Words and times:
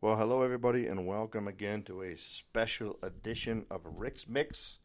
Well, 0.00 0.14
hello, 0.14 0.42
everybody, 0.42 0.86
and 0.86 1.08
welcome 1.08 1.48
again 1.48 1.82
to 1.86 2.02
a 2.02 2.16
special 2.16 3.00
edition 3.02 3.66
of 3.68 3.80
Rick's 3.98 4.28
Mix. 4.28 4.78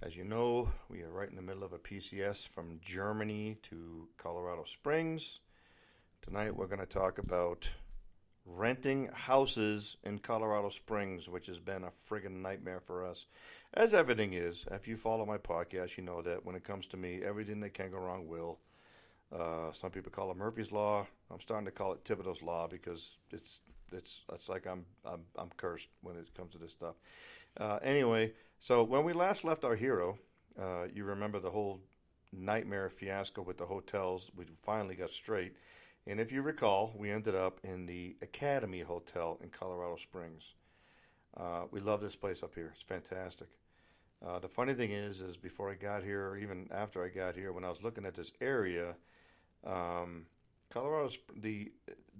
As 0.00 0.16
you 0.16 0.24
know, 0.24 0.70
we 0.88 1.02
are 1.02 1.10
right 1.10 1.28
in 1.28 1.36
the 1.36 1.42
middle 1.42 1.64
of 1.64 1.74
a 1.74 1.78
PCS 1.78 2.48
from 2.48 2.80
Germany 2.80 3.58
to 3.64 4.08
Colorado 4.16 4.64
Springs. 4.64 5.40
Tonight, 6.22 6.56
we're 6.56 6.66
going 6.66 6.80
to 6.80 6.86
talk 6.86 7.18
about 7.18 7.68
renting 8.46 9.10
houses 9.12 9.98
in 10.02 10.18
Colorado 10.18 10.70
Springs, 10.70 11.28
which 11.28 11.44
has 11.48 11.58
been 11.58 11.84
a 11.84 11.90
friggin' 11.90 12.40
nightmare 12.40 12.80
for 12.80 13.04
us. 13.04 13.26
As 13.74 13.92
everything 13.92 14.32
is. 14.32 14.64
If 14.70 14.88
you 14.88 14.96
follow 14.96 15.26
my 15.26 15.36
podcast, 15.36 15.98
you 15.98 16.04
know 16.04 16.22
that 16.22 16.46
when 16.46 16.56
it 16.56 16.64
comes 16.64 16.86
to 16.86 16.96
me, 16.96 17.20
everything 17.22 17.60
that 17.60 17.74
can 17.74 17.90
go 17.90 17.98
wrong 17.98 18.26
will. 18.26 18.60
Uh, 19.30 19.72
some 19.72 19.90
people 19.90 20.10
call 20.10 20.30
it 20.30 20.38
Murphy's 20.38 20.72
Law. 20.72 21.06
I'm 21.30 21.40
starting 21.42 21.66
to 21.66 21.70
call 21.70 21.92
it 21.92 22.02
Thibodeau's 22.02 22.40
Law 22.40 22.66
because 22.66 23.18
it's 23.30 23.60
it's 23.92 24.22
it's 24.32 24.48
like 24.48 24.66
I'm 24.66 24.84
I'm 25.04 25.22
I'm 25.36 25.50
cursed 25.56 25.88
when 26.02 26.16
it 26.16 26.34
comes 26.36 26.52
to 26.52 26.58
this 26.58 26.72
stuff. 26.72 26.96
Uh, 27.58 27.78
anyway, 27.82 28.32
so 28.58 28.82
when 28.82 29.04
we 29.04 29.12
last 29.12 29.44
left 29.44 29.64
our 29.64 29.76
hero, 29.76 30.18
uh, 30.60 30.84
you 30.92 31.04
remember 31.04 31.40
the 31.40 31.50
whole 31.50 31.80
nightmare 32.32 32.88
fiasco 32.88 33.42
with 33.42 33.58
the 33.58 33.66
hotels. 33.66 34.30
We 34.36 34.44
finally 34.62 34.94
got 34.94 35.10
straight, 35.10 35.54
and 36.06 36.20
if 36.20 36.32
you 36.32 36.42
recall, 36.42 36.94
we 36.96 37.10
ended 37.10 37.34
up 37.34 37.60
in 37.64 37.86
the 37.86 38.16
Academy 38.22 38.80
Hotel 38.80 39.38
in 39.42 39.50
Colorado 39.50 39.96
Springs. 39.96 40.54
Uh, 41.36 41.62
we 41.70 41.80
love 41.80 42.00
this 42.00 42.16
place 42.16 42.42
up 42.42 42.54
here. 42.54 42.72
It's 42.74 42.82
fantastic. 42.82 43.48
Uh, 44.24 44.38
the 44.38 44.48
funny 44.48 44.74
thing 44.74 44.90
is, 44.90 45.20
is 45.20 45.36
before 45.36 45.70
I 45.70 45.74
got 45.74 46.02
here, 46.02 46.28
or 46.28 46.36
even 46.36 46.68
after 46.70 47.02
I 47.04 47.08
got 47.08 47.36
here, 47.36 47.52
when 47.52 47.64
I 47.64 47.70
was 47.70 47.82
looking 47.82 48.04
at 48.04 48.14
this 48.14 48.32
area, 48.40 48.94
um, 49.64 50.26
Colorado, 50.70 51.12
the, 51.36 51.72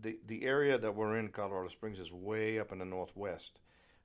the 0.03 0.19
the 0.27 0.43
area 0.45 0.77
that 0.77 0.95
we're 0.95 1.17
in, 1.19 1.29
Colorado 1.29 1.69
Springs, 1.69 1.99
is 1.99 2.13
way 2.13 2.59
up 2.59 2.73
in 2.73 2.79
the 2.79 2.85
northwest. 2.85 3.61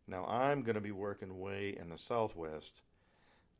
Now 0.07 0.25
I'm 0.25 0.61
going 0.61 0.75
to 0.75 0.81
be 0.81 0.91
working 0.91 1.39
way 1.39 1.75
in 1.79 1.89
the 1.89 1.97
southwest, 1.97 2.81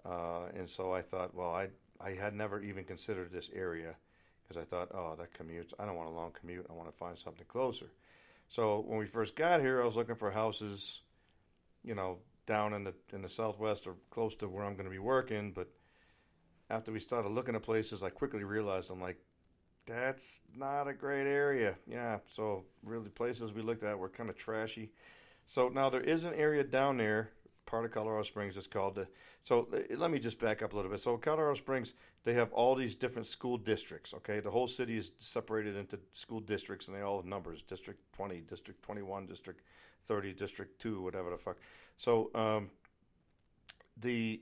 uh, 0.05 0.45
and 0.55 0.69
so 0.69 0.93
I 0.93 1.01
thought, 1.01 1.33
well, 1.33 1.51
I 1.51 1.69
I 1.99 2.11
had 2.11 2.35
never 2.35 2.61
even 2.61 2.83
considered 2.83 3.31
this 3.31 3.49
area 3.53 3.95
because 4.43 4.61
I 4.61 4.65
thought, 4.65 4.89
oh, 4.93 5.15
that 5.17 5.33
commutes. 5.33 5.73
I 5.79 5.85
don't 5.85 5.95
want 5.95 6.09
a 6.09 6.13
long 6.13 6.31
commute. 6.39 6.67
I 6.69 6.73
want 6.73 6.91
to 6.91 6.97
find 6.97 7.17
something 7.17 7.45
closer. 7.47 7.87
So 8.47 8.83
when 8.85 8.99
we 8.99 9.07
first 9.07 9.35
got 9.35 9.61
here, 9.61 9.81
I 9.81 9.85
was 9.85 9.95
looking 9.95 10.15
for 10.15 10.29
houses, 10.29 11.01
you 11.83 11.95
know, 11.95 12.19
down 12.45 12.73
in 12.73 12.83
the 12.83 12.93
in 13.11 13.21
the 13.21 13.29
southwest 13.29 13.87
or 13.87 13.95
close 14.11 14.35
to 14.35 14.47
where 14.47 14.63
I'm 14.63 14.73
going 14.73 14.85
to 14.85 14.91
be 14.91 14.99
working. 14.99 15.51
But 15.51 15.67
after 16.69 16.91
we 16.91 16.99
started 16.99 17.29
looking 17.29 17.55
at 17.55 17.63
places, 17.63 18.03
I 18.03 18.09
quickly 18.09 18.43
realized 18.43 18.91
I'm 18.91 19.01
like, 19.01 19.17
that's 19.85 20.41
not 20.55 20.87
a 20.87 20.93
great 20.93 21.27
area. 21.27 21.75
Yeah, 21.87 22.19
so 22.25 22.63
really 22.83 23.09
places 23.09 23.53
we 23.53 23.61
looked 23.61 23.83
at 23.83 23.97
were 23.97 24.09
kind 24.09 24.29
of 24.29 24.37
trashy. 24.37 24.91
So 25.45 25.69
now 25.69 25.89
there 25.89 26.01
is 26.01 26.25
an 26.25 26.33
area 26.33 26.63
down 26.63 26.97
there, 26.97 27.29
part 27.65 27.85
of 27.85 27.91
Colorado 27.91 28.23
Springs. 28.23 28.57
It's 28.57 28.67
called 28.67 28.95
the. 28.95 29.07
So 29.43 29.67
let 29.95 30.09
me 30.09 30.17
just 30.17 30.39
back 30.39 30.63
up 30.63 30.73
a 30.73 30.75
little 30.75 30.89
bit. 30.89 31.01
So 31.01 31.17
Colorado 31.17 31.53
Springs, 31.53 31.93
they 32.23 32.33
have 32.33 32.51
all 32.51 32.73
these 32.73 32.95
different 32.95 33.27
school 33.27 33.57
districts. 33.57 34.13
Okay, 34.15 34.39
the 34.39 34.49
whole 34.49 34.67
city 34.67 34.97
is 34.97 35.11
separated 35.19 35.75
into 35.75 35.99
school 36.13 36.39
districts, 36.39 36.87
and 36.87 36.97
they 36.97 37.01
all 37.01 37.17
have 37.17 37.25
numbers: 37.25 37.61
District 37.61 37.99
20, 38.13 38.41
District 38.41 38.81
21, 38.81 39.27
District 39.27 39.61
30, 40.05 40.33
District 40.33 40.81
2, 40.81 41.01
whatever 41.01 41.29
the 41.29 41.37
fuck. 41.37 41.57
So 41.97 42.31
um, 42.33 42.69
the 43.97 44.41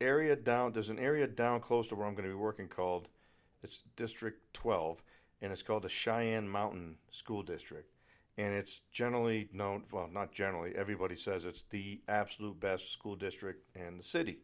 area 0.00 0.36
down 0.36 0.72
there's 0.72 0.90
an 0.90 0.98
area 0.98 1.26
down 1.26 1.60
close 1.60 1.86
to 1.88 1.94
where 1.94 2.06
I'm 2.06 2.14
going 2.14 2.28
to 2.28 2.34
be 2.34 2.38
working 2.38 2.68
called 2.68 3.08
it's 3.66 3.82
District 3.96 4.40
12, 4.54 5.02
and 5.42 5.52
it's 5.52 5.62
called 5.62 5.82
the 5.82 5.88
Cheyenne 5.88 6.48
Mountain 6.48 6.98
School 7.10 7.42
District. 7.42 7.90
And 8.38 8.54
it's 8.54 8.80
generally 8.92 9.48
known, 9.52 9.82
well, 9.90 10.08
not 10.12 10.30
generally, 10.30 10.72
everybody 10.76 11.16
says 11.16 11.44
it's 11.44 11.64
the 11.70 12.00
absolute 12.06 12.60
best 12.60 12.92
school 12.92 13.16
district 13.16 13.64
in 13.74 13.96
the 13.96 14.04
city. 14.04 14.38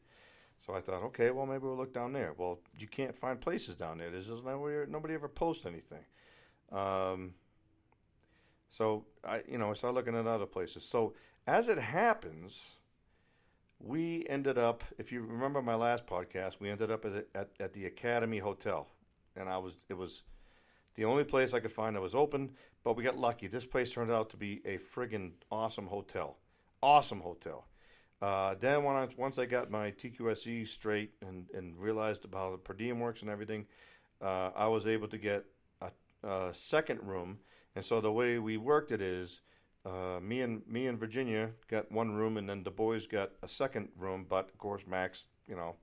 So 0.66 0.74
I 0.74 0.80
thought, 0.80 1.04
okay, 1.04 1.30
well, 1.30 1.46
maybe 1.46 1.62
we'll 1.62 1.76
look 1.76 1.94
down 1.94 2.12
there. 2.12 2.34
Well, 2.36 2.58
you 2.76 2.88
can't 2.88 3.14
find 3.14 3.40
places 3.40 3.76
down 3.76 3.98
there. 3.98 4.10
There's 4.10 4.28
nobody, 4.28 4.90
nobody 4.90 5.14
ever 5.14 5.28
posts 5.28 5.66
anything. 5.66 6.04
Um, 6.72 7.34
so 8.70 9.04
I, 9.24 9.42
you 9.48 9.58
know, 9.58 9.70
I 9.70 9.74
started 9.74 9.94
looking 9.94 10.16
at 10.16 10.26
other 10.26 10.46
places. 10.46 10.84
So 10.84 11.14
as 11.46 11.68
it 11.68 11.78
happens, 11.78 12.76
we 13.78 14.26
ended 14.28 14.58
up. 14.58 14.82
If 14.98 15.12
you 15.12 15.22
remember 15.22 15.62
my 15.62 15.76
last 15.76 16.06
podcast, 16.06 16.58
we 16.58 16.70
ended 16.70 16.90
up 16.90 17.04
at, 17.04 17.26
at, 17.36 17.50
at 17.60 17.72
the 17.72 17.86
Academy 17.86 18.38
Hotel, 18.38 18.88
and 19.36 19.48
I 19.48 19.58
was 19.58 19.74
it 19.88 19.94
was 19.94 20.22
the 20.94 21.04
only 21.04 21.24
place 21.24 21.54
I 21.54 21.60
could 21.60 21.72
find 21.72 21.96
that 21.96 22.00
was 22.02 22.14
open. 22.14 22.50
But 22.84 22.96
we 22.96 23.04
got 23.04 23.16
lucky. 23.16 23.46
This 23.46 23.64
place 23.64 23.92
turned 23.92 24.10
out 24.10 24.30
to 24.30 24.36
be 24.36 24.60
a 24.64 24.76
friggin' 24.76 25.32
awesome 25.52 25.86
hotel, 25.86 26.38
awesome 26.82 27.20
hotel. 27.20 27.66
Uh, 28.20 28.54
then 28.58 28.82
when 28.82 28.96
I, 28.96 29.08
once 29.16 29.38
I 29.38 29.46
got 29.46 29.70
my 29.70 29.92
TQSE 29.92 30.66
straight 30.66 31.12
and, 31.26 31.46
and 31.54 31.78
realized 31.78 32.24
about 32.24 32.52
the 32.52 32.58
per 32.58 32.74
diem 32.74 32.98
works 32.98 33.22
and 33.22 33.30
everything, 33.30 33.66
uh, 34.20 34.50
I 34.56 34.66
was 34.66 34.86
able 34.86 35.08
to 35.08 35.18
get 35.18 35.44
a, 35.80 35.90
a 36.28 36.52
second 36.52 37.00
room 37.04 37.38
and 37.74 37.84
so 37.84 38.00
the 38.00 38.12
way 38.12 38.38
we 38.38 38.56
worked 38.56 38.92
it 38.92 39.00
is, 39.00 39.40
uh, 39.84 40.20
me 40.20 40.42
and 40.42 40.62
me 40.66 40.86
and 40.86 40.98
Virginia 40.98 41.50
got 41.68 41.90
one 41.90 42.12
room, 42.14 42.36
and 42.36 42.48
then 42.48 42.62
the 42.62 42.70
boys 42.70 43.06
got 43.06 43.30
a 43.42 43.48
second 43.48 43.88
room. 43.96 44.26
But 44.28 44.48
of 44.50 44.58
course, 44.58 44.82
Max, 44.86 45.26
you 45.48 45.56
know, 45.56 45.76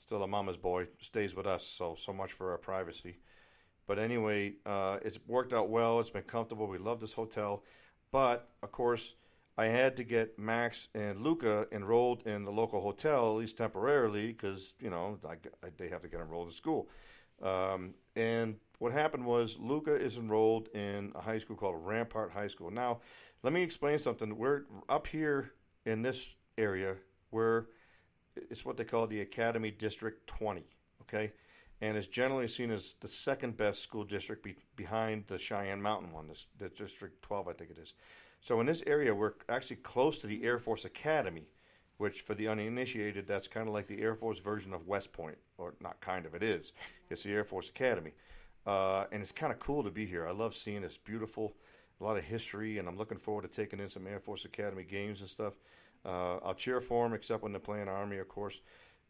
still 0.00 0.22
a 0.22 0.26
mama's 0.26 0.56
boy, 0.56 0.86
stays 1.00 1.34
with 1.34 1.46
us. 1.46 1.66
So 1.66 1.94
so 1.96 2.12
much 2.12 2.32
for 2.32 2.52
our 2.52 2.58
privacy. 2.58 3.18
But 3.86 3.98
anyway, 3.98 4.54
uh, 4.66 4.98
it's 5.02 5.18
worked 5.26 5.52
out 5.52 5.70
well. 5.70 5.98
It's 6.00 6.10
been 6.10 6.22
comfortable. 6.22 6.66
We 6.66 6.78
love 6.78 7.00
this 7.00 7.14
hotel. 7.14 7.62
But 8.10 8.48
of 8.62 8.70
course, 8.70 9.14
I 9.56 9.66
had 9.66 9.96
to 9.96 10.04
get 10.04 10.38
Max 10.38 10.88
and 10.94 11.22
Luca 11.22 11.66
enrolled 11.72 12.26
in 12.26 12.44
the 12.44 12.52
local 12.52 12.80
hotel, 12.80 13.30
at 13.30 13.38
least 13.38 13.56
temporarily, 13.56 14.28
because 14.28 14.74
you 14.80 14.90
know 14.90 15.18
I, 15.26 15.32
I, 15.66 15.70
they 15.76 15.88
have 15.88 16.02
to 16.02 16.08
get 16.08 16.20
enrolled 16.20 16.48
in 16.48 16.52
school. 16.52 16.88
Um, 17.42 17.94
and 18.14 18.56
what 18.78 18.92
happened 18.92 19.24
was 19.24 19.58
Luca 19.58 19.94
is 19.94 20.16
enrolled 20.16 20.68
in 20.74 21.12
a 21.14 21.20
high 21.20 21.38
school 21.38 21.56
called 21.56 21.76
Rampart 21.84 22.32
High 22.32 22.48
School. 22.48 22.70
Now, 22.70 23.00
let 23.42 23.52
me 23.52 23.62
explain 23.62 23.98
something. 23.98 24.36
We're 24.36 24.62
up 24.88 25.06
here 25.06 25.52
in 25.86 26.02
this 26.02 26.36
area 26.56 26.96
where 27.30 27.66
it's 28.50 28.64
what 28.64 28.76
they 28.76 28.84
call 28.84 29.06
the 29.06 29.20
Academy 29.20 29.70
District 29.70 30.26
20, 30.26 30.64
okay? 31.02 31.32
And 31.80 31.96
it's 31.96 32.06
generally 32.06 32.48
seen 32.48 32.70
as 32.70 32.94
the 33.00 33.08
second 33.08 33.56
best 33.56 33.82
school 33.82 34.04
district 34.04 34.42
be, 34.42 34.56
behind 34.74 35.24
the 35.28 35.38
Cheyenne 35.38 35.80
Mountain 35.80 36.12
one, 36.12 36.26
this, 36.26 36.46
the 36.58 36.68
District 36.68 37.22
12, 37.22 37.48
I 37.48 37.52
think 37.52 37.70
it 37.70 37.78
is. 37.78 37.94
So 38.40 38.60
in 38.60 38.66
this 38.66 38.82
area, 38.86 39.14
we're 39.14 39.34
actually 39.48 39.76
close 39.76 40.18
to 40.20 40.26
the 40.26 40.42
Air 40.44 40.58
Force 40.58 40.84
Academy, 40.84 41.48
which 41.98 42.22
for 42.22 42.34
the 42.34 42.48
uninitiated, 42.48 43.26
that's 43.26 43.48
kind 43.48 43.68
of 43.68 43.74
like 43.74 43.86
the 43.86 44.00
Air 44.00 44.14
Force 44.14 44.38
version 44.38 44.72
of 44.72 44.86
West 44.86 45.12
Point, 45.12 45.38
or 45.56 45.74
not 45.80 46.00
kind 46.00 46.26
of, 46.26 46.34
it 46.34 46.42
is. 46.42 46.72
It's 47.10 47.22
the 47.22 47.32
Air 47.32 47.44
Force 47.44 47.68
Academy. 47.68 48.12
Uh, 48.66 49.06
and 49.12 49.22
it's 49.22 49.32
kind 49.32 49.52
of 49.52 49.58
cool 49.58 49.82
to 49.82 49.90
be 49.90 50.04
here. 50.04 50.26
I 50.26 50.32
love 50.32 50.54
seeing 50.54 50.82
this 50.82 50.98
beautiful, 50.98 51.54
a 52.00 52.04
lot 52.04 52.18
of 52.18 52.24
history, 52.24 52.78
and 52.78 52.86
I'm 52.86 52.96
looking 52.96 53.18
forward 53.18 53.42
to 53.42 53.48
taking 53.48 53.80
in 53.80 53.88
some 53.88 54.06
Air 54.06 54.20
Force 54.20 54.44
Academy 54.44 54.84
games 54.84 55.20
and 55.20 55.28
stuff. 55.28 55.54
Uh, 56.04 56.36
I'll 56.38 56.54
cheer 56.54 56.80
for 56.80 57.06
him 57.06 57.12
except 57.12 57.42
when 57.42 57.52
they're 57.52 57.60
playing 57.60 57.88
Army, 57.88 58.18
of 58.18 58.28
course. 58.28 58.60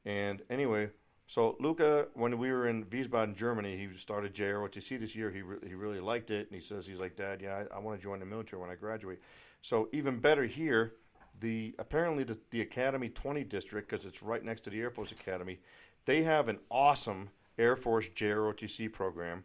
And 0.04 0.42
anyway, 0.50 0.90
so 1.26 1.56
Luca, 1.60 2.08
when 2.14 2.38
we 2.38 2.50
were 2.50 2.68
in 2.68 2.84
Wiesbaden, 2.86 3.36
Germany, 3.36 3.76
he 3.76 3.94
started 3.96 4.34
JROTC 4.34 4.98
this 4.98 5.14
year. 5.14 5.30
He 5.30 5.42
re- 5.42 5.58
he 5.66 5.74
really 5.74 6.00
liked 6.00 6.30
it, 6.30 6.46
and 6.46 6.54
he 6.54 6.60
says 6.60 6.86
he's 6.86 7.00
like, 7.00 7.16
Dad, 7.16 7.40
yeah, 7.42 7.64
I, 7.70 7.76
I 7.76 7.78
want 7.80 7.98
to 7.98 8.02
join 8.02 8.18
the 8.18 8.26
military 8.26 8.60
when 8.60 8.70
I 8.70 8.74
graduate. 8.74 9.20
So 9.60 9.88
even 9.92 10.20
better 10.20 10.44
here, 10.44 10.94
the 11.40 11.74
apparently 11.78 12.24
the, 12.24 12.38
the 12.50 12.62
Academy 12.62 13.10
20 13.10 13.44
district, 13.44 13.90
because 13.90 14.06
it's 14.06 14.22
right 14.22 14.42
next 14.42 14.62
to 14.62 14.70
the 14.70 14.80
Air 14.80 14.90
Force 14.90 15.12
Academy, 15.12 15.58
they 16.06 16.22
have 16.22 16.48
an 16.48 16.58
awesome 16.70 17.28
Air 17.58 17.76
Force 17.76 18.08
JROTC 18.08 18.92
program, 18.92 19.44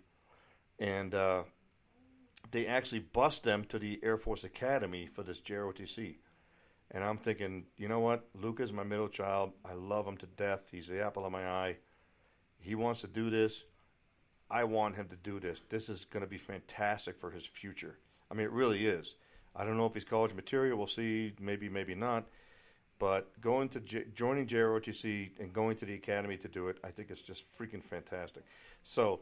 and 0.80 1.14
uh, 1.14 1.44
they 2.52 2.66
actually 2.66 3.00
bust 3.00 3.44
them 3.44 3.66
to 3.66 3.78
the 3.78 4.00
Air 4.04 4.18
Force 4.18 4.44
Academy 4.44 5.08
for 5.08 5.24
this 5.24 5.42
JROTC. 5.42 6.16
And 6.92 7.04
I'm 7.04 7.18
thinking, 7.18 7.66
you 7.78 7.88
know 7.88 8.00
what? 8.00 8.28
Luca's 8.40 8.72
my 8.72 8.84
middle 8.84 9.08
child. 9.08 9.52
I 9.66 9.74
love 9.74 10.08
him 10.08 10.18
to 10.18 10.26
death. 10.26 10.62
He's 10.72 10.88
the 10.88 11.02
apple 11.02 11.26
of 11.26 11.32
my 11.32 11.48
eye. 11.48 11.78
He 12.60 12.76
wants 12.76 13.02
to 13.02 13.08
do 13.08 13.30
this. 13.30 13.64
I 14.50 14.64
want 14.64 14.96
him 14.96 15.08
to 15.08 15.16
do 15.16 15.40
this. 15.40 15.62
This 15.70 15.90
is 15.90 16.06
going 16.06 16.22
to 16.22 16.30
be 16.30 16.38
fantastic 16.38 17.18
for 17.18 17.32
his 17.32 17.46
future. 17.46 17.98
I 18.30 18.36
mean, 18.36 18.46
it 18.46 18.52
really 18.52 18.86
is. 18.86 19.16
I 19.56 19.64
don't 19.64 19.78
know 19.78 19.86
if 19.86 19.94
he's 19.94 20.04
college 20.04 20.34
material. 20.34 20.78
We'll 20.78 20.88
see. 20.88 21.34
Maybe, 21.40 21.70
maybe 21.70 21.96
not. 21.96 22.26
But 23.00 23.42
going 23.42 23.70
to 23.70 23.80
J- 23.80 24.06
joining 24.14 24.48
JROTC 24.48 25.32
and 25.40 25.52
going 25.52 25.76
to 25.78 25.86
the 25.86 25.96
academy 25.96 26.38
to 26.38 26.48
do 26.48 26.68
it, 26.68 26.78
I 26.84 26.90
think 26.90 27.10
it's 27.10 27.22
just 27.22 27.46
freaking 27.58 27.84
fantastic. 27.84 28.44
So 28.84 29.22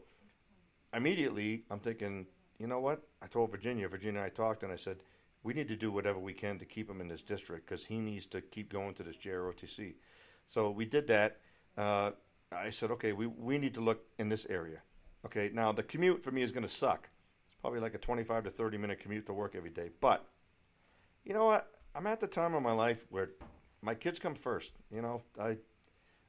immediately, 0.94 1.64
I'm 1.70 1.80
thinking, 1.80 2.26
you 2.58 2.66
know 2.66 2.80
what? 2.80 3.02
I 3.22 3.26
told 3.26 3.50
Virginia. 3.50 3.88
Virginia, 3.88 4.22
I 4.22 4.28
talked, 4.28 4.62
and 4.62 4.72
I 4.72 4.76
said, 4.76 4.98
we 5.42 5.54
need 5.54 5.68
to 5.68 5.76
do 5.76 5.90
whatever 5.90 6.18
we 6.18 6.32
can 6.32 6.58
to 6.58 6.64
keep 6.64 6.88
him 6.88 7.00
in 7.00 7.08
this 7.08 7.22
district 7.22 7.66
because 7.66 7.84
he 7.84 7.98
needs 7.98 8.26
to 8.26 8.40
keep 8.40 8.72
going 8.72 8.94
to 8.94 9.02
this 9.02 9.16
JROTC. 9.16 9.94
So 10.46 10.70
we 10.70 10.84
did 10.84 11.06
that. 11.08 11.38
Uh, 11.76 12.12
I 12.52 12.70
said, 12.70 12.90
okay, 12.92 13.12
we, 13.12 13.26
we 13.26 13.58
need 13.58 13.74
to 13.74 13.80
look 13.80 14.04
in 14.18 14.28
this 14.28 14.46
area. 14.48 14.78
Okay, 15.24 15.50
now 15.52 15.72
the 15.72 15.82
commute 15.82 16.22
for 16.22 16.30
me 16.30 16.42
is 16.42 16.52
going 16.52 16.64
to 16.66 16.72
suck. 16.72 17.08
It's 17.48 17.60
probably 17.60 17.80
like 17.80 17.94
a 17.94 17.98
25 17.98 18.44
to 18.44 18.50
30 18.50 18.78
minute 18.78 19.00
commute 19.00 19.26
to 19.26 19.32
work 19.32 19.54
every 19.56 19.70
day. 19.70 19.90
But 20.00 20.26
you 21.24 21.32
know 21.32 21.44
what? 21.44 21.70
I'm 21.94 22.06
at 22.06 22.20
the 22.20 22.26
time 22.26 22.54
of 22.54 22.62
my 22.62 22.72
life 22.72 23.06
where 23.10 23.30
my 23.82 23.94
kids 23.94 24.18
come 24.18 24.34
first. 24.34 24.72
You 24.90 25.02
know, 25.02 25.22
I 25.40 25.56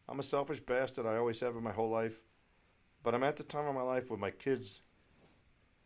I'm 0.08 0.20
a 0.20 0.24
selfish 0.24 0.60
bastard. 0.60 1.06
I 1.06 1.18
always 1.18 1.40
have 1.40 1.56
in 1.56 1.64
my 1.64 1.72
whole 1.72 1.90
life. 1.90 2.20
But 3.04 3.16
I'm 3.16 3.24
at 3.24 3.36
the 3.36 3.44
time 3.44 3.68
of 3.68 3.76
my 3.76 3.82
life 3.82 4.10
where 4.10 4.20
my 4.20 4.32
kids, 4.32 4.82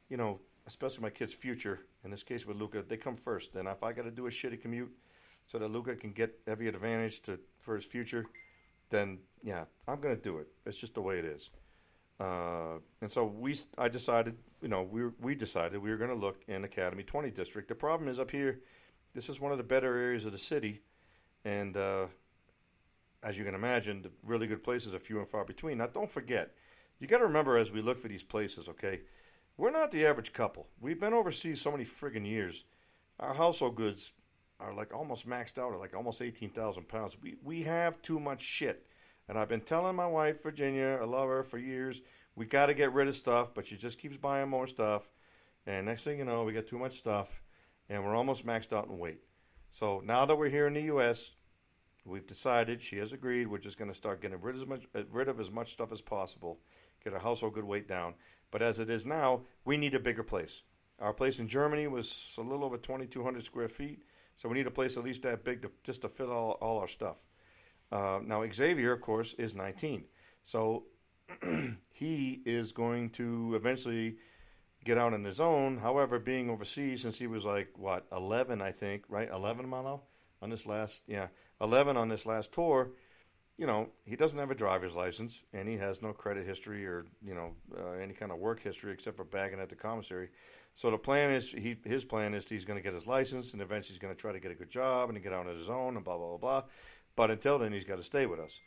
you 0.09 0.17
know, 0.17 0.39
especially 0.65 1.01
my 1.01 1.09
kids' 1.09 1.33
future, 1.33 1.79
in 2.07 2.11
this 2.11 2.23
case 2.23 2.45
with 2.45 2.55
Luca, 2.55 2.81
they 2.87 2.95
come 2.95 3.17
first. 3.17 3.53
And 3.55 3.67
if 3.67 3.83
I 3.83 3.91
got 3.91 4.03
to 4.03 4.11
do 4.11 4.27
a 4.27 4.29
shitty 4.29 4.61
commute 4.61 4.89
so 5.45 5.59
that 5.59 5.67
Luca 5.67 5.93
can 5.93 6.11
get 6.11 6.39
every 6.47 6.69
advantage 6.69 7.21
to 7.23 7.37
for 7.59 7.75
his 7.75 7.83
future, 7.83 8.25
then 8.89 9.19
yeah, 9.43 9.65
I'm 9.89 9.99
to 10.15 10.21
do 10.21 10.37
it. 10.37 10.47
It's 10.65 10.77
just 10.77 10.93
the 10.93 11.01
way 11.01 11.19
it 11.19 11.25
is. 11.25 11.49
Uh, 12.17 12.77
and 13.01 13.11
so 13.11 13.25
we, 13.25 13.57
I 13.77 13.89
decided, 13.89 14.37
you 14.61 14.69
know, 14.69 14.83
we 14.83 15.07
we 15.19 15.35
decided 15.35 15.81
we 15.81 15.89
were 15.89 15.97
to 16.09 16.15
look 16.15 16.43
in 16.47 16.63
Academy 16.63 17.03
20 17.03 17.29
district. 17.29 17.67
The 17.67 17.75
problem 17.75 18.07
is 18.07 18.19
up 18.19 18.31
here, 18.31 18.61
this 19.13 19.27
is 19.27 19.41
one 19.41 19.51
of 19.51 19.57
the 19.57 19.65
better 19.65 19.97
areas 19.97 20.25
of 20.25 20.31
the 20.31 20.37
city, 20.37 20.81
and 21.43 21.75
uh, 21.75 22.05
as 23.21 23.37
you 23.37 23.43
can 23.43 23.53
imagine, 23.53 24.01
the 24.01 24.11
really 24.23 24.47
good 24.47 24.63
places 24.63 24.95
are 24.95 24.99
few 24.99 25.19
and 25.19 25.27
far 25.27 25.43
between. 25.43 25.79
Now, 25.79 25.87
don't 25.87 26.09
forget, 26.09 26.55
you 26.99 27.07
got 27.07 27.17
to 27.17 27.25
remember 27.25 27.57
as 27.57 27.69
we 27.69 27.81
look 27.81 27.99
for 27.99 28.07
these 28.07 28.23
places, 28.23 28.69
okay, 28.69 29.01
we're 29.57 29.71
not 29.71 29.91
the 29.91 30.05
average 30.05 30.33
couple. 30.33 30.67
We've 30.79 30.99
been 30.99 31.13
overseas 31.13 31.61
so 31.61 31.71
many 31.71 31.83
friggin' 31.83 32.27
years. 32.27 32.63
Our 33.19 33.33
household 33.33 33.75
goods 33.75 34.13
are 34.59 34.73
like 34.73 34.93
almost 34.93 35.27
maxed 35.27 35.59
out 35.59 35.73
at 35.73 35.79
like 35.79 35.95
almost 35.95 36.21
18,000 36.21 36.87
pounds. 36.87 37.17
We, 37.21 37.35
we 37.43 37.63
have 37.63 38.01
too 38.01 38.19
much 38.19 38.41
shit. 38.41 38.85
And 39.27 39.37
I've 39.37 39.49
been 39.49 39.61
telling 39.61 39.95
my 39.95 40.07
wife, 40.07 40.43
Virginia, 40.43 40.99
I 41.01 41.05
love 41.05 41.27
her 41.27 41.43
for 41.43 41.57
years, 41.57 42.01
we 42.35 42.45
got 42.45 42.67
to 42.67 42.73
get 42.73 42.93
rid 42.93 43.07
of 43.07 43.15
stuff, 43.15 43.53
but 43.53 43.65
she 43.65 43.75
just 43.75 43.97
keeps 43.97 44.15
buying 44.15 44.47
more 44.47 44.67
stuff. 44.67 45.09
And 45.65 45.87
next 45.87 46.03
thing 46.03 46.19
you 46.19 46.25
know, 46.25 46.43
we 46.43 46.53
got 46.53 46.67
too 46.67 46.77
much 46.77 46.99
stuff 46.99 47.41
and 47.89 48.03
we're 48.03 48.15
almost 48.15 48.45
maxed 48.45 48.73
out 48.73 48.87
in 48.87 48.99
weight. 48.99 49.21
So 49.71 50.01
now 50.05 50.25
that 50.25 50.35
we're 50.35 50.49
here 50.49 50.67
in 50.67 50.73
the 50.73 50.81
U.S., 50.83 51.31
we've 52.05 52.25
decided, 52.25 52.81
she 52.81 52.97
has 52.97 53.11
agreed, 53.11 53.47
we're 53.47 53.57
just 53.57 53.77
going 53.77 53.91
to 53.91 53.95
start 53.95 54.21
getting 54.21 54.39
rid 54.39 54.55
of, 54.55 54.61
as 54.61 54.67
much, 54.67 54.85
uh, 54.95 55.01
rid 55.11 55.27
of 55.27 55.39
as 55.39 55.51
much 55.51 55.73
stuff 55.73 55.91
as 55.91 56.01
possible, 56.01 56.59
get 57.07 57.13
our 57.13 57.19
household 57.23 57.53
good 57.53 57.63
weight 57.63 57.87
down. 57.87 58.13
But 58.51 58.61
as 58.61 58.79
it 58.79 58.89
is 58.89 59.05
now, 59.05 59.41
we 59.65 59.77
need 59.77 59.95
a 59.95 59.99
bigger 59.99 60.23
place. 60.23 60.61
Our 60.99 61.13
place 61.13 61.39
in 61.39 61.47
Germany 61.47 61.87
was 61.87 62.35
a 62.37 62.41
little 62.41 62.65
over 62.65 62.77
2,200 62.77 63.45
square 63.45 63.69
feet, 63.69 64.03
so 64.35 64.49
we 64.49 64.57
need 64.57 64.67
a 64.67 64.71
place 64.71 64.97
at 64.97 65.03
least 65.03 65.21
that 65.23 65.43
big 65.43 65.61
to, 65.61 65.71
just 65.83 66.01
to 66.01 66.09
fit 66.09 66.27
all, 66.27 66.51
all 66.61 66.79
our 66.79 66.87
stuff. 66.87 67.17
Uh, 67.91 68.19
now, 68.23 68.43
Xavier, 68.51 68.91
of 68.93 69.01
course, 69.01 69.33
is 69.35 69.55
19. 69.55 70.03
So 70.43 70.85
he 71.91 72.41
is 72.45 72.71
going 72.71 73.11
to 73.11 73.53
eventually 73.55 74.17
get 74.83 74.97
out 74.97 75.13
on 75.13 75.23
his 75.23 75.39
own. 75.39 75.77
However, 75.77 76.19
being 76.19 76.49
overseas 76.49 77.01
since 77.01 77.17
he 77.17 77.27
was 77.27 77.45
like, 77.45 77.69
what, 77.77 78.05
11, 78.11 78.61
I 78.61 78.71
think, 78.71 79.03
right? 79.07 79.29
11, 79.29 79.67
Malo? 79.69 80.01
On 80.41 80.49
this 80.49 80.65
last, 80.65 81.03
yeah, 81.07 81.27
11 81.61 81.97
on 81.97 82.09
this 82.09 82.25
last 82.25 82.51
tour 82.53 82.91
you 83.57 83.65
know, 83.65 83.89
he 84.05 84.15
doesn't 84.15 84.37
have 84.37 84.51
a 84.51 84.55
driver's 84.55 84.95
license 84.95 85.43
and 85.51 85.67
he 85.67 85.77
has 85.77 86.01
no 86.01 86.13
credit 86.13 86.45
history 86.45 86.85
or, 86.85 87.05
you 87.25 87.33
know, 87.33 87.53
uh, 87.75 87.93
any 87.93 88.13
kind 88.13 88.31
of 88.31 88.37
work 88.37 88.61
history 88.61 88.93
except 88.93 89.17
for 89.17 89.23
bagging 89.23 89.59
at 89.59 89.69
the 89.69 89.75
commissary. 89.75 90.29
So 90.75 90.91
the 90.91 90.97
plan 90.97 91.31
is, 91.31 91.51
he 91.51 91.75
his 91.83 92.05
plan 92.05 92.35
is 92.35 92.47
he's 92.47 92.65
going 92.65 92.77
to 92.77 92.83
get 92.83 92.93
his 92.93 93.07
license 93.07 93.53
and 93.53 93.61
eventually 93.61 93.93
he's 93.93 94.01
going 94.01 94.13
to 94.13 94.19
try 94.19 94.31
to 94.31 94.39
get 94.39 94.51
a 94.51 94.55
good 94.55 94.69
job 94.69 95.09
and 95.09 95.21
get 95.23 95.33
out 95.33 95.47
on 95.47 95.57
his 95.57 95.69
own 95.69 95.95
and 95.95 96.05
blah, 96.05 96.17
blah, 96.17 96.37
blah, 96.37 96.37
blah. 96.37 96.63
But 97.15 97.31
until 97.31 97.57
then, 97.57 97.73
he's 97.73 97.83
got 97.83 97.95
to 97.97 98.03
stay 98.03 98.27
with 98.27 98.39
us, 98.39 98.59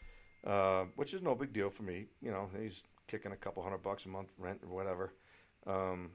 uh, 0.44 0.86
which 0.96 1.14
is 1.14 1.22
no 1.22 1.36
big 1.36 1.52
deal 1.52 1.70
for 1.70 1.84
me. 1.84 2.06
You 2.20 2.32
know, 2.32 2.50
he's 2.60 2.82
kicking 3.06 3.30
a 3.30 3.36
couple 3.36 3.62
hundred 3.62 3.84
bucks 3.84 4.06
a 4.06 4.08
month 4.08 4.30
rent 4.38 4.60
or 4.64 4.74
whatever. 4.74 5.12
Um, 5.68 6.10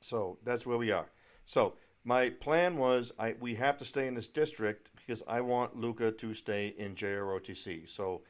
so 0.00 0.38
that's 0.42 0.64
where 0.64 0.78
we 0.78 0.90
are. 0.90 1.10
So 1.44 1.74
my 2.02 2.30
plan 2.30 2.78
was 2.78 3.12
I 3.18 3.34
we 3.38 3.56
have 3.56 3.76
to 3.78 3.84
stay 3.84 4.06
in 4.06 4.14
this 4.14 4.26
district 4.26 4.90
because 5.06 5.22
I 5.26 5.40
want 5.40 5.76
Luca 5.76 6.12
to 6.12 6.34
stay 6.34 6.74
in 6.76 6.94
JROTC. 6.94 7.88
So 7.88 8.22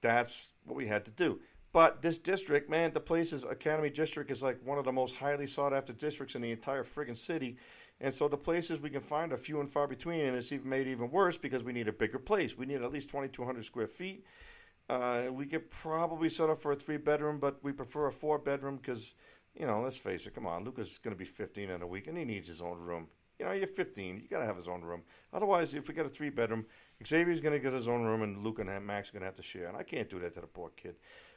that's 0.00 0.50
what 0.64 0.76
we 0.76 0.86
had 0.86 1.04
to 1.04 1.10
do. 1.10 1.40
But 1.72 2.02
this 2.02 2.18
district, 2.18 2.68
man, 2.68 2.92
the 2.92 3.00
place 3.00 3.32
is 3.32 3.44
Academy 3.44 3.90
District 3.90 4.30
is 4.30 4.42
like 4.42 4.58
one 4.64 4.78
of 4.78 4.84
the 4.84 4.92
most 4.92 5.16
highly 5.16 5.46
sought 5.46 5.72
after 5.72 5.92
districts 5.92 6.34
in 6.34 6.42
the 6.42 6.50
entire 6.50 6.82
friggin' 6.82 7.16
city. 7.16 7.56
And 8.00 8.12
so 8.12 8.28
the 8.28 8.36
places 8.36 8.80
we 8.80 8.90
can 8.90 9.02
find 9.02 9.32
are 9.32 9.36
few 9.36 9.60
and 9.60 9.70
far 9.70 9.86
between, 9.86 10.20
and 10.20 10.36
it's 10.36 10.52
even 10.52 10.68
made 10.68 10.88
even 10.88 11.10
worse 11.10 11.38
because 11.38 11.62
we 11.62 11.72
need 11.72 11.86
a 11.86 11.92
bigger 11.92 12.18
place. 12.18 12.56
We 12.56 12.66
need 12.66 12.82
at 12.82 12.92
least 12.92 13.10
2,200 13.10 13.64
square 13.64 13.86
feet. 13.86 14.24
Uh, 14.88 15.24
we 15.30 15.46
could 15.46 15.70
probably 15.70 16.28
set 16.28 16.50
up 16.50 16.60
for 16.60 16.72
a 16.72 16.76
three 16.76 16.96
bedroom, 16.96 17.38
but 17.38 17.62
we 17.62 17.70
prefer 17.70 18.06
a 18.06 18.12
four 18.12 18.38
bedroom 18.38 18.76
because, 18.76 19.14
you 19.54 19.66
know, 19.66 19.82
let's 19.82 19.98
face 19.98 20.26
it, 20.26 20.34
come 20.34 20.46
on, 20.46 20.64
Luca's 20.64 20.98
going 20.98 21.14
to 21.14 21.18
be 21.18 21.24
15 21.24 21.70
in 21.70 21.82
a 21.82 21.86
week 21.86 22.08
and 22.08 22.18
he 22.18 22.24
needs 22.24 22.48
his 22.48 22.60
own 22.60 22.78
room. 22.80 23.06
You 23.40 23.46
know, 23.46 23.52
you're 23.52 23.66
15. 23.66 24.20
You 24.22 24.28
got 24.28 24.40
to 24.40 24.44
have 24.44 24.56
his 24.56 24.68
own 24.68 24.82
room. 24.82 25.00
Otherwise, 25.32 25.72
if 25.72 25.88
we 25.88 25.94
get 25.94 26.04
a 26.04 26.10
three 26.10 26.28
bedroom, 26.28 26.66
Xavier's 27.06 27.40
going 27.40 27.54
to 27.54 27.58
get 27.58 27.72
his 27.72 27.88
own 27.88 28.02
room, 28.04 28.20
and 28.20 28.44
Luke 28.44 28.58
and 28.58 28.68
Max 28.86 29.08
are 29.08 29.12
going 29.12 29.22
to 29.22 29.26
have 29.26 29.36
to 29.36 29.42
share. 29.42 29.66
And 29.66 29.78
I 29.78 29.82
can't 29.82 30.10
do 30.10 30.18
that 30.20 30.34
to 30.34 30.42
the 30.42 30.46
poor 30.46 30.68
kid. 30.76 30.96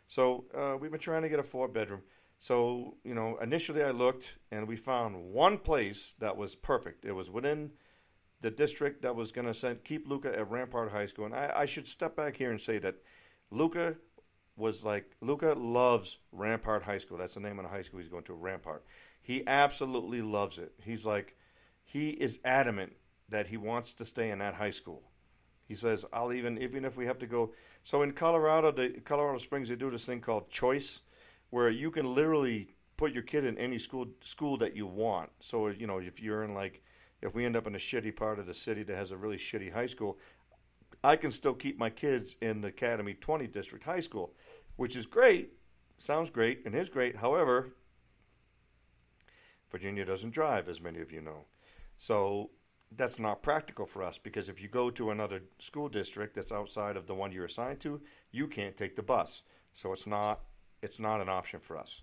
So 0.10 0.44
uh, 0.54 0.76
we've 0.78 0.92
been 0.92 1.00
trying 1.00 1.22
to 1.22 1.30
get 1.30 1.40
a 1.40 1.44
four 1.44 1.70
bedroom. 1.70 2.02
So 2.40 2.98
you 3.06 3.16
know, 3.16 3.38
initially 3.42 3.82
I 3.82 3.92
looked, 3.92 4.38
and 4.52 4.68
we 4.68 4.76
found 4.76 5.32
one 5.32 5.58
place 5.58 6.14
that 6.20 6.36
was 6.36 6.56
perfect. 6.56 7.06
It 7.06 7.14
was 7.14 7.30
within 7.30 7.72
the 8.42 8.52
district 8.52 9.04
that 9.04 9.16
was 9.16 9.32
going 9.32 9.52
to 9.52 9.76
keep 9.86 10.06
Luca 10.06 10.38
at 10.38 10.52
Rampart 10.52 10.92
High 10.92 11.06
School. 11.06 11.24
And 11.26 11.34
I, 11.34 11.54
I 11.56 11.66
should 11.66 11.88
step 11.88 12.18
back 12.18 12.36
here 12.36 12.52
and 12.52 12.60
say 12.60 12.80
that 12.80 12.96
Luca 13.50 13.96
was 14.58 14.84
like 14.84 15.16
Luca 15.22 15.54
loves 15.58 16.18
Rampart 16.34 16.84
High 16.84 16.98
School. 16.98 17.18
That's 17.18 17.36
the 17.36 17.40
name 17.40 17.60
of 17.60 17.64
the 17.64 17.72
high 17.72 17.82
school 17.82 18.02
he's 18.02 18.10
going 18.10 18.24
to, 18.24 18.34
Rampart. 18.34 18.84
He 19.22 19.48
absolutely 19.48 20.22
loves 20.22 20.58
it. 20.58 20.74
He's 20.84 21.06
like 21.06 21.38
he 21.84 22.10
is 22.10 22.40
adamant 22.44 22.94
that 23.30 23.48
he 23.48 23.58
wants 23.58 23.94
to 23.94 24.06
stay 24.06 24.30
in 24.30 24.40
that 24.40 24.56
high 24.56 24.72
school. 24.72 25.04
He 25.68 25.76
says, 25.76 26.06
"I'll 26.12 26.34
even 26.34 26.58
even 26.58 26.86
if 26.86 26.98
we 26.98 27.06
have 27.06 27.20
to 27.20 27.28
go." 27.28 27.54
So 27.84 28.02
in 28.02 28.14
Colorado, 28.14 28.72
the 28.72 29.02
Colorado 29.02 29.38
Springs, 29.38 29.70
they 29.70 29.76
do 29.76 29.90
this 29.90 30.06
thing 30.06 30.22
called 30.22 30.50
choice, 30.50 31.02
where 31.50 31.70
you 31.70 31.92
can 31.92 32.14
literally 32.14 32.76
put 32.98 33.14
your 33.14 33.24
kid 33.24 33.46
in 33.46 33.58
any 33.58 33.78
school 33.78 34.08
school 34.22 34.58
that 34.58 34.76
you 34.76 34.86
want. 34.86 35.32
So 35.40 35.68
you 35.68 35.88
know, 35.88 36.00
if 36.00 36.20
you're 36.20 36.44
in 36.44 36.54
like, 36.54 36.84
if 37.22 37.34
we 37.34 37.46
end 37.46 37.56
up 37.56 37.68
in 37.68 37.76
a 37.76 37.80
shitty 37.80 38.16
part 38.16 38.40
of 38.40 38.46
the 38.46 38.54
city 38.54 38.84
that 38.84 38.96
has 38.96 39.12
a 39.12 39.18
really 39.18 39.38
shitty 39.38 39.72
high 39.72 39.88
school, 39.88 40.20
I 41.04 41.16
can 41.16 41.32
still 41.32 41.54
keep 41.54 41.78
my 41.78 41.90
kids 41.90 42.36
in 42.42 42.62
the 42.62 42.70
Academy 42.70 43.14
20 43.14 43.48
District 43.48 43.84
High 43.84 44.00
School, 44.00 44.34
which 44.76 44.96
is 44.96 45.06
great. 45.06 45.54
Sounds 45.98 46.30
great 46.30 46.66
and 46.66 46.76
is 46.76 46.90
great. 46.90 47.18
However, 47.18 47.76
Virginia 49.72 50.06
doesn't 50.06 50.32
drive, 50.32 50.70
as 50.70 50.80
many 50.80 51.00
of 51.00 51.12
you 51.12 51.22
know. 51.22 51.46
So 52.04 52.50
that's 52.92 53.18
not 53.18 53.42
practical 53.42 53.86
for 53.86 54.04
us 54.04 54.18
because 54.18 54.50
if 54.50 54.62
you 54.62 54.68
go 54.68 54.90
to 54.90 55.12
another 55.12 55.44
school 55.60 55.88
district 55.88 56.36
that's 56.36 56.52
outside 56.52 56.98
of 56.98 57.08
the 57.08 57.16
one 57.16 57.32
you're 57.32 57.46
assigned 57.46 57.80
to, 57.80 58.02
you 58.30 58.46
can't 58.48 58.76
take 58.76 58.98
the 58.98 59.02
bus. 59.02 59.44
So 59.74 59.94
it's 59.94 60.06
not 60.06 60.42
it's 60.82 61.00
not 61.00 61.22
an 61.22 61.30
option 61.30 61.62
for 61.62 61.78
us. 61.78 62.02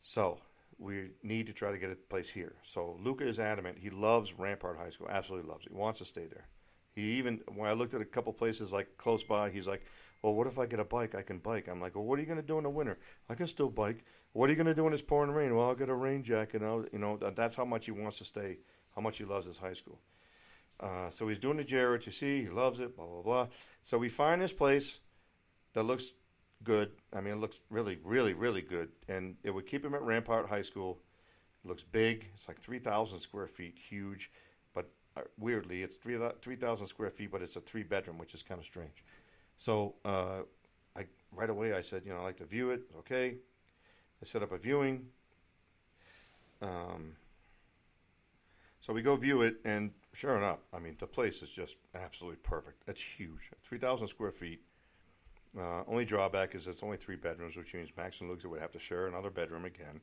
So 0.00 0.38
we 0.78 1.08
need 1.24 1.48
to 1.48 1.52
try 1.52 1.72
to 1.72 1.78
get 1.78 1.90
a 1.90 1.96
place 1.96 2.30
here. 2.30 2.54
So 2.62 2.96
Luca 3.02 3.26
is 3.26 3.40
adamant. 3.40 3.78
He 3.80 3.90
loves 3.90 4.38
Rampart 4.38 4.78
High 4.78 4.90
School. 4.90 5.08
Absolutely 5.10 5.50
loves 5.50 5.66
it. 5.66 5.72
He 5.72 5.76
wants 5.76 5.98
to 5.98 6.04
stay 6.04 6.26
there. 6.26 6.46
He 6.92 7.18
even 7.18 7.40
when 7.52 7.68
I 7.68 7.72
looked 7.72 7.94
at 7.94 8.00
a 8.00 8.04
couple 8.04 8.32
places 8.32 8.72
like 8.72 8.96
close 8.96 9.24
by, 9.24 9.50
he's 9.50 9.66
like, 9.66 9.84
"Well, 10.22 10.34
what 10.34 10.46
if 10.46 10.56
I 10.56 10.66
get 10.66 10.78
a 10.78 10.84
bike? 10.84 11.16
I 11.16 11.22
can 11.22 11.38
bike." 11.38 11.66
I'm 11.66 11.80
like, 11.80 11.96
"Well, 11.96 12.04
what 12.04 12.16
are 12.20 12.22
you 12.22 12.28
going 12.28 12.40
to 12.40 12.46
do 12.46 12.58
in 12.58 12.62
the 12.62 12.70
winter? 12.70 12.98
I 13.28 13.34
can 13.34 13.48
still 13.48 13.70
bike. 13.70 14.04
What 14.34 14.48
are 14.48 14.52
you 14.52 14.56
going 14.56 14.72
to 14.72 14.74
do 14.74 14.84
when 14.84 14.92
it's 14.92 15.02
pouring 15.02 15.32
rain? 15.32 15.56
Well, 15.56 15.66
I'll 15.66 15.74
get 15.74 15.88
a 15.88 15.94
rain 15.94 16.22
jacket. 16.22 16.62
I'll, 16.62 16.84
you 16.92 17.00
know, 17.00 17.16
that's 17.16 17.56
how 17.56 17.64
much 17.64 17.86
he 17.86 17.90
wants 17.90 18.18
to 18.18 18.24
stay 18.24 18.58
how 18.94 19.02
much 19.02 19.18
he 19.18 19.24
loves 19.24 19.46
his 19.46 19.58
high 19.58 19.72
school. 19.72 19.98
Uh, 20.80 21.08
so 21.10 21.28
he's 21.28 21.38
doing 21.38 21.56
the 21.56 21.64
JROTC. 21.64 22.42
He 22.42 22.48
loves 22.48 22.80
it. 22.80 22.96
Blah 22.96 23.06
blah 23.06 23.22
blah. 23.22 23.46
So 23.82 23.98
we 23.98 24.08
find 24.08 24.40
this 24.40 24.52
place 24.52 25.00
that 25.74 25.84
looks 25.84 26.12
good. 26.62 26.90
I 27.12 27.20
mean, 27.20 27.34
it 27.34 27.40
looks 27.40 27.60
really, 27.70 27.98
really, 28.02 28.32
really 28.32 28.62
good, 28.62 28.88
and 29.08 29.36
it 29.44 29.50
would 29.50 29.66
keep 29.66 29.84
him 29.84 29.94
at 29.94 30.02
Rampart 30.02 30.48
High 30.48 30.62
School. 30.62 30.98
It 31.64 31.68
looks 31.68 31.84
big. 31.84 32.26
It's 32.34 32.48
like 32.48 32.60
three 32.60 32.78
thousand 32.78 33.20
square 33.20 33.46
feet, 33.46 33.78
huge. 33.78 34.30
But 34.74 34.90
uh, 35.16 35.22
weirdly, 35.38 35.82
it's 35.82 35.96
three 35.96 36.18
three 36.42 36.56
thousand 36.56 36.86
square 36.88 37.10
feet, 37.10 37.30
but 37.30 37.42
it's 37.42 37.56
a 37.56 37.60
three 37.60 37.82
bedroom, 37.82 38.18
which 38.18 38.34
is 38.34 38.42
kind 38.42 38.58
of 38.58 38.64
strange. 38.64 39.04
So 39.58 39.94
uh, 40.04 40.42
I 40.96 41.06
right 41.32 41.50
away 41.50 41.74
I 41.74 41.80
said, 41.80 42.02
you 42.04 42.12
know, 42.12 42.18
I 42.18 42.22
like 42.22 42.38
to 42.38 42.46
view 42.46 42.70
it. 42.70 42.82
Okay, 43.00 43.36
I 44.22 44.24
set 44.24 44.42
up 44.42 44.52
a 44.52 44.58
viewing. 44.58 45.06
Um, 46.62 47.12
so 48.84 48.92
we 48.92 49.00
go 49.00 49.16
view 49.16 49.40
it, 49.40 49.56
and 49.64 49.92
sure 50.12 50.36
enough, 50.36 50.58
I 50.70 50.78
mean, 50.78 50.96
the 50.98 51.06
place 51.06 51.40
is 51.40 51.48
just 51.48 51.78
absolutely 51.94 52.36
perfect. 52.42 52.82
It's 52.86 53.00
huge, 53.00 53.50
3,000 53.62 54.08
square 54.08 54.30
feet. 54.30 54.60
Uh, 55.58 55.84
only 55.88 56.04
drawback 56.04 56.54
is 56.54 56.66
it's 56.66 56.82
only 56.82 56.98
three 56.98 57.16
bedrooms, 57.16 57.56
which 57.56 57.72
means 57.72 57.88
Max 57.96 58.20
and 58.20 58.28
Luke 58.28 58.42
would 58.44 58.60
have 58.60 58.72
to 58.72 58.78
share 58.78 59.06
another 59.06 59.30
bedroom 59.30 59.64
again. 59.64 60.02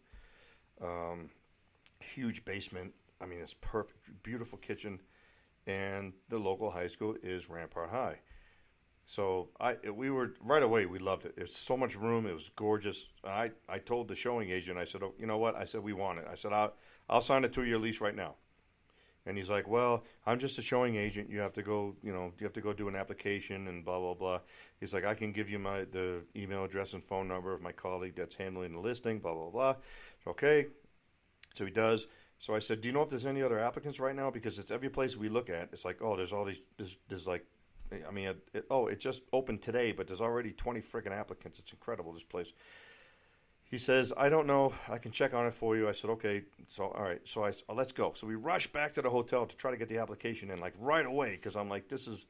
Um, 0.82 1.30
huge 2.00 2.44
basement. 2.44 2.94
I 3.22 3.28
mean, 3.28 3.38
it's 3.40 3.54
perfect, 3.54 4.24
beautiful 4.24 4.58
kitchen, 4.58 5.00
and 5.68 6.14
the 6.30 6.40
local 6.40 6.72
high 6.72 6.88
school 6.88 7.16
is 7.22 7.52
Rampart 7.52 7.92
High. 7.92 8.18
So 9.06 9.50
I 9.60 9.76
we 9.94 10.10
were 10.10 10.34
right 10.44 10.64
away. 10.64 10.88
We 10.88 10.98
loved 10.98 11.26
it. 11.26 11.36
There's 11.36 11.56
so 11.56 11.78
much 11.78 11.96
room. 11.96 12.26
It 12.26 12.34
was 12.34 12.50
gorgeous. 12.56 13.10
I 13.24 13.52
I 13.70 13.78
told 13.78 14.08
the 14.08 14.16
showing 14.16 14.50
agent. 14.50 14.80
I 14.80 14.86
said, 14.86 15.04
oh, 15.04 15.14
you 15.20 15.28
know 15.28 15.38
what? 15.38 15.56
I 15.56 15.66
said 15.66 15.84
we 15.84 15.94
want 15.94 16.18
it. 16.18 16.26
I 16.32 16.34
said 16.34 16.52
I'll 16.52 16.74
I'll 17.08 17.22
sign 17.22 17.46
a 17.46 17.50
two 17.50 17.64
year 17.64 17.78
lease 17.78 18.02
right 18.02 18.16
now. 18.16 18.38
And 19.26 19.38
he's 19.38 19.50
like, 19.50 19.68
well, 19.68 20.04
I'm 20.26 20.40
just 20.40 20.58
a 20.58 20.62
showing 20.62 20.96
agent. 20.96 21.30
You 21.30 21.40
have 21.40 21.54
to 21.54 21.62
go, 21.62 21.96
you 22.02 22.12
know, 22.12 22.34
you 22.40 22.46
have 22.46 22.54
to 22.54 22.62
go 22.62 22.74
do 22.74 22.88
an 22.88 22.96
application 22.96 23.68
and 23.68 23.86
blah 23.86 24.00
blah 24.00 24.14
blah. 24.16 24.40
He's 24.80 24.94
like, 24.94 25.06
I 25.06 25.14
can 25.14 25.32
give 25.32 25.50
you 25.50 25.60
my 25.60 25.86
the 25.86 26.24
email 26.36 26.64
address 26.64 26.94
and 26.94 27.04
phone 27.04 27.28
number 27.28 27.54
of 27.54 27.62
my 27.62 27.72
colleague 27.72 28.16
that's 28.16 28.36
handling 28.36 28.74
the 28.74 28.80
listing. 28.80 29.20
Blah 29.20 29.34
blah 29.34 29.50
blah. 29.50 29.76
Okay. 30.28 30.68
So 31.54 31.66
he 31.66 31.72
does. 31.72 32.08
So 32.40 32.56
I 32.56 32.60
said, 32.60 32.82
do 32.82 32.88
you 32.88 32.94
know 32.94 33.04
if 33.04 33.10
there's 33.10 33.28
any 33.28 33.44
other 33.44 33.60
applicants 33.60 34.00
right 34.00 34.16
now? 34.16 34.32
Because 34.32 34.58
it's 34.58 34.72
every 34.72 34.90
place 34.90 35.16
we 35.16 35.30
look 35.30 35.50
at. 35.50 35.70
It's 35.74 35.86
like, 35.86 36.02
oh, 36.02 36.16
there's 36.16 36.34
all 36.34 36.46
these. 36.46 36.62
There's, 36.78 36.98
there's 37.08 37.28
like 37.28 37.46
I 38.08 38.12
mean, 38.12 38.30
it, 38.30 38.50
it, 38.54 38.66
oh, 38.70 38.88
it 38.88 39.00
just 39.00 39.24
opened 39.34 39.62
today, 39.62 39.92
but 39.92 40.08
there's 40.08 40.22
already 40.22 40.52
20 40.52 40.82
freaking 40.82 41.12
applicants. 41.12 41.60
It's 41.60 41.74
incredible, 41.74 42.14
this 42.14 42.24
place. 42.24 42.54
He 43.72 43.78
says, 43.78 44.12
I 44.18 44.28
don't 44.28 44.48
know. 44.48 44.74
I 44.90 44.98
can 44.98 45.14
check 45.14 45.34
on 45.34 45.48
it 45.48 45.54
for 45.54 45.78
you. 45.78 45.88
I 45.88 45.94
said, 45.94 46.10
okay. 46.12 46.44
So, 46.68 46.88
all 46.88 47.04
right. 47.04 47.22
So 47.24 47.46
I, 47.46 47.54
let's 47.74 47.94
go. 47.94 48.12
So 48.16 48.28
we 48.28 48.36
rush 48.36 48.68
back 48.68 48.92
to 48.96 49.02
the 49.02 49.10
hotel 49.10 49.46
to 49.46 49.56
try 49.56 49.72
to 49.72 49.78
get 49.78 49.88
the 49.88 49.98
application 49.98 50.52
in, 50.52 50.60
like 50.60 50.74
right 50.78 51.06
away, 51.06 51.38
because 51.38 51.56
I'm 51.56 51.70
like, 51.70 51.88
this 51.88 52.06
is, 52.06 52.28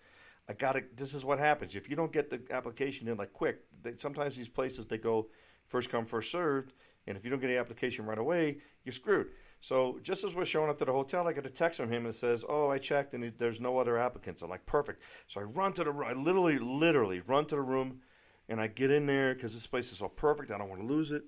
I 0.47 0.53
got 0.53 0.73
to, 0.73 0.83
this 0.95 1.15
is 1.15 1.25
what 1.25 1.39
happens. 1.39 1.75
If 1.75 1.89
you 1.89 1.95
don't 1.95 2.11
get 2.11 2.29
the 2.29 2.41
application 2.51 3.07
in 3.07 3.17
like 3.17 3.33
quick, 3.33 3.61
they, 3.81 3.95
sometimes 3.97 4.37
these 4.37 4.49
places, 4.49 4.85
they 4.85 4.99
go 4.99 5.29
first 5.67 5.89
come, 5.89 6.05
first 6.05 6.31
served. 6.31 6.73
And 7.07 7.17
if 7.17 7.25
you 7.25 7.31
don't 7.31 7.39
get 7.39 7.47
the 7.47 7.57
application 7.57 8.05
right 8.05 8.19
away, 8.19 8.57
you're 8.83 8.93
screwed. 8.93 9.29
So 9.61 9.99
just 10.03 10.23
as 10.23 10.35
we're 10.35 10.45
showing 10.45 10.69
up 10.69 10.77
to 10.77 10.85
the 10.85 10.91
hotel, 10.91 11.27
I 11.27 11.33
get 11.33 11.47
a 11.47 11.49
text 11.49 11.79
from 11.79 11.91
him 11.91 12.03
that 12.03 12.15
says, 12.15 12.45
"Oh, 12.47 12.69
I 12.69 12.77
checked 12.77 13.13
and 13.13 13.33
there's 13.37 13.59
no 13.59 13.79
other 13.79 13.97
applicants." 13.97 14.41
I'm 14.41 14.49
like, 14.49 14.65
"Perfect." 14.65 15.01
So 15.27 15.41
I 15.41 15.43
run 15.43 15.73
to 15.73 15.83
the, 15.83 15.91
I 15.91 16.13
literally, 16.13 16.57
literally 16.59 17.19
run 17.21 17.45
to 17.45 17.55
the 17.55 17.61
room, 17.61 18.01
and 18.49 18.59
I 18.59 18.67
get 18.67 18.91
in 18.91 19.05
there 19.05 19.33
because 19.33 19.53
this 19.53 19.67
place 19.67 19.91
is 19.91 20.01
all 20.01 20.09
perfect. 20.09 20.51
I 20.51 20.57
don't 20.57 20.69
want 20.69 20.81
to 20.81 20.87
lose 20.87 21.11
it, 21.11 21.23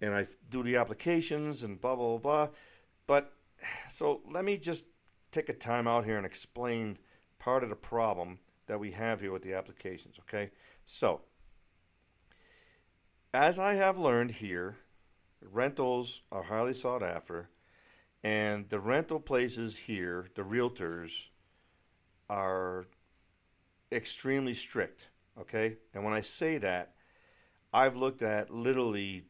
and 0.00 0.14
I 0.14 0.26
do 0.50 0.62
the 0.62 0.76
applications 0.76 1.62
and 1.62 1.80
blah 1.80 1.96
blah 1.96 2.18
blah. 2.18 2.48
But 3.06 3.32
so 3.90 4.22
let 4.30 4.44
me 4.44 4.56
just 4.56 4.84
take 5.30 5.48
a 5.48 5.54
time 5.54 5.86
out 5.86 6.04
here 6.04 6.16
and 6.16 6.26
explain 6.26 6.98
part 7.38 7.62
of 7.62 7.70
the 7.70 7.76
problem 7.76 8.38
that 8.66 8.78
we 8.78 8.92
have 8.92 9.20
here 9.20 9.32
with 9.32 9.42
the 9.42 9.54
applications. 9.54 10.16
Okay, 10.20 10.50
so 10.86 11.22
as 13.34 13.58
I 13.58 13.74
have 13.74 13.98
learned 13.98 14.32
here, 14.32 14.76
rentals 15.40 16.22
are 16.30 16.44
highly 16.44 16.74
sought 16.74 17.02
after 17.02 17.48
and 18.24 18.68
the 18.68 18.78
rental 18.78 19.18
places 19.18 19.76
here, 19.76 20.28
the 20.34 20.42
realtors, 20.42 21.28
are 22.30 22.86
extremely 23.90 24.54
strict. 24.54 25.08
Okay? 25.40 25.76
And 25.94 26.04
when 26.04 26.14
I 26.14 26.20
say 26.20 26.58
that, 26.58 26.94
I've 27.72 27.96
looked 27.96 28.22
at 28.22 28.50
literally 28.50 29.24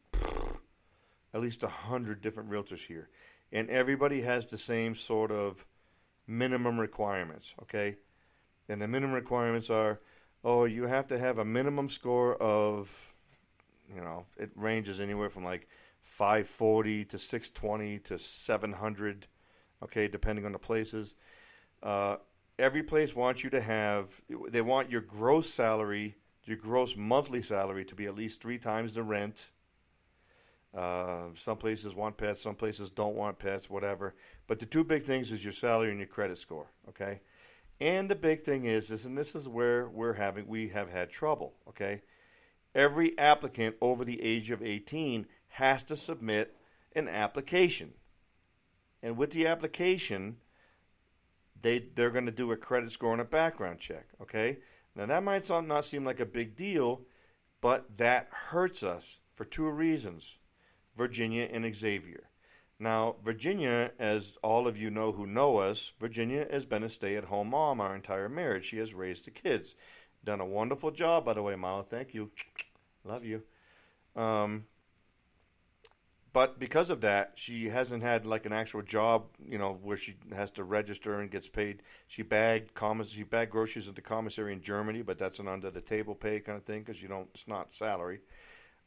at 1.33 1.41
least 1.41 1.63
a 1.63 1.67
hundred 1.67 2.21
different 2.21 2.49
realtors 2.49 2.85
here. 2.85 3.09
And 3.51 3.69
everybody 3.69 4.21
has 4.21 4.45
the 4.45 4.57
same 4.57 4.95
sort 4.95 5.31
of 5.31 5.65
minimum 6.27 6.79
requirements. 6.79 7.53
Okay? 7.63 7.97
And 8.69 8.81
the 8.81 8.87
minimum 8.87 9.15
requirements 9.15 9.69
are 9.69 9.99
oh, 10.43 10.65
you 10.65 10.83
have 10.83 11.07
to 11.07 11.17
have 11.17 11.37
a 11.37 11.45
minimum 11.45 11.89
score 11.89 12.35
of, 12.35 13.13
you 13.93 14.01
know, 14.01 14.25
it 14.37 14.51
ranges 14.55 14.99
anywhere 14.99 15.29
from 15.29 15.43
like 15.43 15.67
540 16.01 17.05
to 17.05 17.17
620 17.17 17.99
to 17.99 18.19
700, 18.19 19.27
okay, 19.83 20.07
depending 20.07 20.45
on 20.45 20.51
the 20.51 20.59
places. 20.59 21.15
Uh, 21.81 22.17
every 22.59 22.83
place 22.83 23.15
wants 23.15 23.43
you 23.43 23.49
to 23.51 23.61
have, 23.61 24.21
they 24.49 24.61
want 24.61 24.89
your 24.89 25.01
gross 25.01 25.49
salary, 25.49 26.15
your 26.45 26.57
gross 26.57 26.95
monthly 26.95 27.41
salary 27.41 27.85
to 27.85 27.95
be 27.95 28.05
at 28.05 28.15
least 28.15 28.41
three 28.41 28.57
times 28.57 28.93
the 28.93 29.03
rent. 29.03 29.47
Uh, 30.75 31.25
some 31.35 31.57
places 31.57 31.93
want 31.93 32.17
pets, 32.17 32.41
some 32.41 32.55
places 32.55 32.89
don't 32.89 33.15
want 33.15 33.37
pets, 33.37 33.69
whatever. 33.69 34.15
But 34.47 34.59
the 34.59 34.65
two 34.65 34.83
big 34.83 35.05
things 35.05 35.31
is 35.31 35.43
your 35.43 35.53
salary 35.53 35.91
and 35.91 35.99
your 35.99 36.07
credit 36.07 36.37
score, 36.37 36.67
okay? 36.89 37.21
And 37.79 38.09
the 38.09 38.15
big 38.15 38.41
thing 38.41 38.65
is, 38.65 38.89
is 38.89 39.05
and 39.05 39.17
this 39.17 39.35
is 39.35 39.47
where 39.47 39.87
we're 39.87 40.13
having, 40.13 40.47
we 40.47 40.69
have 40.69 40.89
had 40.89 41.11
trouble, 41.11 41.53
okay? 41.69 42.01
Every 42.73 43.17
applicant 43.19 43.75
over 43.81 44.03
the 44.03 44.21
age 44.21 44.49
of 44.49 44.63
18 44.63 45.27
has 45.49 45.83
to 45.83 45.95
submit 45.95 46.55
an 46.95 47.07
application. 47.07 47.93
And 49.03 49.15
with 49.17 49.31
the 49.31 49.45
application, 49.45 50.37
they 51.63 51.87
they're 51.95 52.11
going 52.11 52.27
to 52.27 52.31
do 52.31 52.51
a 52.51 52.57
credit 52.57 52.91
score 52.91 53.13
and 53.13 53.21
a 53.21 53.25
background 53.25 53.79
check. 53.79 54.05
Okay, 54.21 54.59
now 54.95 55.07
that 55.07 55.23
might 55.23 55.49
not 55.49 55.85
seem 55.85 56.05
like 56.05 56.19
a 56.19 56.25
big 56.25 56.55
deal, 56.55 57.01
but 57.59 57.97
that 57.97 58.27
hurts 58.29 58.83
us 58.83 59.17
for 59.33 59.43
two 59.45 59.67
reasons: 59.67 60.37
Virginia 60.95 61.49
and 61.51 61.73
Xavier. 61.75 62.29
Now, 62.79 63.15
Virginia, 63.23 63.91
as 63.97 64.37
all 64.43 64.67
of 64.67 64.77
you 64.77 64.89
know 64.89 65.13
who 65.13 65.25
know 65.25 65.57
us, 65.57 65.93
Virginia 65.99 66.45
has 66.51 66.65
been 66.65 66.83
a 66.83 66.89
stay-at-home 66.89 67.49
mom 67.49 67.79
our 67.79 67.95
entire 67.95 68.27
marriage. 68.27 68.65
She 68.65 68.77
has 68.77 68.93
raised 68.93 69.25
the 69.25 69.31
kids, 69.31 69.75
done 70.23 70.41
a 70.41 70.45
wonderful 70.45 70.91
job, 70.91 71.23
by 71.23 71.33
the 71.33 71.41
way, 71.41 71.55
Mama. 71.55 71.83
Thank 71.83 72.13
you, 72.13 72.31
love 73.05 73.23
you. 73.23 73.43
Um, 74.15 74.65
but 76.33 76.59
because 76.59 76.89
of 76.89 77.01
that, 77.01 77.33
she 77.35 77.69
hasn't 77.69 78.01
had 78.01 78.25
like 78.25 78.47
an 78.47 78.53
actual 78.53 78.81
job, 78.81 79.25
you 79.47 79.59
know, 79.59 79.77
where 79.83 79.95
she 79.95 80.15
has 80.35 80.49
to 80.51 80.63
register 80.63 81.19
and 81.19 81.29
gets 81.29 81.47
paid. 81.47 81.83
She 82.07 82.23
bagged 82.23 82.73
commas, 82.73 83.11
she 83.11 83.21
bagged 83.21 83.51
groceries 83.51 83.87
at 83.87 83.93
the 83.93 84.01
commissary 84.01 84.51
in 84.51 84.63
Germany, 84.63 85.03
but 85.03 85.19
that's 85.19 85.37
an 85.37 85.47
under 85.47 85.69
the 85.69 85.79
table 85.79 86.15
pay 86.15 86.39
kind 86.39 86.57
of 86.57 86.65
thing 86.65 86.79
because 86.79 87.03
you 87.03 87.07
don't, 87.07 87.29
it's 87.35 87.47
not 87.47 87.75
salary. 87.75 88.21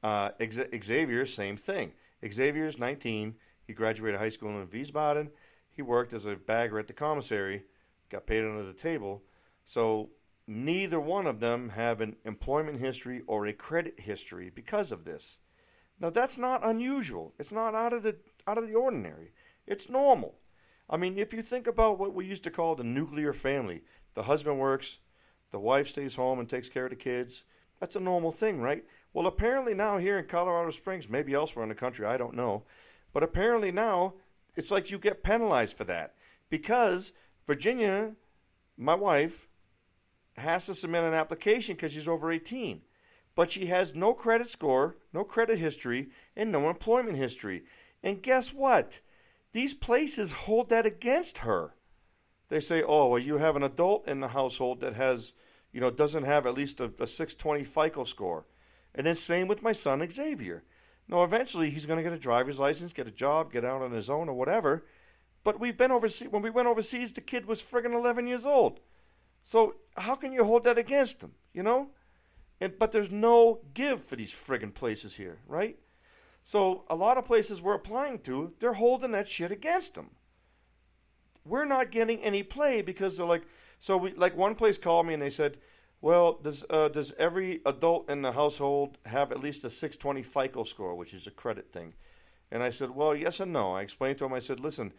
Uh, 0.03 0.31
Xavier, 0.41 1.25
same 1.25 1.57
thing. 1.57 1.93
Xavier's 2.29 2.79
19. 2.79 3.37
He 3.65 3.73
graduated 3.73 4.21
high 4.21 4.29
school 4.29 4.51
in 4.51 4.67
Wiesbaden. 4.67 5.31
He 5.71 5.83
worked 5.83 6.13
as 6.13 6.27
a 6.27 6.35
bagger 6.35 6.81
at 6.81 6.89
the 6.89 6.93
commissary, 6.93 7.63
got 8.11 8.27
paid 8.27 8.45
under 8.45 8.65
the 8.65 8.73
table. 8.73 9.23
So 9.65 10.11
neither 10.49 10.99
one 10.99 11.29
of 11.29 11.39
them 11.39 11.71
have 11.71 12.01
an 12.01 12.17
employment 12.25 12.81
history 12.81 13.23
or 13.29 13.47
a 13.47 13.53
credit 13.53 14.01
history 14.01 14.51
because 14.53 14.91
of 14.91 15.05
this. 15.05 15.39
Now 16.01 16.11
that's 16.11 16.39
not 16.39 16.67
unusual. 16.67 17.33
It's 17.39 17.53
not 17.53 17.75
out 17.75 17.93
of 17.93 18.03
the 18.03 18.17
out 18.47 18.59
of 18.59 18.69
the 18.69 18.75
ordinary. 18.75 19.33
It's 19.67 19.89
normal. 19.89 20.37
I 20.89 20.97
mean, 20.97 21.19
if 21.19 21.33
you 21.33 21.43
think 21.43 21.67
about 21.67 21.99
what 21.99 22.15
we 22.15 22.27
used 22.27 22.45
to 22.45 22.51
call 22.51 22.75
the 22.75 22.85
nuclear 22.85 23.33
family, 23.33 23.83
the 24.15 24.25
husband 24.25 24.61
works, 24.61 24.99
the 25.51 25.59
wife 25.59 25.89
stays 25.89 26.15
home 26.15 26.39
and 26.39 26.49
takes 26.49 26.69
care 26.69 26.85
of 26.85 26.91
the 26.91 26.97
kids. 26.97 27.45
That's 27.81 27.97
a 27.97 28.01
normal 28.01 28.31
thing, 28.31 28.61
right? 28.61 28.85
Well, 29.13 29.27
apparently 29.27 29.75
now 29.75 29.99
here 29.99 30.19
in 30.19 30.27
Colorado 30.27 30.71
Springs, 30.71 31.09
maybe 31.09 31.35
elsewhere 31.35 31.65
in 31.65 31.69
the 31.69 31.75
country, 31.75 32.07
I 32.07 32.17
don't 32.17 32.35
know, 32.35 32.65
but 33.13 33.23
apparently 33.23 33.73
now 33.73 34.15
it's 34.55 34.71
like 34.71 34.91
you 34.91 34.99
get 34.99 35.25
penalized 35.25 35.77
for 35.77 35.85
that 35.85 36.15
because 36.49 37.13
Virginia, 37.47 38.13
my 38.77 38.95
wife, 38.95 39.49
has 40.37 40.67
to 40.67 40.75
submit 40.75 41.05
an 41.05 41.15
application 41.15 41.75
because 41.75 41.93
she's 41.93 42.09
over 42.09 42.31
18 42.31 42.83
but 43.37 43.53
she 43.53 43.67
has 43.67 43.95
no 43.95 44.15
credit 44.15 44.49
score, 44.49 44.97
no 45.13 45.23
credit 45.23 45.59
history, 45.59 46.09
and 46.35 46.51
no 46.51 46.69
employment 46.69 47.19
history. 47.19 47.63
And 48.03 48.23
guess 48.23 48.53
what? 48.53 49.01
These 49.53 49.75
places 49.75 50.33
hold 50.33 50.71
that 50.71 50.87
against 50.87 51.39
her. 51.39 51.75
They 52.49 52.61
say, 52.61 52.83
oh, 52.83 53.09
well, 53.09 53.19
you 53.19 53.37
have 53.39 53.55
an 53.55 53.63
adult 53.63 54.09
in 54.09 54.21
the 54.21 54.29
household 54.29 54.81
that 54.81 54.95
has, 54.95 55.35
you 55.71 55.81
know, 55.81 55.91
doesn't 55.91 56.25
have 56.25 56.47
at 56.47 56.55
least 56.55 56.81
a, 56.81 56.91
a 56.99 57.07
620 57.07 57.65
FICO 57.65 58.05
score. 58.05 58.47
And 58.95 59.07
then 59.07 59.15
same 59.15 59.49
with 59.49 59.63
my 59.63 59.73
son 59.73 60.09
Xavier. 60.11 60.65
Now, 61.07 61.23
eventually 61.23 61.71
he's 61.71 61.87
going 61.87 61.99
to 61.99 62.03
get 62.03 62.13
a 62.13 62.19
driver's 62.19 62.59
license, 62.59 62.93
get 62.93 63.07
a 63.07 63.13
job, 63.13 63.53
get 63.53 63.65
out 63.65 63.83
on 63.83 63.93
his 63.93 64.09
own 64.09 64.29
or 64.29 64.35
whatever. 64.35 64.87
But 65.45 65.61
we've 65.61 65.77
been 65.77 65.93
overseas. 65.93 66.29
When 66.29 66.43
we 66.43 66.51
went 66.51 66.69
overseas, 66.69 67.13
the 67.13 67.21
kid 67.21 67.47
was 67.47 67.63
friggin' 67.63 67.95
11 67.95 68.27
years 68.27 68.47
old. 68.47 68.81
So 69.43 69.77
how 69.97 70.15
can 70.15 70.33
you 70.33 70.43
hold 70.43 70.65
that 70.65 70.79
against 70.79 71.21
him? 71.23 71.33
You 71.53 71.63
know? 71.63 71.91
And, 72.61 72.79
but 72.79 72.93
there's 72.93 73.11
no 73.11 73.61
give 73.75 74.03
for 74.03 74.17
these 74.17 74.33
friggin' 74.33 74.75
places 74.75 75.17
here, 75.17 75.39
right? 75.47 75.79
So 76.43 76.85
a 76.89 76.97
lot 76.97 77.19
of 77.19 77.25
places 77.25 77.61
we're 77.61 77.75
applying 77.75 78.21
to, 78.21 78.53
they're 78.61 78.75
holding 78.75 79.13
that 79.13 79.29
shit 79.29 79.51
against 79.51 79.95
them. 79.95 80.11
We're 81.45 81.65
not 81.65 81.91
getting 81.91 82.23
any 82.23 82.43
play 82.43 82.83
because 82.83 83.17
they're 83.17 83.27
like, 83.27 83.45
so 83.79 83.97
we 83.97 84.13
like 84.15 84.37
one 84.37 84.55
place 84.55 84.79
called 84.79 85.07
me 85.07 85.15
and 85.15 85.23
they 85.23 85.31
said, 85.31 85.59
well, 86.01 86.39
does 86.43 86.65
uh, 86.71 86.89
does 86.89 87.13
every 87.19 87.61
adult 87.67 88.11
in 88.11 88.23
the 88.23 88.33
household 88.33 88.99
have 89.07 89.33
at 89.33 89.43
least 89.43 89.65
a 89.65 89.71
620 89.71 90.23
FICO 90.23 90.65
score, 90.65 90.95
which 90.95 91.15
is 91.15 91.27
a 91.27 91.31
credit 91.31 91.73
thing? 91.73 91.95
And 92.51 92.63
I 92.63 92.71
said, 92.71 92.91
well, 92.91 93.15
yes 93.15 93.41
and 93.41 93.53
no. 93.53 93.75
I 93.75 93.83
explained 93.83 94.19
to 94.19 94.25
him. 94.25 94.33
I 94.33 94.39
said, 94.39 94.61
listen, 94.61 94.93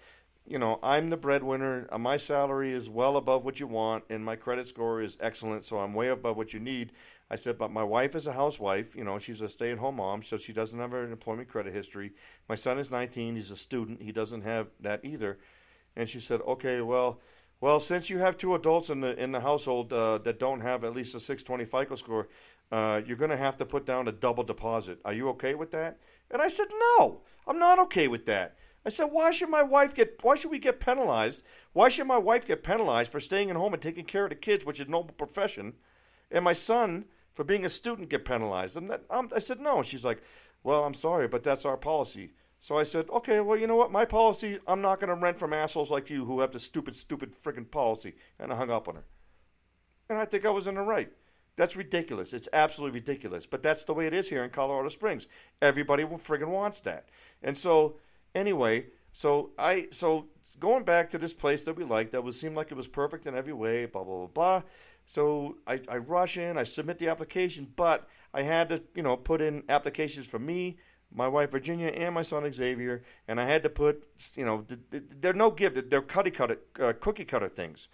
you 0.48 0.58
know, 0.58 0.80
I'm 0.82 1.10
the 1.10 1.18
breadwinner. 1.18 1.88
Uh, 1.92 1.98
my 1.98 2.18
salary 2.18 2.74
is 2.74 2.90
well 2.90 3.18
above 3.18 3.44
what 3.44 3.60
you 3.60 3.68
want, 3.68 4.06
and 4.10 4.24
my 4.24 4.36
credit 4.36 4.68
score 4.68 5.02
is 5.02 5.18
excellent, 5.20 5.66
so 5.66 5.80
I'm 5.80 5.94
way 5.94 6.08
above 6.08 6.38
what 6.38 6.54
you 6.54 6.60
need. 6.60 6.92
I 7.30 7.36
said, 7.36 7.58
but 7.58 7.72
my 7.72 7.84
wife 7.84 8.16
is 8.16 8.28
a 8.28 8.34
housewife. 8.34 8.96
You 8.96 9.04
know, 9.04 9.20
she's 9.20 9.42
a 9.42 9.50
stay 9.50 9.72
at 9.72 9.78
home 9.80 9.98
mom, 9.98 10.24
so 10.24 10.38
she 10.38 10.54
doesn't 10.54 10.80
have 10.80 10.94
an 10.94 11.12
employment 11.12 11.50
credit 11.50 11.74
history. 11.74 12.14
My 12.48 12.56
son 12.56 12.80
is 12.80 12.90
19. 12.90 13.36
He's 13.36 13.52
a 13.52 13.58
student. 13.58 14.02
He 14.02 14.12
doesn't 14.14 14.44
have 14.44 14.68
that 14.80 15.04
either. 15.04 15.38
And 15.96 16.08
she 16.08 16.20
said, 16.20 16.42
okay, 16.42 16.82
well, 16.82 17.20
Well, 17.60 17.80
since 17.80 18.10
you 18.10 18.20
have 18.20 18.38
two 18.38 18.54
adults 18.54 18.90
in 18.90 19.02
the 19.02 19.20
in 19.22 19.32
the 19.32 19.42
household 19.42 19.92
uh, 19.92 20.20
that 20.20 20.40
don't 20.40 20.62
have 20.62 20.84
at 20.84 20.94
least 20.94 21.16
a 21.16 21.20
620 21.20 21.66
FICO 21.66 21.96
score, 21.96 22.28
uh, 22.72 23.02
you're 23.06 23.18
going 23.18 23.32
to 23.32 23.38
have 23.38 23.58
to 23.58 23.66
put 23.66 23.86
down 23.86 24.08
a 24.08 24.12
double 24.12 24.44
deposit. 24.44 25.00
Are 25.04 25.14
you 25.14 25.30
okay 25.30 25.56
with 25.56 25.72
that? 25.72 25.98
And 26.30 26.42
I 26.42 26.50
said, 26.50 26.68
no, 26.98 27.22
I'm 27.48 27.58
not 27.58 27.80
okay 27.80 28.08
with 28.08 28.26
that. 28.28 28.56
I 28.88 28.90
said, 28.90 29.10
why 29.12 29.32
should 29.32 29.50
my 29.50 29.64
wife 29.64 29.94
get? 29.94 30.18
Why 30.22 30.36
should 30.36 30.50
we 30.50 30.60
get 30.60 30.80
penalized? 30.80 31.44
Why 31.74 31.90
should 31.90 32.08
my 32.08 32.18
wife 32.18 32.48
get 32.48 32.64
penalized 32.64 33.12
for 33.12 33.20
staying 33.20 33.50
at 33.50 33.58
home 33.58 33.74
and 33.74 33.82
taking 33.82 34.06
care 34.06 34.24
of 34.24 34.30
the 34.30 34.36
kids, 34.36 34.66
which 34.66 34.80
is 34.80 34.88
a 34.88 34.90
noble 34.90 35.14
profession, 35.14 35.74
and 36.32 36.46
my 36.46 36.54
son 36.54 37.04
for 37.34 37.44
being 37.44 37.66
a 37.66 37.70
student 37.70 38.08
get 38.08 38.24
penalized? 38.24 38.78
And 38.78 38.90
that, 38.90 39.04
um, 39.10 39.30
I 39.36 39.40
said, 39.40 39.60
no. 39.60 39.84
She's 39.84 40.06
like, 40.06 40.24
well, 40.64 40.86
I'm 40.86 40.94
sorry, 40.94 41.28
but 41.28 41.44
that's 41.44 41.66
our 41.66 41.76
policy. 41.76 42.32
So 42.62 42.78
I 42.78 42.84
said, 42.84 43.10
okay, 43.10 43.42
well, 43.42 43.60
you 43.60 43.68
know 43.68 43.76
what? 43.76 43.92
My 43.92 44.06
policy, 44.06 44.58
I'm 44.66 44.82
not 44.82 45.02
going 45.02 45.10
to 45.10 45.22
rent 45.22 45.38
from 45.38 45.52
assholes 45.52 45.92
like 45.92 46.10
you 46.10 46.24
who 46.24 46.40
have 46.40 46.54
the 46.54 46.60
stupid, 46.60 46.96
stupid 46.96 47.36
freaking 47.36 47.70
policy. 47.70 48.16
And 48.40 48.54
I 48.54 48.56
hung 48.56 48.72
up 48.72 48.88
on 48.88 48.96
her. 48.96 49.06
And 50.10 50.18
I 50.18 50.24
think 50.24 50.46
I 50.46 50.50
was 50.50 50.66
in 50.66 50.76
the 50.76 50.82
right. 50.82 51.12
That's 51.58 51.76
ridiculous. 51.76 52.32
It's 52.32 52.48
absolutely 52.54 53.02
ridiculous. 53.02 53.48
But 53.48 53.64
that's 53.64 53.84
the 53.84 53.94
way 53.94 54.08
it 54.08 54.14
is 54.14 54.30
here 54.30 54.46
in 54.46 54.50
Colorado 54.50 54.88
Springs. 54.88 55.28
Everybody 55.62 56.06
friggin' 56.06 56.48
wants 56.48 56.80
that. 56.82 57.10
And 57.44 57.58
so, 57.58 57.98
anyway, 58.38 58.86
so 59.12 59.52
I, 59.58 59.88
so 59.92 60.28
going 60.60 60.84
back 60.84 61.10
to 61.10 61.18
this 61.18 61.34
place 61.34 61.64
that 61.66 61.76
we 61.76 61.84
liked, 61.84 62.12
that 62.12 62.24
was 62.24 62.40
seemed 62.40 62.56
like 62.56 62.72
it 62.72 62.78
was 62.78 62.88
perfect 62.88 63.28
in 63.28 63.36
every 63.36 63.54
way, 63.54 63.86
blah, 63.86 64.04
blah, 64.04 64.18
blah, 64.18 64.28
blah. 64.28 64.62
So 65.06 65.58
I, 65.66 65.82
I 65.90 65.98
rush 65.98 66.38
in, 66.38 66.58
I 66.58 66.64
submit 66.64 67.00
the 67.00 67.08
application, 67.08 67.72
but 67.76 68.08
I 68.34 68.42
had 68.42 68.70
to, 68.70 68.84
you 68.94 69.04
know, 69.04 69.16
put 69.16 69.42
in 69.42 69.64
applications 69.70 70.28
for 70.28 70.40
me, 70.40 70.78
my 71.14 71.28
wife 71.28 71.52
Virginia, 71.52 71.88
and 71.88 72.14
my 72.14 72.24
son 72.24 72.52
Xavier, 72.52 73.04
and 73.28 73.40
I 73.40 73.46
had 73.46 73.64
to 73.64 73.70
put, 73.70 74.04
you 74.36 74.46
know, 74.46 74.66
they're 74.92 75.34
no 75.34 75.52
give, 75.52 75.90
they're 75.90 76.02
cookie 76.02 76.32
cutter, 76.32 76.60
uh, 76.82 76.94
cookie 77.00 77.26
cutter 77.26 77.48
things. 77.48 77.88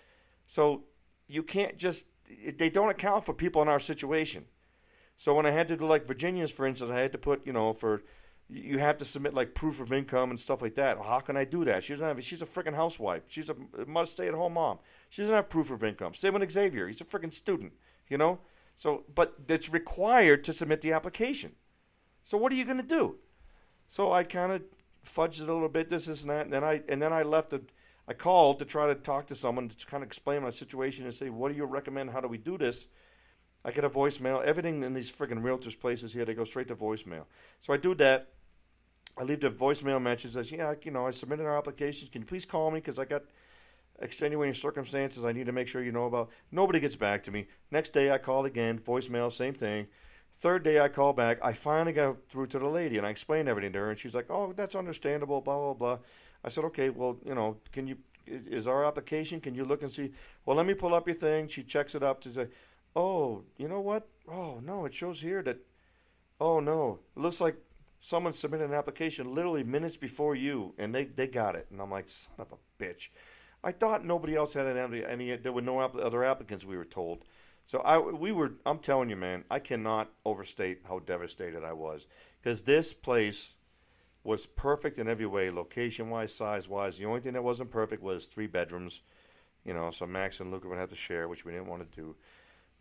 So 0.47 0.85
you 1.27 1.43
can't 1.43 1.77
just, 1.77 2.07
they 2.57 2.69
don't 2.69 2.89
account 2.89 3.25
for 3.25 3.33
people 3.33 3.61
in 3.61 3.67
our 3.67 3.79
situation. 3.79 4.45
So 5.15 5.35
when 5.35 5.45
I 5.45 5.51
had 5.51 5.67
to 5.67 5.77
do 5.77 5.85
like 5.85 6.07
Virginia's, 6.07 6.51
for 6.51 6.65
instance, 6.65 6.89
I 6.91 6.99
had 6.99 7.11
to 7.11 7.19
put, 7.19 7.45
you 7.45 7.53
know, 7.53 7.73
for 7.73 8.01
you 8.53 8.79
have 8.79 8.97
to 8.99 9.05
submit 9.05 9.33
like 9.33 9.53
proof 9.53 9.79
of 9.79 9.91
income 9.91 10.29
and 10.29 10.39
stuff 10.39 10.61
like 10.61 10.75
that. 10.75 10.97
Well, 10.97 11.07
how 11.07 11.19
can 11.19 11.35
I 11.37 11.45
do 11.45 11.65
that? 11.65 11.83
She 11.83 11.93
doesn't 11.93 12.05
have. 12.05 12.23
She's 12.23 12.41
a 12.41 12.45
freaking 12.45 12.75
housewife. 12.75 13.23
She's 13.27 13.49
a 13.49 13.55
must 13.87 14.13
stay 14.13 14.27
at 14.27 14.33
home 14.33 14.53
mom. 14.53 14.79
She 15.09 15.21
doesn't 15.21 15.35
have 15.35 15.49
proof 15.49 15.71
of 15.71 15.83
income. 15.83 16.13
Same 16.13 16.33
with 16.33 16.51
Xavier. 16.51 16.87
He's 16.87 17.01
a 17.01 17.05
freaking 17.05 17.33
student. 17.33 17.73
You 18.09 18.17
know. 18.17 18.39
So, 18.75 19.03
but 19.13 19.35
it's 19.47 19.69
required 19.69 20.43
to 20.45 20.53
submit 20.53 20.81
the 20.81 20.93
application. 20.93 21.53
So 22.23 22.37
what 22.37 22.51
are 22.51 22.55
you 22.55 22.65
going 22.65 22.81
to 22.81 22.83
do? 22.83 23.17
So 23.89 24.11
I 24.11 24.23
kind 24.23 24.51
of 24.51 24.63
fudged 25.05 25.41
it 25.41 25.49
a 25.49 25.53
little 25.53 25.69
bit, 25.69 25.89
this, 25.89 26.05
this, 26.05 26.21
and 26.21 26.31
that, 26.31 26.45
and 26.45 26.53
then 26.53 26.63
I 26.63 26.81
and 26.87 27.01
then 27.01 27.13
I 27.13 27.23
left. 27.23 27.53
A, 27.53 27.61
I 28.07 28.13
called 28.13 28.59
to 28.59 28.65
try 28.65 28.87
to 28.87 28.95
talk 28.95 29.27
to 29.27 29.35
someone 29.35 29.69
to 29.69 29.85
kind 29.85 30.03
of 30.03 30.07
explain 30.07 30.43
my 30.43 30.49
situation 30.49 31.05
and 31.05 31.13
say, 31.13 31.29
what 31.29 31.51
do 31.51 31.57
you 31.57 31.63
recommend? 31.63 32.09
How 32.09 32.19
do 32.19 32.27
we 32.27 32.37
do 32.37 32.57
this? 32.57 32.87
I 33.63 33.71
get 33.71 33.85
a 33.85 33.89
voicemail. 33.89 34.43
Everything 34.43 34.83
in 34.83 34.93
these 34.93 35.11
freaking 35.11 35.41
realtors 35.41 35.79
places 35.79 36.11
here, 36.11 36.25
they 36.25 36.33
go 36.33 36.43
straight 36.43 36.67
to 36.67 36.75
voicemail. 36.75 37.25
So 37.61 37.71
I 37.71 37.77
do 37.77 37.95
that. 37.95 38.29
I 39.17 39.23
leave 39.23 39.41
the 39.41 39.49
voicemail 39.49 40.01
message 40.01 40.33
that 40.33 40.45
says, 40.45 40.51
yeah, 40.51 40.73
you 40.81 40.91
know, 40.91 41.07
I 41.07 41.11
submitted 41.11 41.45
our 41.45 41.57
applications. 41.57 42.09
Can 42.09 42.21
you 42.21 42.27
please 42.27 42.45
call 42.45 42.71
me 42.71 42.79
because 42.79 42.97
I 42.97 43.05
got 43.05 43.23
extenuating 43.99 44.53
circumstances 44.53 45.23
I 45.25 45.31
need 45.31 45.45
to 45.45 45.51
make 45.51 45.67
sure 45.67 45.83
you 45.83 45.91
know 45.91 46.05
about. 46.05 46.29
Nobody 46.51 46.79
gets 46.79 46.95
back 46.95 47.23
to 47.23 47.31
me. 47.31 47.47
Next 47.71 47.93
day 47.93 48.11
I 48.11 48.17
called 48.17 48.45
again, 48.45 48.79
voicemail, 48.79 49.31
same 49.31 49.53
thing. 49.53 49.87
Third 50.31 50.63
day 50.63 50.79
I 50.79 50.87
call 50.87 51.13
back. 51.13 51.37
I 51.43 51.53
finally 51.53 51.93
got 51.93 52.17
through 52.27 52.47
to 52.47 52.59
the 52.59 52.67
lady 52.67 52.97
and 52.97 53.05
I 53.05 53.11
explained 53.11 53.47
everything 53.47 53.71
to 53.73 53.79
her 53.79 53.89
and 53.91 53.99
she's 53.99 54.15
like, 54.15 54.29
"Oh, 54.29 54.51
that's 54.53 54.75
understandable." 54.75 55.41
Blah 55.41 55.57
blah 55.57 55.73
blah. 55.73 55.97
I 56.43 56.49
said, 56.49 56.65
"Okay, 56.65 56.89
well, 56.89 57.17
you 57.25 57.35
know, 57.35 57.57
can 57.71 57.87
you 57.87 57.97
is 58.25 58.67
our 58.67 58.85
application? 58.85 59.41
Can 59.41 59.53
you 59.53 59.63
look 59.63 59.83
and 59.83 59.91
see? 59.91 60.11
Well, 60.45 60.57
let 60.57 60.65
me 60.65 60.73
pull 60.73 60.95
up 60.95 61.07
your 61.07 61.15
thing." 61.15 61.47
She 61.47 61.63
checks 61.63 61.93
it 61.93 62.01
up 62.01 62.19
to 62.21 62.31
say, 62.31 62.47
"Oh, 62.95 63.43
you 63.57 63.67
know 63.67 63.79
what? 63.79 64.07
Oh 64.27 64.59
no, 64.63 64.85
it 64.85 64.93
shows 64.93 65.21
here 65.21 65.43
that. 65.43 65.59
Oh 66.41 66.59
no, 66.59 66.99
it 67.15 67.19
looks 67.19 67.39
like 67.39 67.57
someone 68.05 68.33
submitted 68.33 68.69
an 68.69 68.75
application 68.75 69.33
literally 69.33 69.63
minutes 69.63 69.95
before 69.95 70.35
you, 70.35 70.73
and 70.77 70.93
they, 70.93 71.05
they 71.05 71.25
got 71.25 71.55
it. 71.55 71.67
And 71.71 71.79
I'm 71.79 71.89
like, 71.89 72.09
son 72.09 72.35
of 72.37 72.51
a 72.51 72.83
bitch. 72.83 73.07
I 73.63 73.71
thought 73.71 74.03
nobody 74.03 74.35
else 74.35 74.53
had 74.53 74.67
any, 74.67 75.05
any 75.05 75.37
there 75.37 75.53
were 75.53 75.61
no 75.61 75.79
other 75.79 76.25
applicants. 76.25 76.65
We 76.65 76.75
were 76.75 76.83
told. 76.83 77.23
So 77.65 77.79
I 77.79 77.97
we 77.97 78.33
were. 78.33 78.55
I'm 78.65 78.79
telling 78.79 79.09
you, 79.09 79.15
man, 79.15 79.45
I 79.49 79.59
cannot 79.59 80.11
overstate 80.25 80.81
how 80.85 80.99
devastated 80.99 81.63
I 81.63 81.71
was 81.71 82.05
because 82.41 82.63
this 82.63 82.91
place 82.91 83.55
was 84.21 84.47
perfect 84.47 84.99
in 84.99 85.07
every 85.07 85.25
way, 85.25 85.49
location 85.49 86.09
wise, 86.09 86.35
size 86.35 86.67
wise. 86.67 86.97
The 86.97 87.05
only 87.05 87.21
thing 87.21 87.33
that 87.33 87.43
wasn't 87.43 87.71
perfect 87.71 88.03
was 88.03 88.25
three 88.25 88.47
bedrooms. 88.47 89.01
You 89.63 89.73
know, 89.73 89.91
so 89.91 90.05
Max 90.05 90.41
and 90.41 90.51
Luca 90.51 90.67
would 90.67 90.77
have 90.77 90.89
to 90.89 90.95
share, 90.97 91.29
which 91.29 91.45
we 91.45 91.53
didn't 91.53 91.67
want 91.67 91.89
to 91.89 92.01
do. 92.01 92.15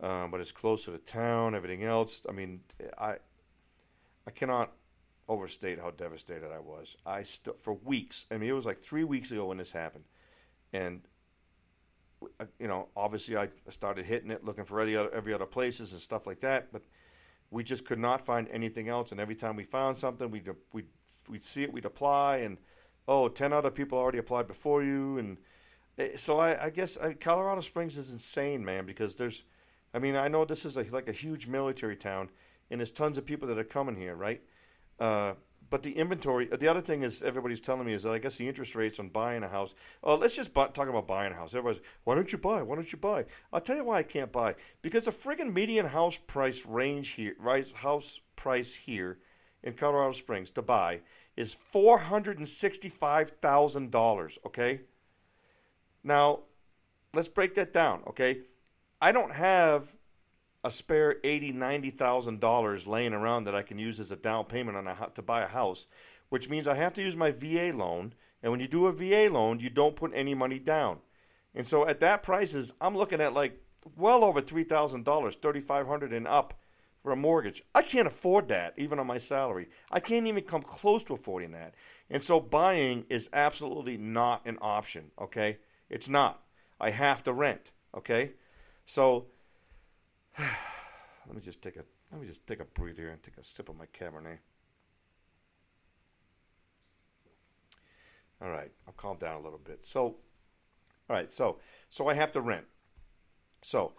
Um, 0.05 0.31
but 0.31 0.41
it's 0.41 0.51
close 0.51 0.83
to 0.83 0.91
the 0.91 0.97
town. 0.97 1.55
Everything 1.55 1.85
else, 1.85 2.21
I 2.27 2.33
mean, 2.33 2.59
I 2.97 3.15
I 4.27 4.31
cannot 4.31 4.73
overstate 5.27 5.79
how 5.79 5.91
devastated 5.91 6.51
I 6.51 6.59
was. 6.59 6.97
I 7.05 7.23
st- 7.23 7.61
for 7.61 7.73
weeks. 7.73 8.25
I 8.31 8.37
mean, 8.37 8.49
it 8.49 8.53
was 8.53 8.65
like 8.65 8.81
three 8.81 9.03
weeks 9.03 9.31
ago 9.31 9.45
when 9.45 9.57
this 9.57 9.71
happened, 9.71 10.05
and 10.71 11.01
uh, 12.39 12.45
you 12.59 12.67
know, 12.67 12.87
obviously 12.95 13.37
I 13.37 13.49
started 13.69 14.05
hitting 14.05 14.31
it, 14.31 14.43
looking 14.43 14.65
for 14.65 14.79
every 14.79 14.95
other, 14.95 15.13
every 15.13 15.33
other 15.33 15.45
places 15.45 15.91
and 15.91 16.01
stuff 16.01 16.27
like 16.27 16.41
that. 16.41 16.71
But 16.71 16.83
we 17.51 17.63
just 17.63 17.85
could 17.85 17.99
not 17.99 18.25
find 18.25 18.47
anything 18.49 18.89
else. 18.89 19.11
And 19.11 19.21
every 19.21 19.35
time 19.35 19.55
we 19.55 19.63
found 19.63 19.97
something, 19.97 20.29
we'd 20.29 20.49
we'd 20.71 20.87
we'd 21.29 21.43
see 21.43 21.63
it, 21.63 21.71
we'd 21.71 21.85
apply, 21.85 22.37
and 22.37 22.57
oh, 23.07 23.27
10 23.27 23.53
other 23.53 23.71
people 23.71 23.97
already 23.97 24.17
applied 24.17 24.47
before 24.47 24.83
you, 24.83 25.17
and 25.17 25.37
eh, 25.97 26.17
so 26.17 26.39
I, 26.39 26.65
I 26.65 26.69
guess 26.69 26.97
I, 26.97 27.13
Colorado 27.13 27.61
Springs 27.61 27.97
is 27.97 28.09
insane, 28.09 28.63
man, 28.63 28.85
because 28.85 29.15
there's. 29.15 29.43
I 29.95 29.99
mean, 29.99 30.15
I 30.15 30.27
know 30.27 30.43
this 30.43 30.65
is 30.65 30.75
a, 30.75 30.83
like 30.91 31.07
a 31.07 31.11
huge 31.11 31.45
military 31.45 31.95
town, 31.95 32.29
and 32.71 32.79
there's 32.79 32.91
tons 32.91 33.19
of 33.19 33.25
people 33.25 33.47
that 33.49 33.59
are 33.59 33.63
coming 33.63 33.95
here, 33.95 34.15
right? 34.15 34.41
Uh, 35.03 35.33
but 35.69 35.83
the 35.83 35.91
inventory. 36.03 36.45
The 36.45 36.67
other 36.67 36.81
thing 36.81 37.03
is 37.03 37.23
everybody's 37.23 37.59
telling 37.59 37.85
me 37.85 37.93
is 37.93 38.03
that 38.03 38.13
I 38.13 38.19
guess 38.19 38.37
the 38.37 38.47
interest 38.47 38.75
rates 38.75 38.99
on 38.99 39.09
buying 39.09 39.43
a 39.43 39.49
house. 39.49 39.75
Oh, 40.03 40.15
let's 40.15 40.35
just 40.35 40.53
buy, 40.53 40.67
talk 40.67 40.87
about 40.87 41.07
buying 41.07 41.33
a 41.33 41.35
house. 41.35 41.53
Everybody's, 41.53 41.81
why 42.05 42.15
don't 42.15 42.31
you 42.31 42.37
buy? 42.37 42.61
Why 42.61 42.75
don't 42.75 42.91
you 42.91 42.99
buy? 42.99 43.25
I'll 43.51 43.59
tell 43.59 43.75
you 43.75 43.83
why 43.83 43.97
I 43.97 44.03
can't 44.03 44.31
buy. 44.31 44.55
Because 44.81 45.05
the 45.05 45.11
friggin' 45.11 45.51
median 45.51 45.87
house 45.87 46.17
price 46.17 46.65
range 46.65 47.09
here, 47.09 47.35
right? 47.39 47.69
House 47.71 48.21
price 48.35 48.73
here 48.73 49.17
in 49.63 49.73
Colorado 49.73 50.13
Springs 50.13 50.51
to 50.51 50.61
buy 50.61 51.01
is 51.35 51.53
four 51.53 51.97
hundred 51.97 52.37
and 52.37 52.47
sixty-five 52.47 53.31
thousand 53.41 53.91
dollars. 53.91 54.37
Okay. 54.45 54.81
Now, 56.03 56.27
let's 57.13 57.29
break 57.29 57.55
that 57.55 57.73
down. 57.73 58.03
Okay, 58.09 58.41
I 59.01 59.11
don't 59.11 59.33
have 59.33 59.95
a 60.63 60.71
spare 60.71 61.17
eighty, 61.23 61.51
ninety 61.51 61.89
thousand 61.89 62.39
dollars 62.39 62.87
laying 62.87 63.13
around 63.13 63.43
that 63.45 63.55
I 63.55 63.63
can 63.63 63.77
use 63.77 63.99
as 63.99 64.11
a 64.11 64.15
down 64.15 64.45
payment 64.45 64.77
on 64.77 64.87
a 64.87 65.09
to 65.15 65.21
buy 65.21 65.41
a 65.41 65.47
house, 65.47 65.87
which 66.29 66.49
means 66.49 66.67
I 66.67 66.75
have 66.75 66.93
to 66.93 67.03
use 67.03 67.17
my 67.17 67.31
VA 67.31 67.71
loan. 67.75 68.13
And 68.41 68.51
when 68.51 68.59
you 68.59 68.67
do 68.67 68.87
a 68.87 68.91
VA 68.91 69.29
loan, 69.31 69.59
you 69.59 69.69
don't 69.69 69.95
put 69.95 70.11
any 70.13 70.33
money 70.35 70.59
down. 70.59 70.99
And 71.55 71.67
so 71.67 71.87
at 71.87 71.99
that 71.99 72.23
prices, 72.23 72.73
I'm 72.81 72.97
looking 72.97 73.21
at 73.21 73.33
like 73.33 73.61
well 73.97 74.23
over 74.23 74.41
three 74.41 74.63
thousand 74.63 75.05
dollars, 75.05 75.35
thirty 75.35 75.59
five 75.59 75.87
hundred 75.87 76.13
and 76.13 76.27
up 76.27 76.59
for 77.01 77.11
a 77.11 77.17
mortgage. 77.17 77.61
I 77.75 77.81
can't 77.81 78.07
afford 78.07 78.47
that 78.47 78.73
even 78.77 78.97
on 78.99 79.07
my 79.07 79.17
salary. 79.17 79.67
I 79.91 79.99
can't 79.99 80.27
even 80.27 80.43
come 80.43 80.61
close 80.61 81.03
to 81.03 81.13
affording 81.13 81.51
that. 81.51 81.75
And 82.09 82.23
so 82.23 82.39
buying 82.39 83.05
is 83.09 83.29
absolutely 83.33 83.97
not 83.97 84.45
an 84.45 84.57
option. 84.61 85.11
Okay, 85.21 85.57
it's 85.89 86.07
not. 86.07 86.41
I 86.79 86.91
have 86.91 87.23
to 87.23 87.33
rent. 87.33 87.71
Okay, 87.95 88.31
so 88.85 89.27
let 90.39 91.35
me 91.35 91.41
just 91.41 91.61
take 91.61 91.75
a 91.75 91.83
let 92.11 92.21
me 92.21 92.27
just 92.27 92.45
take 92.47 92.59
a 92.59 92.65
breather 92.65 93.09
and 93.09 93.21
take 93.21 93.37
a 93.37 93.43
sip 93.43 93.69
of 93.69 93.77
my 93.77 93.85
Cabernet. 93.87 94.37
All 98.41 98.49
right, 98.49 98.71
I'll 98.87 98.93
calm 98.93 99.17
down 99.17 99.39
a 99.39 99.43
little 99.43 99.59
bit. 99.63 99.85
So, 99.85 100.01
all 100.01 100.15
right, 101.09 101.31
so 101.31 101.59
so 101.89 102.07
I 102.07 102.13
have 102.13 102.31
to 102.33 102.41
rent. 102.41 102.65
So, 103.61 103.93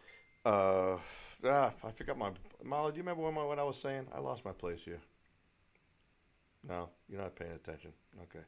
uh, 0.44 0.98
ah, 1.44 1.72
I 1.82 1.90
forgot 1.92 2.18
my 2.18 2.30
Molly. 2.62 2.92
Do 2.92 2.96
you 2.98 3.02
remember 3.02 3.22
what, 3.22 3.32
my, 3.32 3.44
what 3.44 3.58
I 3.58 3.64
was 3.64 3.80
saying? 3.80 4.06
I 4.14 4.20
lost 4.20 4.44
my 4.44 4.52
place 4.52 4.84
here. 4.84 5.00
No, 6.68 6.90
you're 7.08 7.20
not 7.20 7.36
paying 7.36 7.52
attention. 7.52 7.92
Okay. 8.22 8.44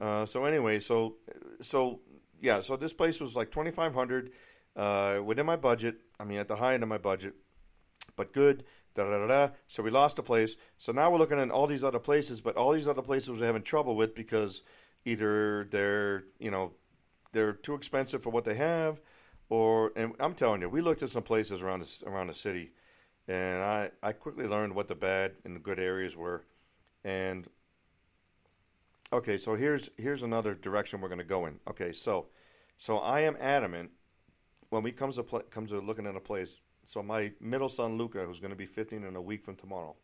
Uh, 0.00 0.26
so 0.26 0.44
anyway, 0.44 0.80
so 0.80 1.16
so 1.60 2.00
yeah, 2.40 2.60
so 2.60 2.76
this 2.76 2.92
place 2.92 3.20
was 3.20 3.34
like 3.34 3.50
twenty 3.50 3.70
five 3.70 3.94
hundred 3.94 4.32
uh, 4.76 5.20
within 5.24 5.46
my 5.46 5.56
budget. 5.56 5.96
I 6.18 6.24
mean, 6.24 6.38
at 6.38 6.48
the 6.48 6.56
high 6.56 6.74
end 6.74 6.82
of 6.82 6.88
my 6.88 6.98
budget, 6.98 7.34
but 8.16 8.32
good. 8.32 8.64
Da, 8.94 9.04
da, 9.04 9.26
da. 9.26 9.48
So 9.68 9.82
we 9.82 9.90
lost 9.90 10.18
a 10.18 10.22
place. 10.22 10.56
So 10.76 10.92
now 10.92 11.10
we're 11.10 11.18
looking 11.18 11.38
at 11.38 11.50
all 11.50 11.66
these 11.66 11.82
other 11.82 11.98
places, 11.98 12.42
but 12.42 12.56
all 12.56 12.72
these 12.72 12.86
other 12.86 13.00
places 13.00 13.30
we're 13.30 13.46
having 13.46 13.62
trouble 13.62 13.96
with 13.96 14.14
because 14.14 14.62
either 15.04 15.64
they're 15.70 16.24
you 16.38 16.50
know 16.50 16.72
they're 17.32 17.54
too 17.54 17.74
expensive 17.74 18.22
for 18.22 18.30
what 18.30 18.44
they 18.44 18.54
have, 18.54 19.00
or 19.48 19.92
and 19.96 20.12
I'm 20.20 20.34
telling 20.34 20.60
you, 20.60 20.68
we 20.68 20.82
looked 20.82 21.02
at 21.02 21.08
some 21.08 21.22
places 21.22 21.62
around 21.62 21.82
the, 21.82 22.06
around 22.06 22.26
the 22.26 22.34
city, 22.34 22.72
and 23.26 23.62
I 23.62 23.90
I 24.02 24.12
quickly 24.12 24.46
learned 24.46 24.74
what 24.74 24.88
the 24.88 24.94
bad 24.94 25.32
and 25.44 25.56
the 25.56 25.60
good 25.60 25.78
areas 25.78 26.14
were, 26.14 26.44
and 27.02 27.48
okay, 29.10 29.38
so 29.38 29.54
here's 29.54 29.88
here's 29.96 30.22
another 30.22 30.54
direction 30.54 31.00
we're 31.00 31.08
going 31.08 31.18
to 31.18 31.24
go 31.24 31.46
in. 31.46 31.60
Okay, 31.68 31.92
so 31.92 32.26
So 32.76 32.98
I 32.98 33.20
am 33.20 33.36
adamant 33.40 33.90
when 34.72 34.82
we 34.82 34.90
comes 34.90 35.16
to 35.16 35.22
pl- 35.22 35.42
comes 35.50 35.70
to 35.70 35.80
looking 35.80 36.06
at 36.06 36.16
a 36.16 36.20
place. 36.20 36.60
So 36.86 37.02
my 37.02 37.32
middle 37.40 37.68
son 37.68 37.98
Luca, 37.98 38.24
who's 38.24 38.40
going 38.40 38.52
to 38.52 38.56
be 38.56 38.64
15 38.64 39.04
in 39.04 39.16
a 39.16 39.20
week 39.20 39.44
from 39.44 39.54
tomorrow. 39.54 39.94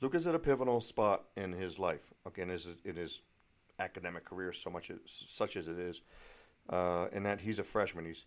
Luca's 0.00 0.24
at 0.26 0.36
a 0.36 0.38
pivotal 0.38 0.80
spot 0.80 1.24
in 1.36 1.52
his 1.52 1.80
life. 1.80 2.12
Okay, 2.28 2.42
in 2.42 2.48
his 2.48 2.68
in 2.84 2.94
his 2.94 3.22
academic 3.80 4.24
career, 4.24 4.52
so 4.52 4.70
much 4.70 4.90
as, 4.90 4.98
such 5.04 5.56
as 5.56 5.66
it 5.66 5.80
is, 5.80 6.00
uh, 6.70 7.06
and 7.12 7.26
that 7.26 7.40
he's 7.40 7.58
a 7.58 7.64
freshman. 7.64 8.04
He's 8.04 8.24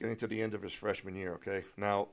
getting 0.00 0.16
to 0.16 0.26
the 0.26 0.40
end 0.40 0.54
of 0.54 0.62
his 0.62 0.72
freshman 0.72 1.14
year. 1.14 1.34
Okay, 1.34 1.64
now 1.76 2.08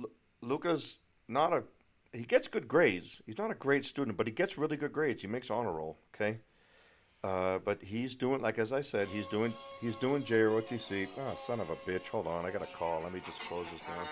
L- 0.00 0.10
Luca's 0.40 0.98
not 1.28 1.52
a 1.52 1.62
he 2.12 2.24
gets 2.24 2.48
good 2.48 2.66
grades. 2.66 3.22
He's 3.24 3.38
not 3.38 3.52
a 3.52 3.54
great 3.54 3.84
student, 3.84 4.16
but 4.16 4.26
he 4.26 4.32
gets 4.32 4.58
really 4.58 4.76
good 4.76 4.92
grades. 4.92 5.22
He 5.22 5.28
makes 5.28 5.48
honor 5.48 5.74
roll. 5.74 5.98
Okay, 6.12 6.40
uh, 7.24 7.58
but 7.58 7.82
he's 7.82 8.14
doing 8.14 8.40
like 8.40 8.58
as 8.58 8.72
I 8.72 8.80
said, 8.80 9.08
he's 9.08 9.26
doing 9.26 9.52
he's 9.80 9.96
doing 9.96 10.22
JROTC. 10.22 11.08
Oh, 11.18 11.38
son 11.46 11.60
of 11.60 11.70
a 11.70 11.76
bitch! 11.76 12.08
Hold 12.08 12.26
on, 12.26 12.44
I 12.46 12.50
got 12.50 12.62
a 12.62 12.66
call. 12.66 13.00
Let 13.02 13.12
me 13.12 13.20
just 13.24 13.40
close 13.40 13.66
this 13.72 13.80
down. 13.86 14.06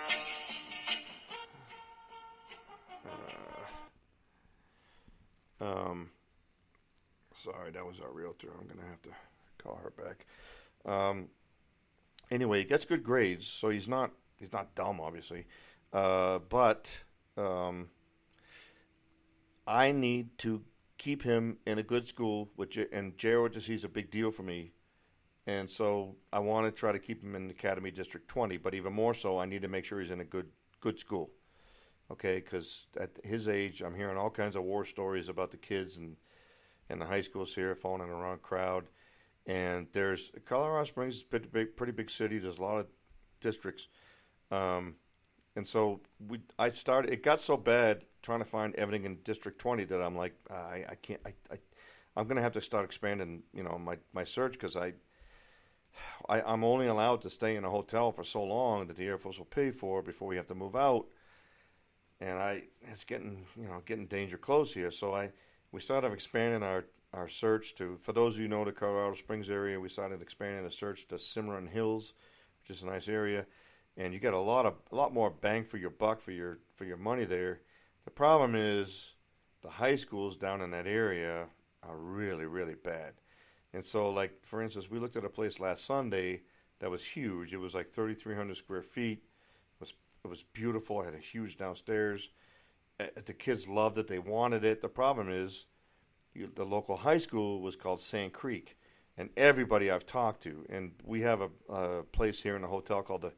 Uh, 5.61 5.65
um, 5.65 6.11
sorry, 7.35 7.71
that 7.71 7.87
was 7.87 8.01
our 8.01 8.11
realtor. 8.11 8.49
I'm 8.59 8.67
gonna 8.67 8.89
have 8.89 9.03
to 9.03 9.11
call 9.59 9.81
her 9.83 9.91
back. 9.91 10.27
Um, 10.91 11.29
anyway, 12.31 12.61
he 12.61 12.65
gets 12.65 12.85
good 12.85 13.03
grades, 13.03 13.47
so 13.47 13.71
he's 13.71 13.89
not 13.89 14.11
he's 14.39 14.53
not 14.53 14.75
dumb, 14.75 15.01
obviously. 15.01 15.47
Uh, 15.93 16.41
but 16.49 17.03
um, 17.37 17.89
I 19.67 19.93
need 19.93 20.37
to 20.39 20.63
keep 21.05 21.23
him 21.23 21.59
in 21.67 21.79
a 21.79 21.83
good 21.83 22.09
school, 22.09 22.49
which 22.57 22.79
and 22.79 23.15
JROTC 23.19 23.69
is 23.69 23.85
a 23.85 23.89
big 23.91 24.11
deal 24.11 24.31
for 24.31 24.43
me. 24.43 24.73
And 25.47 25.69
so 25.69 26.17
I 26.33 26.39
want 26.39 26.67
to 26.67 26.73
try 26.73 26.93
to 26.93 26.99
keep 26.99 27.23
him 27.23 27.35
in 27.35 27.51
Academy 27.51 27.91
District 27.91 28.27
20, 28.27 28.57
but 28.57 28.75
even 28.75 28.95
more 28.95 29.13
so, 29.13 29.39
I 29.39 29.45
need 29.45 29.61
to 29.61 29.69
make 29.69 29.85
sure 29.85 30.01
he's 30.01 30.11
in 30.11 30.21
a 30.21 30.25
good 30.25 30.49
good 30.81 30.99
school. 30.99 31.31
Okay, 32.11 32.37
because 32.37 32.89
at 32.99 33.11
his 33.23 33.49
age, 33.49 33.83
I'm 33.83 33.95
hearing 33.95 34.17
all 34.17 34.31
kinds 34.31 34.57
of 34.57 34.63
war 34.63 34.87
stories 34.87 35.29
about 35.29 35.51
the 35.51 35.59
kids 35.59 35.99
and 35.99 36.17
and 36.89 36.99
the 37.01 37.07
high 37.07 37.21
schools 37.21 37.55
here 37.55 37.75
falling 37.75 38.03
in 38.03 38.09
the 38.09 38.15
wrong 38.15 38.39
crowd. 38.39 38.85
And 39.47 39.89
there's 39.93 40.31
Colorado 40.47 40.85
Springs 40.85 41.17
is 41.17 41.23
a 41.23 41.27
pretty 41.27 41.49
big, 41.49 41.77
pretty 41.77 41.93
big 41.93 42.11
city. 42.11 42.39
There's 42.39 42.59
a 42.59 42.63
lot 42.63 42.79
of 42.79 42.87
districts. 43.41 43.89
Um, 44.51 44.95
and 45.55 45.69
so 45.69 46.01
we, 46.27 46.41
I 46.59 46.71
started. 46.71 47.13
It 47.13 47.23
got 47.23 47.43
so 47.43 47.59
bad 47.59 48.05
trying 48.25 48.41
to 48.41 48.45
find 48.45 48.75
everything 48.75 49.05
in 49.05 49.19
District 49.23 49.59
20 49.59 49.85
that 49.85 50.01
I'm 50.01 50.17
like, 50.17 50.35
ah, 50.51 50.55
I, 50.55 50.85
I 50.89 50.95
can't. 50.97 51.21
I, 51.25 51.35
I, 51.53 51.59
I'm 52.17 52.25
going 52.25 52.37
to 52.37 52.43
have 52.43 52.53
to 52.53 52.61
start 52.61 52.85
expanding, 52.85 53.43
you 53.53 53.63
know, 53.63 53.79
my 53.79 53.99
my 54.13 54.25
search 54.25 54.53
because 54.53 54.77
I, 54.77 54.95
I, 56.29 56.41
I'm 56.43 56.65
only 56.65 56.87
allowed 56.87 57.23
to 57.23 57.31
stay 57.31 57.57
in 57.57 57.65
a 57.65 57.71
hotel 57.71 58.11
for 58.11 58.25
so 58.25 58.43
long 58.43 58.87
that 58.87 58.97
the 58.97 59.07
Air 59.07 59.19
Force 59.19 59.39
will 59.39 59.45
pay 59.45 59.71
for 59.71 60.03
before 60.03 60.27
we 60.27 60.37
have 60.37 60.47
to 60.49 60.55
move 60.55 60.75
out. 60.75 61.07
And 62.21 62.39
I, 62.39 62.63
it's 62.91 63.05
getting, 63.05 63.45
you 63.61 63.67
know, 63.69 63.83
getting 63.85 64.07
danger 64.07 64.39
close 64.39 64.73
here. 64.73 64.91
So 64.91 65.15
I, 65.15 65.31
we 65.73 65.81
started 65.81 66.13
expanding 66.13 66.63
our 66.63 66.85
our 67.13 67.29
search 67.29 67.75
to. 67.77 67.99
For 68.01 68.13
those 68.13 68.35
of 68.35 68.41
you 68.41 68.47
who 68.47 68.57
know 68.57 68.65
the 68.65 68.73
Colorado 68.73 69.15
Springs 69.15 69.51
area, 69.51 69.79
we 69.79 69.89
started 69.89 70.23
expanding 70.23 70.65
the 70.65 70.71
search 70.71 71.07
to 71.09 71.19
Cimarron 71.19 71.67
Hills, 71.67 72.15
which 72.63 72.77
is 72.77 72.83
a 72.83 72.87
nice 72.87 73.09
area 73.09 73.45
and 73.97 74.13
you 74.13 74.19
get 74.19 74.35
a 74.35 74.39
lot 74.39 74.67
of 74.67 74.75
a 74.91 74.97
lot 74.97 75.13
more 75.13 75.31
bang 75.31 75.65
for 75.65 75.77
your 75.77 75.91
buck 75.91 76.21
for 76.21 76.33
your 76.33 76.59
for 76.75 76.85
your 76.85 76.97
money 76.97 77.25
there. 77.25 77.61
The 78.05 78.11
problem 78.11 78.55
is 78.55 79.15
the 79.63 79.71
high 79.71 79.97
schools 79.97 80.37
down 80.37 80.61
in 80.61 80.71
that 80.71 80.87
area 80.87 81.47
are 81.83 81.97
really 81.97 82.47
really 82.47 82.75
bad. 82.75 83.15
And 83.73 83.85
so 83.85 84.11
like 84.11 84.45
for 84.45 84.63
instance, 84.63 84.91
we 84.91 84.99
looked 84.99 85.17
at 85.17 85.25
a 85.25 85.31
place 85.31 85.61
last 85.61 85.85
Sunday 85.85 86.43
that 86.81 86.91
was 86.91 87.05
huge. 87.05 87.53
It 87.53 87.59
was 87.59 87.75
like 87.75 87.89
3300 87.89 88.57
square 88.57 88.83
feet. 88.83 89.19
It 89.19 89.81
was 89.81 89.95
it 90.25 90.29
was 90.29 90.45
beautiful. 90.53 91.01
It 91.03 91.07
had 91.07 91.15
a 91.15 91.19
huge 91.19 91.57
downstairs. 91.57 92.31
The 92.99 93.33
kids 93.33 93.67
loved 93.67 93.99
it. 93.99 94.07
They 94.07 94.21
wanted 94.21 94.65
it. 94.65 94.81
The 94.81 94.89
problem 94.89 95.29
is 95.29 95.67
you, 96.33 96.51
the 96.55 96.65
local 96.65 96.97
high 96.97 97.19
school 97.19 97.61
was 97.61 97.77
called 97.77 98.01
Sand 98.01 98.33
Creek. 98.33 98.77
And 99.17 99.31
everybody 99.37 99.91
I've 99.91 100.07
talked 100.07 100.43
to, 100.43 100.67
and 100.69 100.91
we 101.05 101.21
have 101.21 101.41
a, 101.41 101.73
a 101.73 102.03
place 102.03 102.43
here 102.43 102.57
in 102.57 102.63
the 102.63 102.69
hotel 102.69 103.03
called 103.03 103.23
the 103.23 103.33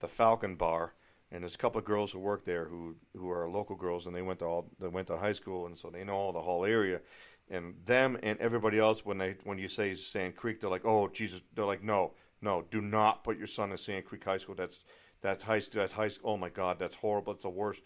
the 0.00 0.08
Falcon 0.08 0.56
Bar, 0.56 0.94
and 1.32 1.42
there's 1.42 1.54
a 1.54 1.58
couple 1.58 1.78
of 1.78 1.84
girls 1.84 2.12
who 2.12 2.18
work 2.18 2.44
there 2.44 2.66
who 2.66 2.96
who 3.16 3.30
are 3.30 3.48
local 3.48 3.76
girls, 3.76 4.06
and 4.06 4.14
they 4.14 4.22
went 4.22 4.40
to 4.40 4.44
all 4.44 4.70
they 4.80 4.88
went 4.88 5.06
to 5.08 5.16
high 5.16 5.32
school, 5.32 5.66
and 5.66 5.78
so 5.78 5.90
they 5.90 6.04
know 6.04 6.14
all 6.14 6.32
the 6.32 6.42
whole 6.42 6.64
area. 6.64 7.00
And 7.48 7.74
them 7.84 8.16
and 8.22 8.38
everybody 8.38 8.78
else, 8.78 9.04
when 9.04 9.18
they 9.18 9.36
when 9.44 9.58
you 9.58 9.68
say 9.68 9.94
Sand 9.94 10.36
Creek, 10.36 10.60
they're 10.60 10.70
like, 10.70 10.84
oh 10.84 11.08
Jesus, 11.08 11.40
they're 11.54 11.64
like, 11.64 11.82
no, 11.82 12.12
no, 12.42 12.64
do 12.70 12.80
not 12.80 13.24
put 13.24 13.38
your 13.38 13.46
son 13.46 13.70
in 13.70 13.78
Sand 13.78 14.04
Creek 14.04 14.24
High 14.24 14.38
School. 14.38 14.54
That's 14.54 14.84
that's 15.20 15.42
high 15.42 15.60
that's 15.72 15.92
high 15.92 16.08
school. 16.08 16.32
Oh 16.32 16.36
my 16.36 16.48
God, 16.48 16.78
that's 16.78 16.96
horrible. 16.96 17.32
It's 17.32 17.42
the 17.42 17.50
worst. 17.50 17.82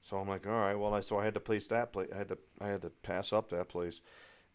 So 0.00 0.16
I'm 0.16 0.28
like, 0.28 0.46
all 0.46 0.52
right, 0.52 0.74
well, 0.74 0.94
I 0.94 1.00
so 1.00 1.18
I 1.18 1.24
had 1.24 1.34
to 1.34 1.40
place 1.40 1.66
that 1.68 1.92
place. 1.92 2.08
I 2.14 2.18
had 2.18 2.28
to 2.28 2.38
I 2.60 2.68
had 2.68 2.82
to 2.82 2.90
pass 2.90 3.32
up 3.32 3.50
that 3.50 3.68
place, 3.68 4.00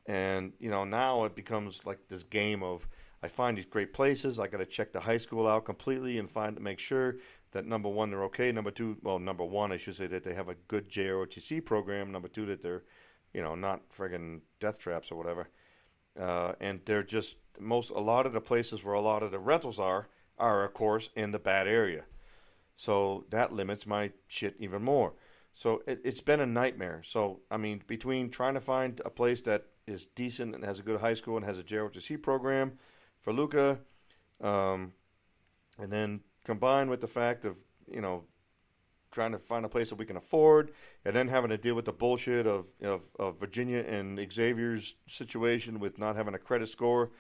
and 0.06 0.54
you 0.60 0.70
know 0.70 0.84
now 0.84 1.26
it 1.26 1.36
becomes 1.36 1.86
like 1.86 2.00
this 2.10 2.24
game 2.24 2.64
of 2.64 2.88
I 3.22 3.28
find 3.28 3.58
these 3.58 3.66
great 3.66 3.94
places. 3.94 4.40
I 4.40 4.48
got 4.48 4.58
to 4.58 4.66
check 4.66 4.92
the 4.92 5.00
high 5.00 5.18
school 5.18 5.48
out 5.48 5.66
completely 5.66 6.18
and 6.18 6.30
find 6.30 6.60
make 6.60 6.80
sure 6.80 7.18
that 7.54 7.66
number 7.66 7.90
one 7.90 8.10
they're 8.10 8.24
okay. 8.26 8.52
Number 8.52 8.72
two, 8.72 8.98
well, 9.02 9.20
number 9.20 9.46
one 9.46 9.72
I 9.72 9.78
should 9.78 9.96
say 9.96 10.08
that 10.08 10.24
they 10.24 10.34
have 10.34 10.50
a 10.50 10.56
good 10.68 10.90
JROTC 10.90 11.64
program. 11.64 12.12
Number 12.12 12.28
two 12.28 12.46
that 12.48 12.62
they're, 12.62 12.84
you 13.34 13.42
know, 13.42 13.56
not 13.56 13.82
friggin' 13.96 14.42
death 14.60 14.80
traps 14.80 15.12
or 15.12 15.16
whatever. 15.16 15.48
Uh, 16.20 16.54
and 16.60 16.82
they're 16.86 17.04
just 17.04 17.38
most 17.60 17.90
a 17.92 18.00
lot 18.00 18.26
of 18.26 18.34
the 18.34 18.42
places 18.42 18.84
where 18.84 18.96
a 18.96 19.02
lot 19.02 19.24
of 19.24 19.32
the 19.32 19.40
rentals 19.40 19.80
are 19.80 20.10
are 20.38 20.64
of 20.64 20.74
course 20.74 21.10
in 21.16 21.32
the 21.32 21.40
bad 21.40 21.68
area. 21.68 22.04
So 22.76 23.26
that 23.30 23.54
limits 23.54 23.86
my 23.86 24.12
shit 24.28 24.56
even 24.60 24.84
more. 24.84 25.14
So 25.54 25.84
it, 25.86 26.02
it's 26.04 26.22
been 26.22 26.40
a 26.40 26.46
nightmare. 26.46 27.02
So 27.06 27.42
I 27.50 27.58
mean, 27.58 27.82
between 27.88 28.30
trying 28.30 28.56
to 28.56 28.62
find 28.62 29.00
a 29.06 29.10
place 29.10 29.42
that 29.42 29.66
is 29.86 30.06
decent 30.08 30.56
and 30.56 30.64
has 30.64 30.80
a 30.80 30.84
good 30.84 31.02
high 31.02 31.14
school 31.14 31.38
and 31.38 31.46
has 31.46 31.60
a 31.60 31.64
JROTC 31.64 32.22
program 32.22 32.80
for 33.22 33.34
Luca, 33.34 33.80
um, 34.42 34.94
and 35.78 35.92
then 35.92 36.22
combined 36.44 36.90
with 36.90 37.02
the 37.02 37.08
fact 37.08 37.46
of 37.46 37.56
you 37.92 38.02
know 38.02 38.24
trying 39.12 39.32
to 39.32 39.38
find 39.38 39.64
a 39.64 39.70
place 39.70 39.90
that 39.90 39.96
we 39.96 40.06
can 40.06 40.18
afford, 40.18 40.72
and 41.06 41.16
then 41.16 41.28
having 41.28 41.52
to 41.52 41.58
deal 41.58 41.76
with 41.76 41.86
the 41.86 41.92
bullshit 41.92 42.48
of 42.48 42.68
of, 42.84 43.10
of 43.20 43.40
Virginia 43.40 43.80
and 43.80 44.20
Xavier's 44.32 44.96
situation 45.08 45.80
with 45.80 45.98
not 45.98 46.16
having 46.16 46.34
a 46.34 46.40
credit 46.40 46.70
score 46.70 47.12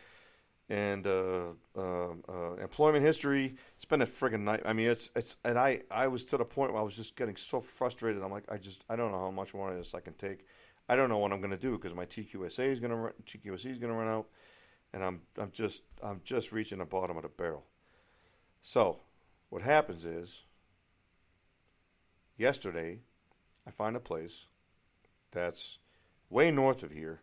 and 0.69 1.05
uh, 1.05 1.49
uh, 1.77 2.07
uh, 2.29 2.53
employment 2.61 3.03
history. 3.03 3.55
It's 3.75 3.85
been 3.85 4.01
a 4.01 4.07
friggin' 4.07 4.41
night. 4.41 4.61
I 4.65 4.73
mean, 4.73 4.87
it's 4.87 5.09
it's 5.15 5.35
and 5.43 5.57
I 5.57 5.81
I 5.91 6.07
was 6.07 6.25
to 6.25 6.37
the 6.37 6.45
point 6.45 6.73
where 6.73 6.81
I 6.81 6.85
was 6.85 6.95
just 6.95 7.15
getting 7.15 7.35
so 7.35 7.61
frustrated. 7.61 8.23
I'm 8.23 8.31
like, 8.31 8.45
I 8.49 8.57
just 8.57 8.83
I 8.89 8.95
don't 8.95 9.11
know 9.11 9.19
how 9.19 9.31
much 9.31 9.53
more 9.53 9.71
of 9.71 9.77
this 9.77 9.93
I 9.93 9.99
can 9.99 10.13
take. 10.13 10.45
I 10.89 10.95
don't 10.95 11.09
know 11.09 11.17
what 11.17 11.31
I'm 11.31 11.39
going 11.39 11.51
to 11.51 11.57
do 11.57 11.77
because 11.77 11.93
my 11.93 12.05
TQSA 12.05 12.69
is 12.69 12.79
going 12.81 12.91
to 12.91 13.37
TQSC 13.37 13.71
is 13.71 13.79
to 13.79 13.87
run 13.87 14.07
out 14.07 14.27
and 14.93 15.03
I'm 15.03 15.21
I'm 15.37 15.51
just 15.51 15.81
I'm 16.01 16.21
just 16.23 16.51
reaching 16.51 16.77
the 16.77 16.85
bottom 16.85 17.17
of 17.17 17.23
the 17.23 17.29
barrel. 17.29 17.65
So, 18.61 18.99
what 19.53 19.61
happens 19.61 20.03
is 20.03 20.41
yesterday 22.37 22.97
I 23.67 23.69
find 23.69 23.95
a 23.95 23.99
place 23.99 24.47
that's 25.31 25.77
way 26.27 26.49
north 26.49 26.81
of 26.81 26.89
here, 26.89 27.21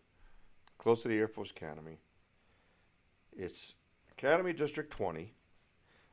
close 0.78 1.02
to 1.02 1.08
the 1.08 1.18
Air 1.18 1.26
Force 1.26 1.50
Academy. 1.50 1.98
It's 3.36 3.74
Academy 4.12 4.52
District 4.52 4.92
20. 4.92 5.34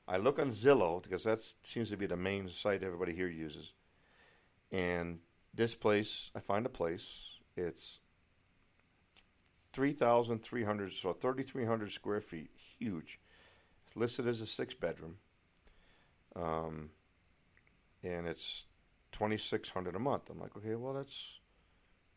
I 0.08 0.18
look 0.18 0.40
on 0.40 0.50
Zillow 0.50 1.04
because 1.04 1.24
that 1.26 1.40
seems 1.62 1.92
to 1.92 1.98
be 1.98 2.08
the 2.08 2.18
main 2.18 2.50
site 2.50 2.82
everybody 2.82 3.14
here 3.14 3.30
uses. 3.30 3.74
And 4.72 5.20
this 5.54 5.76
place, 5.76 6.32
I 6.36 6.40
find 6.40 6.66
a 6.66 6.70
place. 6.70 7.28
It's 7.56 8.00
3,300, 9.74 10.94
so 10.94 11.14
3,300 11.14 11.92
square 11.92 12.22
feet, 12.22 12.50
huge. 12.80 13.20
It's 13.86 13.96
listed 13.96 14.28
as 14.28 14.42
a 14.42 14.48
six 14.48 14.74
bedroom. 14.74 15.18
Um, 16.36 16.90
and 18.04 18.28
it's 18.28 18.66
2,600 19.14 19.96
a 19.96 20.00
month. 20.00 20.30
I'm 20.30 20.40
like, 20.40 20.56
okay, 20.56 20.76
well, 20.76 20.94
that's 20.94 21.40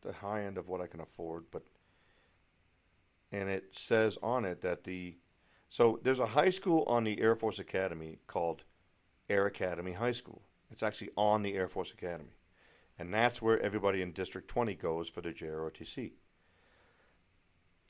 the 0.01 0.13
high 0.13 0.43
end 0.43 0.57
of 0.57 0.67
what 0.67 0.81
I 0.81 0.87
can 0.87 0.99
afford, 0.99 1.45
but 1.51 1.63
and 3.31 3.49
it 3.49 3.75
says 3.75 4.17
on 4.21 4.43
it 4.43 4.61
that 4.61 4.83
the 4.83 5.15
so 5.69 5.99
there's 6.03 6.19
a 6.19 6.25
high 6.27 6.49
school 6.49 6.83
on 6.83 7.05
the 7.05 7.21
Air 7.21 7.35
Force 7.35 7.59
Academy 7.59 8.19
called 8.27 8.63
Air 9.29 9.45
Academy 9.45 9.93
High 9.93 10.11
School. 10.11 10.41
It's 10.69 10.83
actually 10.83 11.11
on 11.15 11.43
the 11.43 11.55
Air 11.55 11.69
Force 11.69 11.91
Academy. 11.91 12.35
And 12.99 13.13
that's 13.13 13.41
where 13.41 13.59
everybody 13.59 14.01
in 14.01 14.11
District 14.11 14.47
20 14.49 14.75
goes 14.75 15.07
for 15.07 15.21
the 15.21 15.29
JROTC 15.29 16.11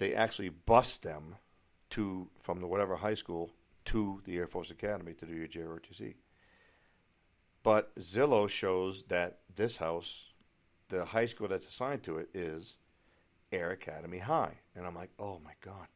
they 0.02 0.16
actually 0.16 0.50
bus 0.50 0.98
them 0.98 1.36
to 1.92 2.28
from 2.40 2.60
the 2.60 2.66
whatever 2.66 2.96
high 2.96 3.14
school 3.14 3.52
to 3.86 4.22
the 4.26 4.38
Air 4.38 4.48
Force 4.48 4.72
Academy 4.72 5.14
to 5.14 5.26
do 5.26 5.34
your 5.34 5.48
JROTC. 5.48 6.16
But 7.64 7.94
Zillow 7.96 8.50
shows 8.50 9.04
that 9.04 9.40
this 9.54 9.78
house, 9.78 10.34
the 10.90 11.06
high 11.06 11.26
school 11.26 11.48
that's 11.48 11.68
assigned 11.68 12.04
to 12.04 12.18
it, 12.18 12.30
is 12.34 12.76
Air 13.52 13.72
Academy 13.72 14.20
High, 14.20 14.60
and 14.76 14.86
I'm 14.86 14.96
like, 14.96 15.12
oh 15.20 15.40
my 15.44 15.54
god, 15.64 15.88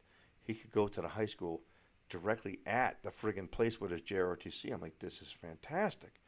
he 0.42 0.54
could 0.54 0.70
go 0.70 0.88
to 0.88 1.00
the 1.00 1.08
high 1.08 1.26
school 1.26 1.62
directly 2.08 2.60
at 2.66 3.02
the 3.02 3.10
friggin' 3.10 3.50
place 3.50 3.80
where 3.80 3.88
there's 3.88 4.02
JROTC. 4.02 4.72
I'm 4.72 4.80
like, 4.80 4.98
this 4.98 5.20
is 5.20 5.32
fantastic. 5.32 6.20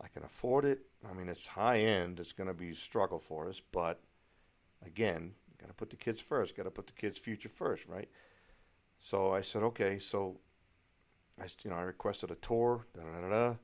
I 0.00 0.08
can 0.08 0.22
afford 0.22 0.64
it. 0.64 0.80
I 1.08 1.12
mean, 1.14 1.28
it's 1.28 1.46
high 1.46 1.80
end. 1.80 2.20
It's 2.20 2.32
going 2.32 2.48
to 2.48 2.54
be 2.54 2.70
a 2.70 2.74
struggle 2.74 3.18
for 3.18 3.48
us, 3.48 3.60
but 3.72 4.00
again, 4.84 5.32
got 5.58 5.68
to 5.68 5.74
put 5.74 5.90
the 5.90 5.96
kids 5.96 6.20
first. 6.20 6.56
Got 6.56 6.64
to 6.64 6.70
put 6.70 6.86
the 6.86 6.92
kids' 6.92 7.18
future 7.18 7.48
first, 7.48 7.86
right? 7.86 8.08
So 8.98 9.32
I 9.32 9.40
said, 9.40 9.62
okay. 9.62 9.98
So 9.98 10.38
I, 11.40 11.46
you 11.62 11.70
know, 11.70 11.76
I 11.76 11.82
requested 11.82 12.30
a 12.30 12.36
tour. 12.36 12.86
Da, 12.94 13.02
da, 13.02 13.28
da, 13.28 13.54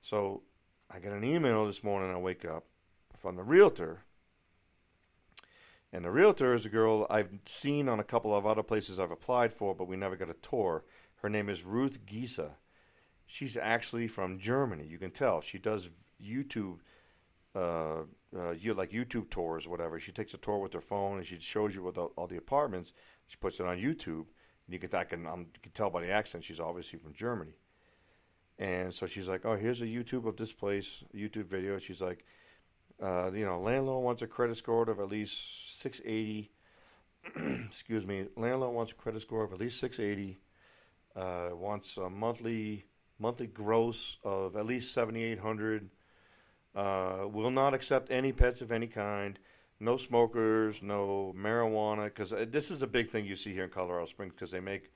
so 0.00 0.42
I 0.90 0.98
get 0.98 1.12
an 1.12 1.24
email 1.24 1.66
this 1.66 1.82
morning. 1.82 2.14
I 2.14 2.18
wake 2.18 2.44
up 2.44 2.64
from 3.18 3.36
the 3.36 3.42
realtor, 3.42 4.02
and 5.92 6.04
the 6.04 6.10
realtor 6.10 6.54
is 6.54 6.66
a 6.66 6.68
girl 6.68 7.06
I've 7.08 7.30
seen 7.46 7.88
on 7.88 8.00
a 8.00 8.04
couple 8.04 8.34
of 8.34 8.46
other 8.46 8.62
places 8.62 9.00
I've 9.00 9.10
applied 9.10 9.52
for, 9.52 9.74
but 9.74 9.88
we 9.88 9.96
never 9.96 10.16
got 10.16 10.30
a 10.30 10.34
tour. 10.34 10.84
Her 11.22 11.28
name 11.28 11.48
is 11.48 11.64
Ruth 11.64 12.04
Giesa. 12.04 12.50
She's 13.24 13.56
actually 13.56 14.06
from 14.06 14.38
Germany. 14.38 14.86
You 14.86 14.98
can 14.98 15.10
tell 15.10 15.40
she 15.40 15.58
does 15.58 15.88
YouTube, 16.22 16.78
uh, 17.54 18.02
uh, 18.36 18.50
you 18.52 18.74
like 18.74 18.90
YouTube 18.90 19.30
tours, 19.30 19.66
or 19.66 19.70
whatever. 19.70 19.98
She 19.98 20.12
takes 20.12 20.34
a 20.34 20.38
tour 20.38 20.58
with 20.58 20.74
her 20.74 20.80
phone 20.80 21.16
and 21.16 21.26
she 21.26 21.40
shows 21.40 21.74
you 21.74 21.86
all, 21.88 22.12
all 22.16 22.26
the 22.26 22.36
apartments. 22.36 22.92
She 23.26 23.36
puts 23.38 23.58
it 23.58 23.66
on 23.66 23.78
YouTube, 23.78 24.26
you 24.68 24.78
can 24.78 24.94
I 24.94 25.04
can 25.04 25.26
um, 25.26 25.46
you 25.54 25.60
can 25.62 25.72
tell 25.72 25.90
by 25.90 26.00
the 26.00 26.10
accent 26.10 26.44
she's 26.44 26.60
obviously 26.60 26.98
from 26.98 27.14
Germany. 27.14 27.54
And 28.58 28.94
so 28.94 29.06
she's 29.06 29.28
like, 29.28 29.44
"Oh, 29.44 29.56
here's 29.56 29.82
a 29.82 29.86
YouTube 29.86 30.26
of 30.26 30.36
this 30.36 30.52
place, 30.52 31.04
YouTube 31.14 31.46
video." 31.46 31.78
She's 31.78 32.00
like, 32.00 32.24
uh, 33.02 33.30
"You 33.32 33.44
know, 33.44 33.60
landlord 33.60 34.02
wants 34.02 34.22
a 34.22 34.26
credit 34.26 34.56
score 34.56 34.88
of 34.88 34.98
at 34.98 35.08
least 35.08 35.78
680. 35.80 36.50
Excuse 37.66 38.06
me, 38.06 38.28
landlord 38.36 38.74
wants 38.74 38.92
a 38.92 38.94
credit 38.94 39.22
score 39.22 39.44
of 39.44 39.52
at 39.52 39.58
least 39.58 39.78
680. 39.78 40.40
Uh, 41.14 41.54
wants 41.54 41.96
a 41.96 42.08
monthly 42.10 42.84
monthly 43.18 43.46
gross 43.46 44.18
of 44.24 44.56
at 44.56 44.66
least 44.66 44.92
7,800. 44.92 45.90
Uh, 46.74 47.26
will 47.32 47.50
not 47.50 47.72
accept 47.72 48.10
any 48.10 48.32
pets 48.32 48.60
of 48.60 48.70
any 48.70 48.86
kind. 48.86 49.38
No 49.78 49.96
smokers, 49.96 50.82
no 50.82 51.34
marijuana. 51.36 52.04
Because 52.06 52.32
uh, 52.32 52.46
this 52.48 52.70
is 52.70 52.82
a 52.82 52.86
big 52.86 53.08
thing 53.08 53.26
you 53.26 53.36
see 53.36 53.52
here 53.52 53.64
in 53.64 53.70
Colorado 53.70 54.06
Springs 54.06 54.32
because 54.32 54.50
they 54.50 54.60
make 54.60 54.90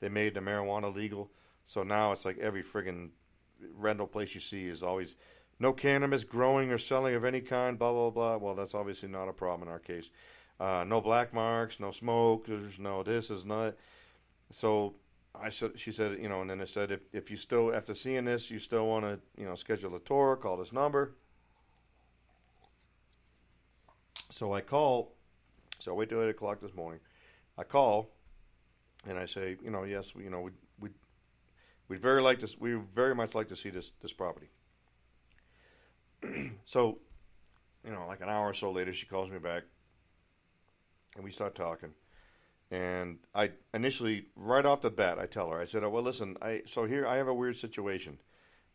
they 0.00 0.08
made 0.08 0.34
the 0.34 0.40
marijuana 0.40 0.94
legal. 0.94 1.30
So 1.66 1.82
now 1.82 2.12
it's 2.12 2.24
like 2.24 2.38
every 2.38 2.62
friggin' 2.62 3.10
rental 3.74 4.06
place 4.06 4.34
you 4.34 4.40
see 4.40 4.66
is 4.66 4.82
always 4.82 5.14
no 5.58 5.72
cannabis 5.72 6.24
growing 6.24 6.70
or 6.70 6.78
selling 6.78 7.14
of 7.14 7.24
any 7.24 7.40
kind. 7.40 7.78
Blah 7.78 7.92
blah 7.92 8.10
blah. 8.10 8.36
Well, 8.36 8.54
that's 8.54 8.74
obviously 8.74 9.08
not 9.08 9.28
a 9.28 9.32
problem 9.32 9.68
in 9.68 9.72
our 9.72 9.78
case. 9.78 10.10
Uh, 10.58 10.84
no 10.86 11.00
black 11.00 11.32
marks, 11.32 11.80
no 11.80 11.90
smoke. 11.90 12.46
There's 12.46 12.78
no 12.78 13.02
this 13.02 13.30
is 13.30 13.44
not. 13.44 13.74
So 14.50 14.94
I 15.34 15.48
said, 15.48 15.72
she 15.76 15.90
said, 15.90 16.18
you 16.20 16.28
know, 16.28 16.42
and 16.42 16.50
then 16.50 16.60
it 16.60 16.68
said, 16.68 16.92
if, 16.92 17.00
if 17.12 17.30
you 17.30 17.36
still, 17.36 17.74
after 17.74 17.94
seeing 17.94 18.24
this, 18.24 18.50
you 18.50 18.58
still 18.58 18.86
want 18.86 19.04
to, 19.04 19.18
you 19.36 19.46
know, 19.46 19.54
schedule 19.56 19.96
a 19.96 20.00
tour, 20.00 20.36
call 20.36 20.56
this 20.56 20.72
number. 20.72 21.14
So 24.34 24.52
I 24.52 24.62
call, 24.62 25.12
so 25.78 25.92
I 25.92 25.94
wait 25.94 26.08
till 26.08 26.20
8 26.20 26.28
o'clock 26.28 26.60
this 26.60 26.74
morning. 26.74 26.98
I 27.56 27.62
call, 27.62 28.10
and 29.06 29.16
I 29.16 29.26
say, 29.26 29.56
you 29.62 29.70
know, 29.70 29.84
yes, 29.84 30.12
you 30.16 30.28
know, 30.28 30.40
we, 30.40 30.50
we, 30.80 30.88
we'd 31.86 32.00
very 32.00 32.20
like 32.20 32.40
to, 32.40 32.48
we 32.58 32.72
very 32.72 33.14
much 33.14 33.36
like 33.36 33.46
to 33.50 33.54
see 33.54 33.70
this, 33.70 33.92
this 34.02 34.12
property. 34.12 34.48
so, 36.64 36.98
you 37.84 37.92
know, 37.92 38.08
like 38.08 38.22
an 38.22 38.28
hour 38.28 38.48
or 38.48 38.54
so 38.54 38.72
later, 38.72 38.92
she 38.92 39.06
calls 39.06 39.30
me 39.30 39.38
back, 39.38 39.62
and 41.14 41.22
we 41.22 41.30
start 41.30 41.54
talking. 41.54 41.90
And 42.72 43.18
I 43.36 43.52
initially, 43.72 44.26
right 44.34 44.66
off 44.66 44.80
the 44.80 44.90
bat, 44.90 45.20
I 45.20 45.26
tell 45.26 45.48
her, 45.50 45.60
I 45.60 45.64
said, 45.64 45.84
oh, 45.84 45.90
well, 45.90 46.02
listen, 46.02 46.36
I 46.42 46.62
so 46.66 46.86
here 46.86 47.06
I 47.06 47.18
have 47.18 47.28
a 47.28 47.34
weird 47.34 47.56
situation. 47.56 48.18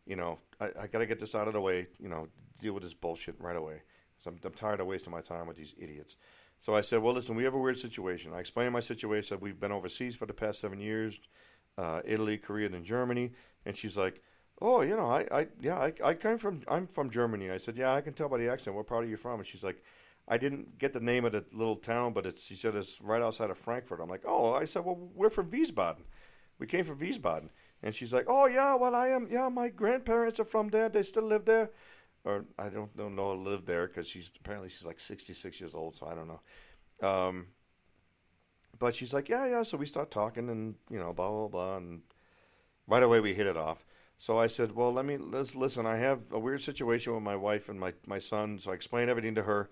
You 0.06 0.16
know, 0.16 0.38
I, 0.58 0.70
I 0.80 0.86
got 0.86 1.00
to 1.00 1.06
get 1.06 1.20
this 1.20 1.34
out 1.34 1.48
of 1.48 1.52
the 1.52 1.60
way. 1.60 1.88
You 1.98 2.08
know, 2.08 2.28
deal 2.58 2.72
with 2.72 2.82
this 2.82 2.94
bullshit 2.94 3.38
right 3.38 3.56
away. 3.56 3.82
I'm, 4.26 4.38
I'm 4.44 4.52
tired 4.52 4.80
of 4.80 4.86
wasting 4.86 5.12
my 5.12 5.20
time 5.20 5.46
with 5.46 5.56
these 5.56 5.74
idiots. 5.78 6.16
So 6.58 6.76
I 6.76 6.82
said, 6.82 7.02
well, 7.02 7.14
listen, 7.14 7.36
we 7.36 7.44
have 7.44 7.54
a 7.54 7.58
weird 7.58 7.78
situation. 7.78 8.32
I 8.34 8.40
explained 8.40 8.72
my 8.72 8.80
situation. 8.80 9.38
We've 9.40 9.58
been 9.58 9.72
overseas 9.72 10.14
for 10.14 10.26
the 10.26 10.34
past 10.34 10.60
seven 10.60 10.78
years, 10.78 11.18
uh, 11.78 12.00
Italy, 12.04 12.36
Korea, 12.36 12.66
and 12.66 12.84
Germany. 12.84 13.32
And 13.64 13.76
she's 13.76 13.96
like, 13.96 14.20
oh, 14.60 14.82
you 14.82 14.94
know, 14.94 15.10
I, 15.10 15.26
I 15.32 15.46
yeah, 15.60 15.78
I, 15.78 15.92
I 16.04 16.14
came 16.14 16.36
from, 16.36 16.62
I'm 16.68 16.86
from 16.86 17.08
Germany. 17.08 17.50
I 17.50 17.56
said, 17.56 17.76
yeah, 17.76 17.94
I 17.94 18.02
can 18.02 18.12
tell 18.12 18.28
by 18.28 18.36
the 18.36 18.50
accent. 18.50 18.76
What 18.76 18.86
part 18.86 19.04
are 19.04 19.08
you 19.08 19.16
from? 19.16 19.40
And 19.40 19.46
she's 19.46 19.64
like, 19.64 19.82
I 20.28 20.36
didn't 20.36 20.78
get 20.78 20.92
the 20.92 21.00
name 21.00 21.24
of 21.24 21.32
the 21.32 21.44
little 21.52 21.76
town, 21.76 22.12
but 22.12 22.26
it's, 22.26 22.44
she 22.44 22.54
said 22.54 22.74
it's 22.76 23.00
right 23.00 23.22
outside 23.22 23.50
of 23.50 23.58
Frankfurt. 23.58 24.00
I'm 24.00 24.08
like, 24.08 24.24
oh, 24.26 24.52
I 24.52 24.66
said, 24.66 24.84
well, 24.84 25.08
we're 25.14 25.30
from 25.30 25.50
Wiesbaden. 25.50 26.02
We 26.58 26.66
came 26.66 26.84
from 26.84 26.98
Wiesbaden. 26.98 27.48
And 27.82 27.94
she's 27.94 28.12
like, 28.12 28.26
oh, 28.28 28.46
yeah, 28.46 28.74
well, 28.74 28.94
I 28.94 29.08
am, 29.08 29.28
yeah, 29.30 29.48
my 29.48 29.70
grandparents 29.70 30.38
are 30.38 30.44
from 30.44 30.68
there. 30.68 30.90
They 30.90 31.02
still 31.02 31.22
live 31.22 31.46
there. 31.46 31.70
Or 32.24 32.44
I 32.58 32.68
don't, 32.68 32.94
know, 32.96 33.34
live 33.34 33.64
there 33.64 33.86
because 33.86 34.06
she's 34.06 34.30
apparently 34.38 34.68
she's 34.68 34.86
like 34.86 35.00
66 35.00 35.60
years 35.60 35.74
old, 35.74 35.96
so 35.96 36.06
I 36.06 36.14
don't 36.14 36.28
know. 36.28 37.08
Um, 37.08 37.46
but 38.78 38.94
she's 38.94 39.14
like, 39.14 39.28
yeah, 39.28 39.46
yeah. 39.46 39.62
So 39.62 39.78
we 39.78 39.86
start 39.86 40.10
talking 40.10 40.50
and, 40.50 40.74
you 40.90 40.98
know, 40.98 41.12
blah, 41.12 41.30
blah, 41.30 41.48
blah. 41.48 41.76
And 41.78 42.02
right 42.86 43.02
away 43.02 43.20
we 43.20 43.34
hit 43.34 43.46
it 43.46 43.56
off. 43.56 43.86
So 44.18 44.38
I 44.38 44.48
said, 44.48 44.72
well, 44.72 44.92
let 44.92 45.06
me, 45.06 45.16
let's 45.16 45.54
listen. 45.54 45.86
I 45.86 45.96
have 45.96 46.20
a 46.30 46.38
weird 46.38 46.62
situation 46.62 47.14
with 47.14 47.22
my 47.22 47.36
wife 47.36 47.70
and 47.70 47.80
my, 47.80 47.94
my 48.06 48.18
son. 48.18 48.58
So 48.58 48.70
I 48.70 48.74
explained 48.74 49.08
everything 49.08 49.34
to 49.36 49.44
her. 49.44 49.70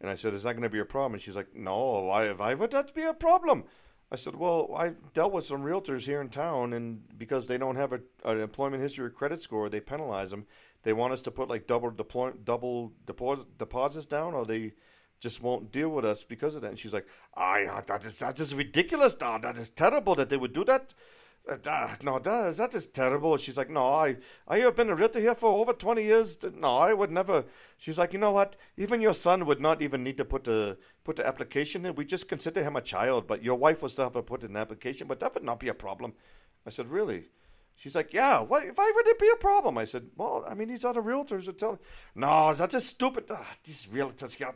And 0.00 0.08
I 0.08 0.14
said, 0.14 0.34
Is 0.34 0.44
that 0.44 0.54
going 0.54 0.62
to 0.62 0.70
be 0.70 0.78
a 0.78 0.84
problem? 0.84 1.14
And 1.14 1.22
she's 1.22 1.36
like, 1.36 1.54
No, 1.54 2.00
why, 2.02 2.32
why 2.32 2.54
would 2.54 2.70
that 2.70 2.94
be 2.94 3.02
a 3.02 3.14
problem? 3.14 3.64
I 4.12 4.16
said, 4.16 4.34
Well, 4.34 4.70
I've 4.76 5.12
dealt 5.12 5.32
with 5.32 5.44
some 5.44 5.62
realtors 5.62 6.02
here 6.02 6.20
in 6.20 6.28
town, 6.28 6.72
and 6.72 7.02
because 7.16 7.46
they 7.46 7.58
don't 7.58 7.76
have 7.76 7.92
a, 7.92 8.00
an 8.24 8.40
employment 8.40 8.82
history 8.82 9.04
or 9.04 9.10
credit 9.10 9.42
score, 9.42 9.68
they 9.68 9.80
penalize 9.80 10.30
them. 10.30 10.46
They 10.82 10.92
want 10.92 11.12
us 11.12 11.22
to 11.22 11.30
put 11.30 11.48
like 11.48 11.66
double 11.66 11.90
deploy, 11.90 12.32
double 12.32 12.92
deposit, 13.06 13.58
deposits 13.58 14.06
down, 14.06 14.34
or 14.34 14.44
they 14.44 14.72
just 15.20 15.42
won't 15.42 15.70
deal 15.70 15.90
with 15.90 16.04
us 16.04 16.24
because 16.24 16.54
of 16.54 16.62
that. 16.62 16.68
And 16.68 16.78
she's 16.78 16.94
like, 16.94 17.06
I, 17.34 17.82
that 17.86 18.04
is, 18.04 18.18
that 18.18 18.40
is 18.40 18.54
ridiculous, 18.54 19.14
Don. 19.14 19.42
That 19.42 19.58
is 19.58 19.70
terrible 19.70 20.14
that 20.14 20.30
they 20.30 20.38
would 20.38 20.54
do 20.54 20.64
that. 20.64 20.94
Uh, 21.48 21.88
no, 22.02 22.18
that, 22.18 22.56
that 22.56 22.74
is 22.74 22.86
terrible. 22.86 23.36
She's 23.36 23.56
like, 23.56 23.70
no, 23.70 23.92
I, 23.94 24.16
I 24.46 24.58
have 24.58 24.76
been 24.76 24.90
a 24.90 24.94
realtor 24.94 25.20
here 25.20 25.34
for 25.34 25.50
over 25.50 25.72
20 25.72 26.02
years. 26.02 26.38
No, 26.54 26.76
I 26.76 26.92
would 26.92 27.10
never. 27.10 27.44
She's 27.76 27.98
like, 27.98 28.12
you 28.12 28.18
know 28.18 28.30
what? 28.30 28.56
Even 28.76 29.00
your 29.00 29.14
son 29.14 29.46
would 29.46 29.60
not 29.60 29.82
even 29.82 30.04
need 30.04 30.18
to 30.18 30.24
put 30.24 30.44
the, 30.44 30.76
put 31.02 31.16
the 31.16 31.26
application 31.26 31.86
in. 31.86 31.94
We 31.94 32.04
just 32.04 32.28
consider 32.28 32.62
him 32.62 32.76
a 32.76 32.82
child, 32.82 33.26
but 33.26 33.42
your 33.42 33.56
wife 33.56 33.82
would 33.82 33.90
still 33.90 34.04
have 34.04 34.12
to 34.12 34.22
put 34.22 34.42
in 34.42 34.50
an 34.50 34.56
application, 34.56 35.08
but 35.08 35.18
that 35.20 35.34
would 35.34 35.42
not 35.42 35.58
be 35.60 35.68
a 35.68 35.74
problem. 35.74 36.12
I 36.66 36.70
said, 36.70 36.88
really? 36.88 37.30
She's 37.74 37.94
like, 37.94 38.12
yeah, 38.12 38.40
what, 38.40 38.62
why 38.74 38.92
would 38.94 39.08
it 39.08 39.18
be 39.18 39.30
a 39.32 39.36
problem? 39.36 39.78
I 39.78 39.86
said, 39.86 40.10
well, 40.14 40.44
I 40.46 40.54
mean, 40.54 40.68
these 40.68 40.84
other 40.84 41.00
realtors 41.00 41.48
are 41.48 41.52
telling, 41.52 41.78
no, 42.14 42.52
that's 42.52 42.72
just 42.72 42.90
stupid. 42.90 43.24
These 43.64 43.88
realtors, 43.90 44.38
yeah, 44.38 44.50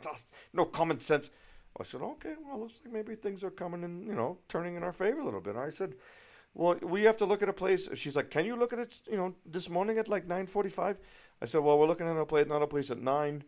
no 0.53 0.65
common 0.65 0.99
sense. 0.99 1.31
I 1.79 1.83
said, 1.83 2.01
okay, 2.01 2.35
well, 2.45 2.59
looks 2.59 2.79
like 2.85 2.93
maybe 2.93 3.15
things 3.15 3.43
are 3.43 3.49
coming 3.49 3.83
and, 3.83 4.05
you 4.05 4.13
know, 4.13 4.37
turning 4.47 4.75
in 4.75 4.83
our 4.83 4.93
favor 4.93 5.19
a 5.19 5.25
little 5.25 5.41
bit. 5.41 5.55
I 5.55 5.71
said, 5.71 5.95
well, 6.55 6.77
we 6.81 7.03
have 7.03 7.17
to 7.17 7.25
look 7.25 7.43
at 7.43 7.49
a 7.49 7.53
place. 7.53 7.89
She's 7.95 8.15
like, 8.15 8.31
can 8.31 8.45
you 8.45 8.55
look 8.55 8.71
at 8.71 8.79
it, 8.79 9.01
you 9.11 9.17
know, 9.17 9.35
this 9.45 9.69
morning 9.69 9.97
at 9.97 10.07
like 10.07 10.25
9.45? 10.25 10.95
I 11.41 11.45
said, 11.45 11.61
well, 11.61 11.77
we're 11.77 11.85
looking 11.85 12.07
at 12.07 12.15
a 12.15 12.25
place, 12.25 12.47
not 12.47 12.61
a 12.61 12.67
place 12.67 12.89
at 12.89 13.01
9. 13.01 13.43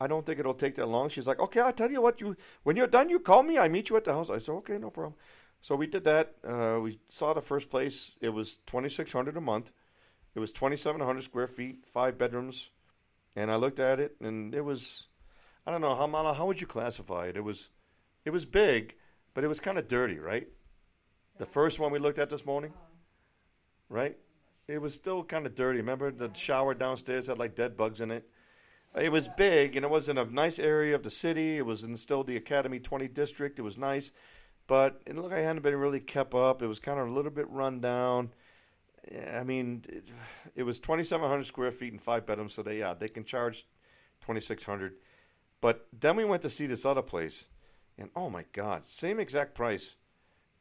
I 0.00 0.06
don't 0.06 0.24
think 0.24 0.38
it'll 0.38 0.54
take 0.54 0.76
that 0.76 0.86
long. 0.86 1.08
She's 1.08 1.26
like, 1.26 1.40
okay, 1.40 1.60
I'll 1.60 1.72
tell 1.72 1.90
you 1.90 2.00
what, 2.00 2.20
you 2.20 2.36
when 2.62 2.76
you're 2.76 2.86
done, 2.86 3.08
you 3.08 3.18
call 3.18 3.42
me. 3.42 3.58
I 3.58 3.66
meet 3.66 3.90
you 3.90 3.96
at 3.96 4.04
the 4.04 4.12
house. 4.12 4.30
I 4.30 4.38
said, 4.38 4.52
okay, 4.52 4.78
no 4.78 4.90
problem. 4.90 5.14
So 5.60 5.74
we 5.74 5.88
did 5.88 6.04
that. 6.04 6.34
Uh, 6.46 6.78
we 6.80 7.00
saw 7.08 7.32
the 7.34 7.40
first 7.40 7.68
place. 7.68 8.14
It 8.20 8.28
was 8.28 8.56
2600 8.66 9.36
a 9.36 9.40
month. 9.40 9.72
It 10.36 10.38
was 10.38 10.52
2,700 10.52 11.24
square 11.24 11.48
feet, 11.48 11.84
five 11.86 12.16
bedrooms. 12.16 12.70
And 13.34 13.50
I 13.50 13.56
looked 13.56 13.80
at 13.80 13.98
it, 13.98 14.16
and 14.20 14.54
it 14.54 14.62
was, 14.62 15.08
I 15.66 15.72
don't 15.72 15.80
know, 15.80 15.96
how, 15.96 16.32
how 16.32 16.46
would 16.46 16.60
you 16.60 16.66
classify 16.66 17.26
it? 17.26 17.36
It 17.36 17.44
was, 17.44 17.70
it 18.24 18.30
was 18.30 18.44
big, 18.44 18.94
but 19.34 19.44
it 19.44 19.48
was 19.48 19.60
kind 19.60 19.78
of 19.78 19.88
dirty, 19.88 20.18
right? 20.18 20.46
The 21.38 21.46
first 21.46 21.78
one 21.78 21.92
we 21.92 21.98
looked 21.98 22.18
at 22.18 22.30
this 22.30 22.46
morning, 22.46 22.72
right? 23.90 24.16
It 24.66 24.80
was 24.80 24.94
still 24.94 25.22
kind 25.22 25.46
of 25.46 25.54
dirty. 25.54 25.78
Remember 25.78 26.10
the 26.10 26.32
shower 26.32 26.72
downstairs 26.72 27.26
had 27.26 27.38
like 27.38 27.54
dead 27.54 27.76
bugs 27.76 28.00
in 28.00 28.10
it. 28.10 28.28
It 28.98 29.12
was 29.12 29.28
big 29.28 29.76
and 29.76 29.84
it 29.84 29.90
was 29.90 30.08
in 30.08 30.16
a 30.16 30.24
nice 30.24 30.58
area 30.58 30.94
of 30.94 31.02
the 31.02 31.10
city. 31.10 31.58
It 31.58 31.66
was 31.66 31.84
in 31.84 31.96
still 31.98 32.24
the 32.24 32.36
Academy 32.36 32.80
20 32.80 33.08
district. 33.08 33.58
It 33.58 33.62
was 33.62 33.76
nice, 33.76 34.12
but 34.66 35.02
it 35.04 35.14
looked 35.14 35.30
like 35.30 35.40
it 35.40 35.44
hadn't 35.44 35.62
been 35.62 35.76
really 35.76 36.00
kept 36.00 36.34
up. 36.34 36.62
It 36.62 36.66
was 36.66 36.80
kind 36.80 36.98
of 36.98 37.08
a 37.08 37.12
little 37.12 37.30
bit 37.30 37.50
run 37.50 37.80
down. 37.80 38.30
I 39.34 39.44
mean, 39.44 39.84
it, 39.88 40.08
it 40.54 40.62
was 40.62 40.80
2,700 40.80 41.44
square 41.44 41.70
feet 41.70 41.92
and 41.92 42.00
five 42.00 42.26
bedrooms, 42.26 42.54
so 42.54 42.62
they 42.62 42.78
yeah 42.78 42.94
they 42.94 43.08
can 43.08 43.24
charge 43.24 43.66
2,600. 44.22 44.94
But 45.60 45.86
then 45.92 46.16
we 46.16 46.24
went 46.24 46.42
to 46.42 46.50
see 46.50 46.66
this 46.66 46.86
other 46.86 47.02
place, 47.02 47.44
and 47.98 48.08
oh 48.16 48.30
my 48.30 48.46
God, 48.52 48.86
same 48.86 49.20
exact 49.20 49.54
price 49.54 49.96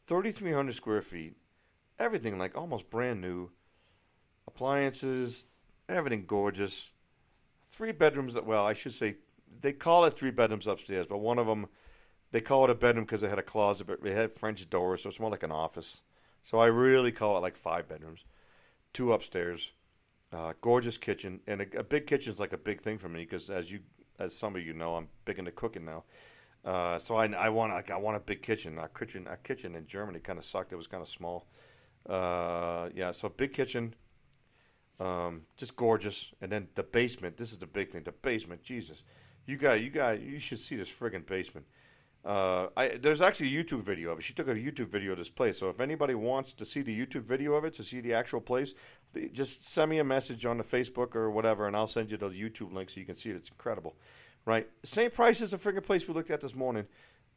3,300 0.07 0.73
square 0.75 1.01
feet, 1.01 1.35
everything 1.99 2.37
like 2.37 2.57
almost 2.57 2.89
brand 2.89 3.21
new, 3.21 3.51
appliances, 4.47 5.45
everything 5.89 6.25
gorgeous. 6.25 6.91
Three 7.71 7.91
bedrooms 7.91 8.35
that, 8.35 8.45
well, 8.45 8.65
I 8.65 8.73
should 8.73 8.93
say, 8.93 9.15
they 9.61 9.73
call 9.73 10.05
it 10.05 10.13
three 10.13 10.31
bedrooms 10.31 10.67
upstairs, 10.67 11.07
but 11.07 11.17
one 11.17 11.39
of 11.39 11.47
them 11.47 11.67
they 12.35 12.41
call 12.41 12.65
it 12.65 12.69
a 12.69 12.75
bedroom 12.75 13.05
because 13.05 13.23
it 13.23 13.29
had 13.29 13.39
a 13.39 13.43
closet, 13.43 13.87
but 13.87 13.99
it 14.05 14.13
had 14.13 14.33
French 14.33 14.69
doors, 14.69 15.03
so 15.03 15.07
it's 15.09 15.21
more 15.21 15.29
like 15.29 15.43
an 15.43 15.53
office. 15.53 16.01
So 16.43 16.59
I 16.59 16.65
really 16.67 17.13
call 17.13 17.37
it 17.37 17.39
like 17.39 17.55
five 17.55 17.87
bedrooms, 17.87 18.25
two 18.91 19.13
upstairs, 19.13 19.71
uh, 20.33 20.51
gorgeous 20.59 20.97
kitchen, 20.97 21.39
and 21.47 21.61
a, 21.61 21.79
a 21.79 21.83
big 21.83 22.07
kitchen 22.07 22.33
is 22.33 22.39
like 22.39 22.51
a 22.51 22.57
big 22.57 22.81
thing 22.81 22.97
for 22.97 23.07
me 23.07 23.21
because 23.21 23.49
as 23.49 23.71
you, 23.71 23.79
as 24.19 24.35
some 24.35 24.55
of 24.55 24.61
you 24.61 24.73
know, 24.73 24.95
I'm 24.95 25.07
big 25.23 25.39
into 25.39 25.51
cooking 25.51 25.85
now. 25.85 26.03
Uh, 26.65 26.97
so 26.97 27.15
I, 27.15 27.27
I 27.27 27.49
want 27.49 27.73
like 27.73 27.91
I 27.91 27.97
want 27.97 28.17
a 28.17 28.19
big 28.19 28.41
kitchen. 28.41 28.79
Our 28.79 28.87
kitchen, 28.87 29.27
our 29.27 29.37
kitchen 29.37 29.75
in 29.75 29.85
Germany 29.85 30.19
kind 30.19 30.39
of 30.39 30.45
sucked. 30.45 30.73
It 30.73 30.77
was 30.77 30.87
kind 30.87 31.03
of 31.03 31.09
small. 31.09 31.47
Uh, 32.09 32.89
yeah, 32.95 33.11
so 33.11 33.29
big 33.29 33.53
kitchen, 33.53 33.93
um, 34.99 35.43
just 35.57 35.75
gorgeous. 35.75 36.33
And 36.41 36.51
then 36.51 36.69
the 36.73 36.83
basement. 36.83 37.37
This 37.37 37.51
is 37.51 37.59
the 37.59 37.67
big 37.67 37.91
thing. 37.91 38.03
The 38.03 38.11
basement. 38.11 38.63
Jesus, 38.63 39.03
you 39.45 39.57
got 39.57 39.81
you 39.81 39.91
got 39.91 40.21
you 40.21 40.39
should 40.39 40.59
see 40.59 40.75
this 40.75 40.91
friggin' 40.91 41.25
basement. 41.25 41.67
Uh, 42.25 42.69
I, 42.75 42.97
there's 42.99 43.21
actually 43.21 43.55
a 43.55 43.63
YouTube 43.63 43.83
video 43.83 44.09
of 44.09 44.17
it. 44.17 44.23
She 44.23 44.33
took 44.33 44.47
a 44.47 44.55
YouTube 44.55 44.87
video 44.87 45.11
of 45.11 45.19
this 45.19 45.29
place. 45.29 45.59
So 45.59 45.69
if 45.69 45.79
anybody 45.79 46.15
wants 46.15 46.53
to 46.53 46.65
see 46.65 46.81
the 46.81 46.99
YouTube 46.99 47.21
video 47.21 47.53
of 47.53 47.65
it, 47.65 47.75
to 47.75 47.83
see 47.83 48.01
the 48.01 48.15
actual 48.15 48.41
place, 48.41 48.73
just 49.31 49.63
send 49.69 49.91
me 49.91 49.99
a 49.99 50.03
message 50.03 50.43
on 50.43 50.57
the 50.57 50.63
Facebook 50.63 51.15
or 51.15 51.29
whatever, 51.29 51.67
and 51.67 51.75
I'll 51.75 51.85
send 51.85 52.09
you 52.09 52.17
the 52.17 52.29
YouTube 52.29 52.73
link 52.73 52.89
so 52.89 52.99
you 52.99 53.05
can 53.05 53.15
see 53.15 53.29
it. 53.29 53.35
It's 53.35 53.51
incredible, 53.51 53.95
right? 54.45 54.67
Same 54.83 55.11
price 55.11 55.41
as 55.41 55.51
the 55.51 55.57
friggin' 55.57 55.83
place 55.83 56.07
we 56.07 56.13
looked 56.13 56.31
at 56.31 56.41
this 56.41 56.55
morning, 56.55 56.85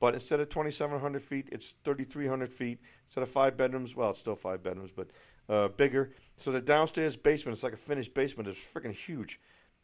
but 0.00 0.14
instead 0.14 0.40
of 0.40 0.48
2,700 0.48 1.22
feet, 1.22 1.48
it's 1.50 1.74
3,300 1.84 2.52
feet. 2.52 2.78
Instead 3.06 3.22
of 3.22 3.30
five 3.30 3.56
bedrooms, 3.56 3.96
well, 3.96 4.10
it's 4.10 4.20
still 4.20 4.36
five 4.36 4.62
bedrooms, 4.62 4.90
but 4.94 5.08
uh, 5.48 5.68
bigger. 5.68 6.12
So 6.36 6.52
the 6.52 6.60
downstairs 6.60 7.16
basement, 7.16 7.54
it's 7.54 7.62
like 7.62 7.72
a 7.72 7.78
finished 7.78 8.14
basement. 8.14 8.48
It's 8.48 8.60
freaking 8.60 8.94
huge. 8.94 9.40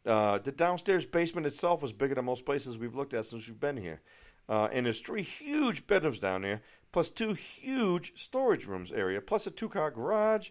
Uh, 0.06 0.38
the 0.38 0.52
downstairs 0.52 1.06
basement 1.06 1.46
itself 1.46 1.80
was 1.82 1.92
bigger 1.92 2.14
than 2.14 2.26
most 2.26 2.44
places 2.44 2.76
we've 2.76 2.94
looked 2.94 3.14
at 3.14 3.26
since 3.26 3.48
we've 3.48 3.58
been 3.58 3.78
here. 3.78 4.02
Uh, 4.48 4.68
and 4.72 4.84
there's 4.84 5.00
three 5.00 5.22
huge 5.22 5.86
bedrooms 5.86 6.18
down 6.18 6.42
there, 6.42 6.60
plus 6.92 7.08
two 7.08 7.32
huge 7.32 8.12
storage 8.14 8.66
rooms 8.66 8.92
area, 8.92 9.20
plus 9.20 9.46
a 9.46 9.50
two-car 9.50 9.90
garage. 9.90 10.50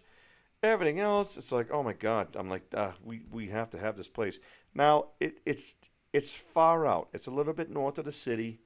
Everything 0.62 0.98
else, 0.98 1.36
it's 1.36 1.52
like, 1.52 1.70
oh 1.70 1.82
my 1.82 1.92
god! 1.92 2.34
I'm 2.34 2.48
like, 2.48 2.64
uh, 2.74 2.92
we 3.04 3.22
we 3.30 3.48
have 3.48 3.70
to 3.70 3.78
have 3.78 3.96
this 3.96 4.08
place 4.08 4.38
now. 4.74 5.08
It 5.20 5.38
it's 5.44 5.76
it's 6.14 6.32
far 6.34 6.86
out. 6.86 7.08
It's 7.12 7.26
a 7.26 7.30
little 7.30 7.52
bit 7.52 7.70
north 7.70 7.98
of 7.98 8.06
the 8.06 8.12
city. 8.12 8.60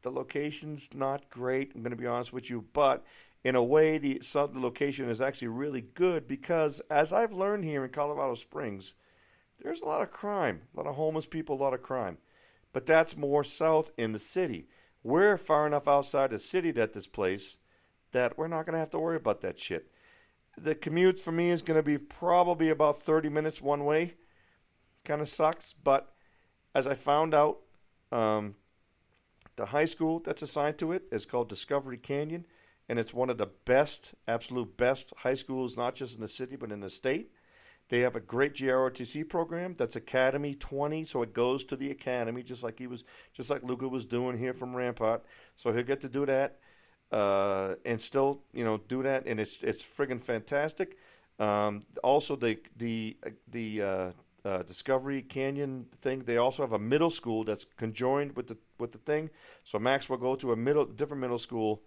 The 0.00 0.10
location's 0.10 0.88
not 0.94 1.28
great. 1.28 1.72
I'm 1.74 1.82
going 1.82 1.90
to 1.90 1.96
be 1.96 2.06
honest 2.06 2.32
with 2.32 2.48
you, 2.48 2.64
but 2.72 3.04
in 3.44 3.54
a 3.54 3.62
way, 3.62 3.98
the, 3.98 4.20
the 4.22 4.50
location 4.54 5.10
is 5.10 5.20
actually 5.20 5.48
really 5.48 5.82
good 5.82 6.26
because, 6.26 6.80
as 6.90 7.12
I've 7.12 7.32
learned 7.32 7.64
here 7.64 7.84
in 7.84 7.90
Colorado 7.90 8.34
Springs, 8.34 8.94
there's 9.62 9.82
a 9.82 9.86
lot 9.86 10.02
of 10.02 10.10
crime, 10.10 10.62
a 10.72 10.78
lot 10.78 10.88
of 10.88 10.96
homeless 10.96 11.26
people, 11.26 11.56
a 11.56 11.62
lot 11.62 11.74
of 11.74 11.82
crime 11.82 12.16
but 12.72 12.86
that's 12.86 13.16
more 13.16 13.44
south 13.44 13.90
in 13.96 14.12
the 14.12 14.18
city. 14.18 14.68
We're 15.02 15.36
far 15.36 15.66
enough 15.66 15.86
outside 15.86 16.30
the 16.30 16.38
city 16.38 16.70
that 16.72 16.92
this 16.92 17.06
place 17.06 17.58
that 18.12 18.36
we're 18.36 18.48
not 18.48 18.66
going 18.66 18.74
to 18.74 18.78
have 18.78 18.90
to 18.90 18.98
worry 18.98 19.16
about 19.16 19.40
that 19.42 19.60
shit. 19.60 19.90
The 20.56 20.74
commute 20.74 21.18
for 21.18 21.32
me 21.32 21.50
is 21.50 21.62
going 21.62 21.78
to 21.78 21.82
be 21.82 21.98
probably 21.98 22.68
about 22.68 23.00
30 23.00 23.28
minutes 23.28 23.62
one 23.62 23.84
way. 23.84 24.14
Kind 25.04 25.20
of 25.20 25.28
sucks, 25.28 25.72
but 25.72 26.12
as 26.74 26.86
I 26.86 26.94
found 26.94 27.34
out, 27.34 27.58
um, 28.10 28.54
the 29.56 29.66
high 29.66 29.84
school 29.84 30.20
that's 30.20 30.42
assigned 30.42 30.78
to 30.78 30.92
it 30.92 31.04
is 31.10 31.26
called 31.26 31.48
Discovery 31.48 31.98
Canyon, 31.98 32.46
and 32.88 32.98
it's 32.98 33.12
one 33.12 33.30
of 33.30 33.38
the 33.38 33.50
best, 33.64 34.14
absolute 34.26 34.76
best 34.76 35.12
high 35.18 35.34
schools, 35.34 35.76
not 35.76 35.94
just 35.94 36.14
in 36.14 36.20
the 36.20 36.28
city, 36.28 36.56
but 36.56 36.72
in 36.72 36.80
the 36.80 36.90
state. 36.90 37.30
They 37.88 38.00
have 38.00 38.16
a 38.16 38.20
great 38.20 38.54
JROTC 38.54 39.28
program 39.28 39.74
that's 39.76 39.96
Academy 39.96 40.54
20, 40.54 41.04
so 41.04 41.22
it 41.22 41.34
goes 41.34 41.64
to 41.66 41.76
the 41.76 41.90
academy, 41.90 42.42
just 42.42 42.62
like 42.62 42.78
he 42.78 42.86
was, 42.86 43.04
just 43.34 43.50
like 43.50 43.62
Luca 43.62 43.86
was 43.86 44.06
doing 44.06 44.38
here 44.38 44.54
from 44.54 44.74
Rampart. 44.74 45.24
So 45.56 45.72
he'll 45.72 45.82
get 45.82 46.00
to 46.00 46.08
do 46.08 46.24
that, 46.24 46.58
uh, 47.10 47.74
and 47.84 48.00
still, 48.00 48.40
you 48.54 48.64
know, 48.64 48.78
do 48.78 49.02
that, 49.02 49.26
and 49.26 49.38
it's 49.38 49.62
it's 49.62 49.84
friggin' 49.84 50.22
fantastic. 50.22 50.96
Um, 51.38 51.84
also, 52.02 52.36
the 52.36 52.58
the 52.76 53.18
the 53.48 53.82
uh, 53.82 54.10
uh, 54.44 54.62
Discovery 54.62 55.22
Canyon 55.22 55.86
thing. 56.00 56.24
They 56.24 56.36
also 56.36 56.62
have 56.62 56.72
a 56.72 56.78
middle 56.78 57.10
school 57.10 57.44
that's 57.44 57.66
conjoined 57.76 58.36
with 58.36 58.48
the 58.48 58.56
with 58.78 58.92
the 58.92 58.98
thing. 58.98 59.30
So 59.64 59.78
Max 59.78 60.08
will 60.08 60.16
go 60.16 60.34
to 60.36 60.52
a 60.52 60.56
middle 60.56 60.84
different 60.84 61.20
middle 61.20 61.38
school 61.38 61.82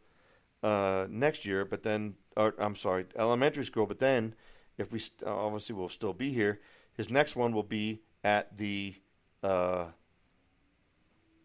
uh, 0.63 1.07
next 1.09 1.45
year, 1.45 1.65
but 1.65 1.83
then, 1.83 2.15
or, 2.35 2.55
I'm 2.57 2.75
sorry, 2.75 3.05
elementary 3.15 3.65
school, 3.65 3.85
but 3.85 3.99
then 3.99 4.35
if 4.77 4.91
we 4.91 4.99
st- 4.99 5.27
uh, 5.27 5.35
obviously 5.35 5.75
will 5.75 5.89
still 5.89 6.13
be 6.13 6.33
here, 6.33 6.59
his 6.93 7.09
next 7.09 7.35
one 7.35 7.53
will 7.53 7.63
be 7.63 8.01
at 8.23 8.57
the 8.57 8.95
uh, 9.43 9.85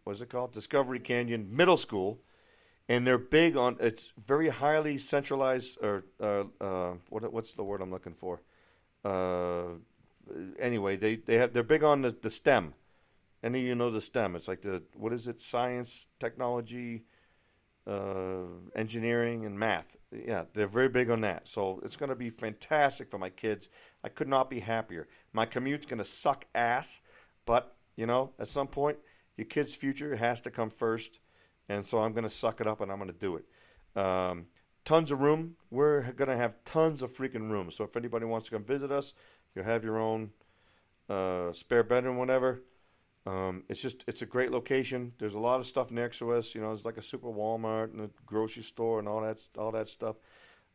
what's 0.04 0.20
it 0.20 0.30
called? 0.30 0.52
Discovery 0.52 1.00
Canyon 1.00 1.54
Middle 1.54 1.76
School, 1.76 2.22
and 2.88 3.06
they're 3.06 3.18
big 3.18 3.56
on. 3.56 3.76
It's 3.80 4.12
very 4.26 4.48
highly 4.48 4.96
centralized, 4.96 5.78
or 5.82 6.04
uh, 6.20 6.44
uh, 6.60 6.94
what 7.08 7.32
what's 7.32 7.52
the 7.52 7.64
word 7.64 7.82
I'm 7.82 7.90
looking 7.90 8.14
for? 8.14 8.40
Anyway, 10.58 10.96
they 10.96 11.16
they 11.16 11.36
have 11.36 11.52
they're 11.52 11.62
big 11.62 11.84
on 11.84 12.02
the, 12.02 12.10
the 12.10 12.30
STEM. 12.30 12.74
Any 13.42 13.60
of 13.60 13.66
you 13.66 13.74
know 13.74 13.90
the 13.90 14.00
STEM? 14.00 14.36
It's 14.36 14.48
like 14.48 14.62
the 14.62 14.82
what 14.94 15.12
is 15.12 15.26
it? 15.26 15.40
Science, 15.40 16.06
technology, 16.18 17.04
uh, 17.86 18.44
engineering 18.74 19.46
and 19.46 19.58
math. 19.58 19.96
Yeah, 20.12 20.44
they're 20.54 20.66
very 20.66 20.88
big 20.88 21.10
on 21.10 21.22
that. 21.22 21.48
So 21.48 21.80
it's 21.84 21.96
going 21.96 22.10
to 22.10 22.16
be 22.16 22.30
fantastic 22.30 23.10
for 23.10 23.18
my 23.18 23.30
kids. 23.30 23.68
I 24.04 24.08
could 24.08 24.28
not 24.28 24.50
be 24.50 24.60
happier. 24.60 25.08
My 25.32 25.46
commute's 25.46 25.86
going 25.86 25.98
to 25.98 26.04
suck 26.04 26.44
ass, 26.54 27.00
but 27.46 27.76
you 27.96 28.06
know, 28.06 28.32
at 28.38 28.48
some 28.48 28.68
point, 28.68 28.98
your 29.36 29.46
kid's 29.46 29.74
future 29.74 30.16
has 30.16 30.40
to 30.42 30.50
come 30.50 30.70
first, 30.70 31.18
and 31.68 31.84
so 31.84 31.98
I'm 31.98 32.12
going 32.12 32.24
to 32.24 32.30
suck 32.30 32.60
it 32.60 32.66
up 32.66 32.80
and 32.80 32.92
I'm 32.92 32.98
going 32.98 33.12
to 33.12 33.18
do 33.18 33.36
it. 33.36 33.44
Um, 34.00 34.46
tons 34.84 35.10
of 35.10 35.20
room. 35.20 35.56
We're 35.70 36.12
going 36.12 36.28
to 36.28 36.36
have 36.36 36.62
tons 36.64 37.02
of 37.02 37.12
freaking 37.12 37.50
room. 37.50 37.70
So 37.70 37.84
if 37.84 37.96
anybody 37.96 38.26
wants 38.26 38.48
to 38.48 38.54
come 38.54 38.64
visit 38.64 38.90
us, 38.92 39.12
you'll 39.54 39.64
have 39.64 39.84
your 39.84 39.98
own 39.98 40.30
uh, 41.08 41.52
spare 41.52 41.82
bedroom, 41.82 42.16
whatever. 42.16 42.62
Um, 43.26 43.64
it's 43.68 43.80
just 43.80 44.04
it's 44.06 44.22
a 44.22 44.26
great 44.26 44.50
location. 44.50 45.12
There's 45.18 45.34
a 45.34 45.38
lot 45.38 45.60
of 45.60 45.66
stuff 45.66 45.90
next 45.90 46.18
to 46.18 46.32
us. 46.32 46.54
You 46.54 46.60
know, 46.60 46.72
it's 46.72 46.84
like 46.84 46.96
a 46.96 47.02
super 47.02 47.28
Walmart 47.28 47.92
and 47.92 48.00
a 48.00 48.10
grocery 48.24 48.62
store 48.62 48.98
and 48.98 49.06
all 49.06 49.20
that 49.20 49.38
all 49.58 49.72
that 49.72 49.88
stuff. 49.88 50.16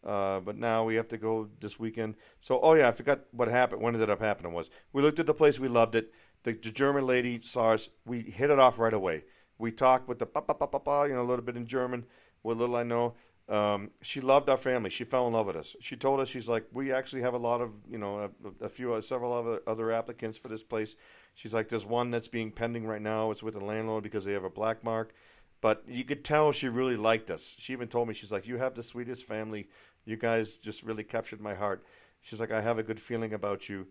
Uh, 0.06 0.40
but 0.40 0.56
now 0.56 0.84
we 0.84 0.96
have 0.96 1.08
to 1.08 1.18
go 1.18 1.50
this 1.60 1.80
weekend. 1.80 2.16
So, 2.40 2.60
oh 2.62 2.74
yeah, 2.74 2.90
I 2.90 2.92
forgot 2.92 3.22
what 3.32 3.48
happened. 3.48 3.82
What 3.82 3.96
ended 3.96 4.10
up 4.10 4.22
happening 4.22 4.54
was 4.54 4.70
we 4.94 5.02
looked 5.02 5.20
at 5.20 5.26
the 5.26 5.34
place, 5.34 5.60
we 5.60 5.68
loved 5.68 5.96
it. 5.96 6.14
The, 6.44 6.54
the 6.54 6.70
German 6.70 7.08
lady 7.08 7.42
saw 7.42 7.74
us. 7.74 7.90
We 8.06 8.22
hit 8.22 8.52
it 8.52 8.60
off 8.60 8.78
right 8.78 8.94
away. 8.94 9.24
We 9.58 9.72
talked 9.72 10.08
with 10.08 10.20
the 10.20 10.28
pa 10.28 10.42
pa 10.42 10.54
pa 10.54 10.68
pa 10.68 10.78
pa, 10.78 11.04
you 11.06 11.16
know, 11.16 11.24
a 11.24 11.26
little 11.30 11.44
bit 11.44 11.58
in 11.58 11.66
German. 11.66 12.06
What 12.44 12.58
little 12.58 12.76
I 12.76 12.84
know, 12.84 13.16
um, 13.48 13.92
she 14.02 14.22
loved 14.22 14.50
our 14.50 14.58
family. 14.58 14.90
She 14.90 15.04
fell 15.04 15.28
in 15.28 15.34
love 15.34 15.46
with 15.46 15.56
us. 15.56 15.76
She 15.80 15.96
told 15.96 16.20
us 16.20 16.30
she's 16.30 16.48
like, 16.48 16.66
we 16.72 16.92
actually 16.92 17.22
have 17.22 17.36
a 17.36 17.40
lot 17.40 17.62
of, 17.62 17.72
you 17.90 17.98
know, 17.98 18.32
a, 18.62 18.66
a 18.66 18.70
few, 18.70 18.94
uh, 18.94 19.02
several 19.02 19.34
other 19.34 19.62
other 19.68 19.92
applicants 19.92 20.38
for 20.38 20.48
this 20.48 20.64
place. 20.64 20.96
She's 21.36 21.54
like, 21.54 21.70
there's 21.70 21.86
one 21.86 22.12
that's 22.12 22.28
being 22.28 22.52
pending 22.52 22.88
right 22.88 23.02
now. 23.02 23.30
It's 23.32 23.44
with 23.44 23.54
the 23.54 23.64
landlord 23.64 24.04
because 24.04 24.26
they 24.26 24.34
have 24.34 24.44
a 24.44 24.50
black 24.50 24.84
mark. 24.84 25.14
But 25.62 25.84
you 25.88 26.04
could 26.04 26.24
tell 26.24 26.52
she 26.52 26.70
really 26.70 26.98
liked 26.98 27.30
us. 27.30 27.56
She 27.60 27.74
even 27.74 27.88
told 27.88 28.08
me, 28.08 28.14
she's 28.14 28.32
like, 28.32 28.48
you 28.48 28.58
have 28.58 28.76
the 28.76 28.84
sweetest 28.84 29.28
family. 29.28 29.70
You 30.06 30.16
guys 30.16 30.58
just 30.58 30.84
really 30.84 31.04
captured 31.04 31.42
my 31.42 31.56
heart. 31.56 31.84
She's 32.22 32.40
like, 32.40 32.52
I 32.52 32.62
have 32.62 32.80
a 32.80 32.84
good 32.84 33.00
feeling 33.00 33.34
about 33.34 33.70
you. 33.70 33.88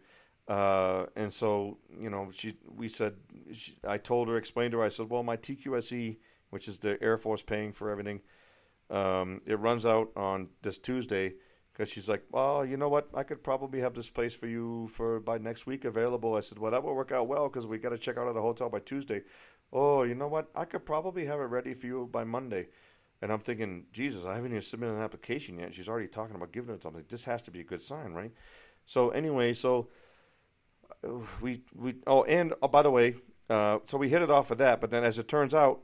Uh, 0.47 1.07
and 1.17 1.33
so, 1.33 1.79
you 2.01 2.11
know, 2.11 2.29
she, 2.33 2.57
we 2.77 2.89
said, 2.89 3.15
she, 3.53 3.77
I 3.87 3.99
told 3.99 4.29
her, 4.29 4.37
explained 4.37 4.73
to 4.73 4.79
her, 4.79 4.85
I 4.85 4.89
said, 4.89 5.09
well, 5.09 5.23
my 5.23 5.37
TQSE, 5.37 6.17
which 6.51 6.69
is 6.69 6.79
the 6.79 7.03
Air 7.03 7.17
Force 7.17 7.43
paying 7.43 7.73
for 7.73 7.91
everything, 7.91 8.21
um, 8.91 9.41
it 9.47 9.59
runs 9.59 9.87
out 9.87 10.11
on 10.17 10.49
this 10.63 10.79
Tuesday 10.79 11.35
because 11.73 11.89
she's 11.89 12.09
like, 12.09 12.23
well, 12.31 12.65
you 12.65 12.77
know 12.77 12.89
what? 12.89 13.09
I 13.15 13.25
could 13.25 13.43
probably 13.43 13.81
have 13.81 13.95
this 13.95 14.11
place 14.11 14.35
for 14.35 14.47
you 14.47 14.89
for 14.89 15.19
by 15.21 15.39
next 15.39 15.67
week 15.67 15.85
available. 15.85 16.35
I 16.35 16.41
said, 16.41 16.59
well, 16.59 16.71
that 16.71 16.85
will 16.85 16.95
work 16.95 17.11
out 17.11 17.27
well 17.27 17.49
because 17.49 17.67
we 17.67 17.79
got 17.79 17.91
to 17.91 17.99
check 17.99 18.17
out 18.17 18.29
of 18.29 18.35
the 18.35 18.43
hotel 18.43 18.69
by 18.69 18.79
Tuesday. 18.79 19.23
Oh, 19.73 20.05
you 20.05 20.15
know 20.15 20.29
what? 20.29 20.51
I 20.55 20.67
could 20.67 20.87
probably 20.87 21.27
have 21.27 21.41
it 21.41 21.45
ready 21.45 21.75
for 21.75 21.87
you 21.87 22.09
by 22.11 22.23
Monday. 22.23 22.69
And 23.21 23.33
I'm 23.33 23.41
thinking, 23.41 23.87
Jesus, 23.93 24.25
I 24.25 24.35
haven't 24.35 24.53
even 24.53 24.63
submitted 24.63 24.97
an 24.97 25.03
application 25.03 25.59
yet. 25.59 25.75
She's 25.75 25.89
already 25.89 26.09
talking 26.09 26.37
about 26.37 26.53
giving 26.53 26.75
it 26.75 26.83
something. 26.83 27.05
This 27.09 27.25
has 27.25 27.43
to 27.43 27.51
be 27.51 27.61
a 27.61 27.65
good 27.65 27.83
sign, 27.83 28.13
right? 28.13 28.33
So 28.87 29.11
anyway, 29.11 29.55
so 29.55 29.89
uh, 31.03 31.09
we 31.41 31.63
we 31.75 31.95
oh 32.07 32.25
and 32.25 32.53
oh, 32.63 32.69
by 32.69 32.83
the 32.83 32.91
way, 32.91 33.17
uh, 33.49 33.79
so 33.87 33.97
we 33.97 34.11
hit 34.11 34.23
it 34.23 34.31
off 34.31 34.51
of 34.51 34.59
that. 34.59 34.81
But 34.81 34.91
then, 34.91 35.05
as 35.05 35.19
it 35.19 35.27
turns 35.27 35.55
out, 35.55 35.81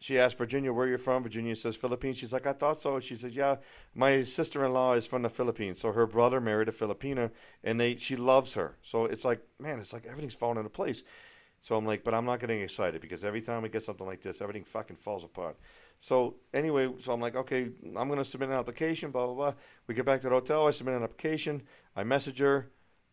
she 0.00 0.18
asked 0.18 0.36
Virginia, 0.36 0.72
where 0.72 0.86
you're 0.86 0.98
from? 0.98 1.22
Virginia 1.22 1.56
says 1.56 1.76
Philippines. 1.76 2.18
She's 2.18 2.32
like, 2.32 2.46
I 2.46 2.52
thought 2.52 2.78
so. 2.80 3.00
She 3.00 3.16
says, 3.16 3.34
yeah, 3.34 3.56
my 3.94 4.22
sister-in-law 4.22 4.94
is 4.94 5.06
from 5.06 5.22
the 5.22 5.30
Philippines. 5.30 5.80
So 5.80 5.92
her 5.92 6.06
brother 6.06 6.40
married 6.40 6.68
a 6.68 6.72
Filipina, 6.72 7.30
and 7.62 7.80
they 7.80 7.96
she 7.96 8.16
loves 8.16 8.54
her. 8.54 8.76
So 8.82 9.06
it's 9.06 9.24
like, 9.24 9.40
man, 9.58 9.78
it's 9.78 9.92
like 9.92 10.06
everything's 10.06 10.34
falling 10.34 10.58
into 10.58 10.70
place. 10.70 11.02
So 11.62 11.76
I'm 11.76 11.86
like, 11.86 12.04
but 12.04 12.12
I'm 12.12 12.26
not 12.26 12.40
getting 12.40 12.60
excited 12.60 13.00
because 13.00 13.24
every 13.24 13.40
time 13.40 13.62
we 13.62 13.70
get 13.70 13.82
something 13.82 14.06
like 14.06 14.20
this, 14.20 14.42
everything 14.42 14.64
fucking 14.64 14.96
falls 14.96 15.24
apart. 15.24 15.56
So 16.00 16.34
anyway, 16.52 16.92
so 16.98 17.14
I'm 17.14 17.20
like, 17.22 17.36
okay, 17.36 17.70
I'm 17.96 18.08
gonna 18.08 18.24
submit 18.24 18.50
an 18.50 18.56
application. 18.56 19.10
Blah 19.10 19.24
blah 19.26 19.34
blah. 19.34 19.54
We 19.86 19.94
get 19.94 20.04
back 20.04 20.20
to 20.20 20.28
the 20.28 20.34
hotel. 20.34 20.66
I 20.66 20.72
submit 20.72 20.96
an 20.96 21.02
application. 21.02 21.62
I 21.96 22.04
message 22.04 22.40
her. 22.40 22.68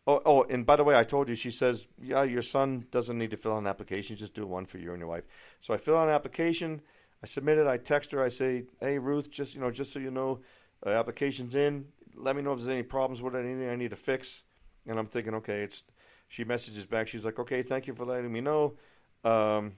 Oh, 0.06 0.20
oh, 0.24 0.42
and 0.44 0.66
by 0.66 0.76
the 0.76 0.82
way, 0.82 0.96
I 0.96 1.04
told 1.04 1.28
you, 1.28 1.36
she 1.36 1.52
says, 1.52 1.86
yeah, 2.02 2.24
your 2.24 2.42
son 2.42 2.86
doesn't 2.90 3.16
need 3.16 3.30
to 3.30 3.36
fill 3.36 3.52
out 3.52 3.58
an 3.58 3.68
application. 3.68 4.16
Just 4.16 4.34
do 4.34 4.44
one 4.46 4.66
for 4.66 4.78
you 4.78 4.90
and 4.90 4.98
your 4.98 5.08
wife. 5.08 5.24
So 5.60 5.72
I 5.72 5.76
fill 5.76 5.96
out 5.96 6.08
an 6.08 6.14
application. 6.14 6.82
I 7.22 7.26
submit 7.26 7.58
it. 7.58 7.68
I 7.68 7.76
text 7.76 8.10
her. 8.12 8.20
I 8.20 8.28
say, 8.28 8.64
"Hey 8.80 8.98
Ruth, 8.98 9.30
just 9.30 9.54
you 9.54 9.60
know, 9.60 9.70
just 9.70 9.92
so 9.92 10.00
you 10.00 10.10
know, 10.10 10.40
uh, 10.84 10.90
application's 10.90 11.54
in. 11.54 11.86
Let 12.16 12.34
me 12.34 12.42
know 12.42 12.52
if 12.52 12.58
there's 12.58 12.68
any 12.68 12.82
problems 12.82 13.22
with 13.22 13.36
it, 13.36 13.44
anything 13.44 13.68
I 13.68 13.76
need 13.76 13.90
to 13.90 13.96
fix." 13.96 14.42
And 14.86 14.98
I'm 14.98 15.06
thinking, 15.06 15.34
okay, 15.34 15.62
it's. 15.62 15.84
She 16.28 16.44
messages 16.44 16.86
back. 16.86 17.08
She's 17.08 17.24
like, 17.24 17.38
"Okay, 17.38 17.62
thank 17.62 17.86
you 17.86 17.94
for 17.94 18.04
letting 18.04 18.32
me 18.32 18.40
know." 18.40 18.74
Um, 19.22 19.76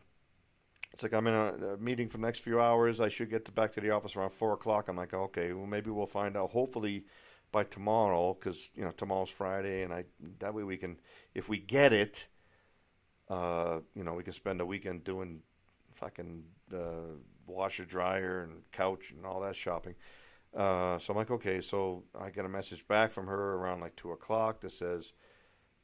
it's 0.92 1.02
like 1.02 1.12
I'm 1.12 1.26
in 1.26 1.34
a, 1.34 1.74
a, 1.74 1.76
meeting 1.76 2.08
for 2.08 2.18
the 2.18 2.22
next 2.22 2.38
few 2.38 2.60
hours. 2.60 3.00
I 3.00 3.08
should 3.08 3.28
get 3.28 3.44
to 3.46 3.52
back 3.52 3.72
to 3.72 3.80
the 3.80 3.90
office 3.90 4.14
around 4.14 4.30
four 4.30 4.52
o'clock. 4.52 4.88
I'm 4.88 4.96
like, 4.96 5.12
okay, 5.12 5.52
well 5.52 5.66
maybe 5.66 5.90
we'll 5.90 6.06
find 6.06 6.36
out. 6.36 6.52
Hopefully 6.52 7.04
by 7.52 7.64
tomorrow, 7.64 8.34
because 8.34 8.70
you 8.74 8.84
know 8.84 8.90
tomorrow's 8.90 9.30
Friday, 9.30 9.82
and 9.82 9.92
I 9.92 10.04
that 10.40 10.54
way 10.54 10.64
we 10.64 10.76
can, 10.76 10.96
if 11.34 11.48
we 11.48 11.58
get 11.58 11.92
it, 11.92 12.26
uh, 13.28 13.80
you 13.94 14.04
know, 14.04 14.14
we 14.14 14.22
can 14.22 14.32
spend 14.32 14.60
a 14.60 14.66
weekend 14.66 15.04
doing 15.04 15.40
fucking 15.94 16.42
uh, 16.72 17.16
washer, 17.46 17.84
dryer, 17.84 18.42
and 18.42 18.62
couch 18.72 19.12
and 19.16 19.24
all 19.24 19.40
that 19.40 19.56
shopping. 19.56 19.94
Uh, 20.54 20.98
so 20.98 21.12
I'm 21.12 21.16
like, 21.16 21.30
okay. 21.30 21.60
So 21.60 22.04
I 22.18 22.30
get 22.30 22.44
a 22.44 22.48
message 22.48 22.86
back 22.86 23.12
from 23.12 23.26
her 23.26 23.54
around 23.54 23.80
like 23.80 23.96
two 23.96 24.12
o'clock 24.12 24.60
that 24.60 24.72
says, 24.72 25.12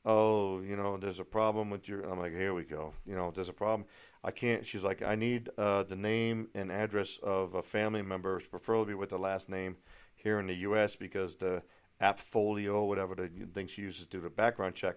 "Oh, 0.05 0.61
you 0.61 0.77
know, 0.77 0.97
there's 0.97 1.19
a 1.19 1.25
problem 1.25 1.71
with 1.71 1.89
your." 1.89 2.03
I'm 2.03 2.19
like, 2.19 2.33
here 2.33 2.55
we 2.55 2.65
go. 2.65 2.93
You 3.07 3.17
know, 3.17 3.33
there's 3.35 3.49
a 3.49 3.55
problem. 3.55 3.87
I 4.23 4.31
can't. 4.31 4.65
She's 4.65 4.85
like, 4.85 5.03
I 5.03 5.15
need 5.15 5.49
uh, 5.57 5.83
the 5.85 5.97
name 5.97 6.49
and 6.55 6.71
address 6.71 7.19
of 7.23 7.55
a 7.55 7.63
family 7.63 8.03
member, 8.03 8.41
preferably 8.51 8.95
with 8.95 9.11
the 9.11 9.19
last 9.19 9.49
name 9.49 9.77
here 10.23 10.39
in 10.39 10.47
the 10.47 10.55
U.S. 10.55 10.97
because 10.97 11.37
the 11.37 11.62
Appfolio, 12.01 12.87
whatever 12.87 13.14
the 13.14 13.31
thing 13.53 13.66
she 13.66 13.83
uses 13.83 14.07
to 14.07 14.09
do 14.09 14.21
the 14.21 14.31
background 14.31 14.75
check, 14.75 14.97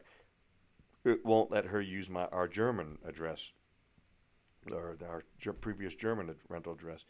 it 1.04 1.26
won't 1.26 1.52
let 1.52 1.66
her 1.66 1.82
use 1.82 2.10
my 2.10 2.26
our 2.28 2.48
German 2.48 2.98
address 3.06 3.52
or 4.72 4.98
our 5.10 5.54
previous 5.54 5.96
German 5.96 6.34
rental 6.48 6.74
address. 6.74 7.04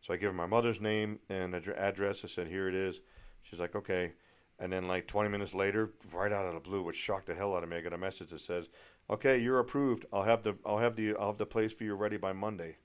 So 0.00 0.14
I 0.14 0.16
give 0.16 0.30
her 0.30 0.36
my 0.36 0.46
mother's 0.46 0.80
name 0.80 1.18
and 1.28 1.54
address. 1.54 2.24
I 2.24 2.28
said, 2.28 2.48
here 2.48 2.68
it 2.68 2.74
is. 2.74 3.00
She's 3.42 3.60
like, 3.60 3.74
okay. 3.74 4.12
And 4.58 4.72
then 4.72 4.86
like 4.86 5.06
20 5.06 5.28
minutes 5.28 5.52
later, 5.52 5.90
right 6.12 6.32
out 6.32 6.46
of 6.46 6.54
the 6.54 6.60
blue, 6.60 6.82
which 6.82 6.96
shocked 6.96 7.26
the 7.26 7.34
hell 7.34 7.54
out 7.54 7.62
of 7.62 7.68
me, 7.68 7.76
I 7.76 7.80
got 7.80 7.92
a 7.92 7.98
message 7.98 8.30
that 8.30 8.40
says, 8.40 8.68
Okay, 9.10 9.38
you're 9.38 9.58
approved. 9.58 10.06
I'll 10.12 10.22
have 10.22 10.42
the 10.42 10.56
I'll 10.64 10.78
have 10.78 10.96
the 10.96 11.14
I'll 11.16 11.28
have 11.28 11.38
the 11.38 11.46
place 11.46 11.72
for 11.72 11.84
you 11.84 11.94
ready 11.94 12.16
by 12.16 12.32
Monday. 12.32 12.78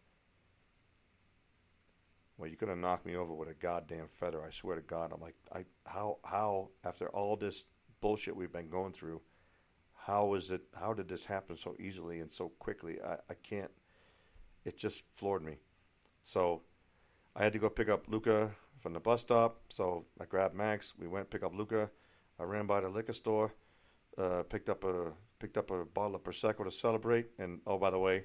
Well, 2.40 2.50
you 2.50 2.56
could 2.56 2.70
have 2.70 2.78
knocked 2.78 3.06
me 3.06 3.18
over 3.18 3.34
with 3.34 3.50
a 3.50 3.54
goddamn 3.54 4.08
feather. 4.14 4.42
I 4.42 4.50
swear 4.50 4.78
to 4.78 4.82
God. 4.82 5.12
I'm 5.14 5.20
like, 5.20 5.36
I 5.54 5.66
how 5.86 6.20
how 6.24 6.70
after 6.86 7.10
all 7.10 7.36
this 7.36 7.66
bullshit 8.00 8.34
we've 8.34 8.52
been 8.52 8.70
going 8.70 8.94
through, 8.94 9.20
how 9.94 10.34
is 10.36 10.50
it? 10.50 10.62
How 10.74 10.94
did 10.94 11.10
this 11.10 11.26
happen 11.26 11.58
so 11.58 11.76
easily 11.78 12.22
and 12.22 12.32
so 12.32 12.54
quickly? 12.58 12.98
I 13.06 13.16
I 13.30 13.34
can't. 13.44 13.72
It 14.64 14.78
just 14.78 15.04
floored 15.16 15.44
me. 15.44 15.58
So, 16.24 16.62
I 17.36 17.44
had 17.44 17.54
to 17.54 17.60
go 17.60 17.70
pick 17.70 17.90
up 17.90 18.08
Luca 18.08 18.52
from 18.80 18.94
the 18.94 19.00
bus 19.02 19.22
stop. 19.22 19.60
So 19.70 20.06
I 20.22 20.26
grabbed 20.26 20.56
Max. 20.56 20.94
We 20.98 21.08
went 21.08 21.30
pick 21.30 21.44
up 21.44 21.54
Luca. 21.54 21.90
I 22.40 22.44
ran 22.44 22.68
by 22.68 22.80
the 22.80 22.88
liquor 22.88 23.14
store, 23.14 23.54
uh, 24.18 24.44
picked 24.44 24.70
up 24.70 24.86
a 24.86 25.12
picked 25.40 25.58
up 25.58 25.72
a 25.72 25.84
bottle 25.84 26.16
of 26.16 26.24
prosecco 26.24 26.64
to 26.64 26.72
celebrate. 26.72 27.32
And 27.38 27.60
oh, 27.68 27.78
by 27.78 27.90
the 27.90 28.00
way, 28.00 28.24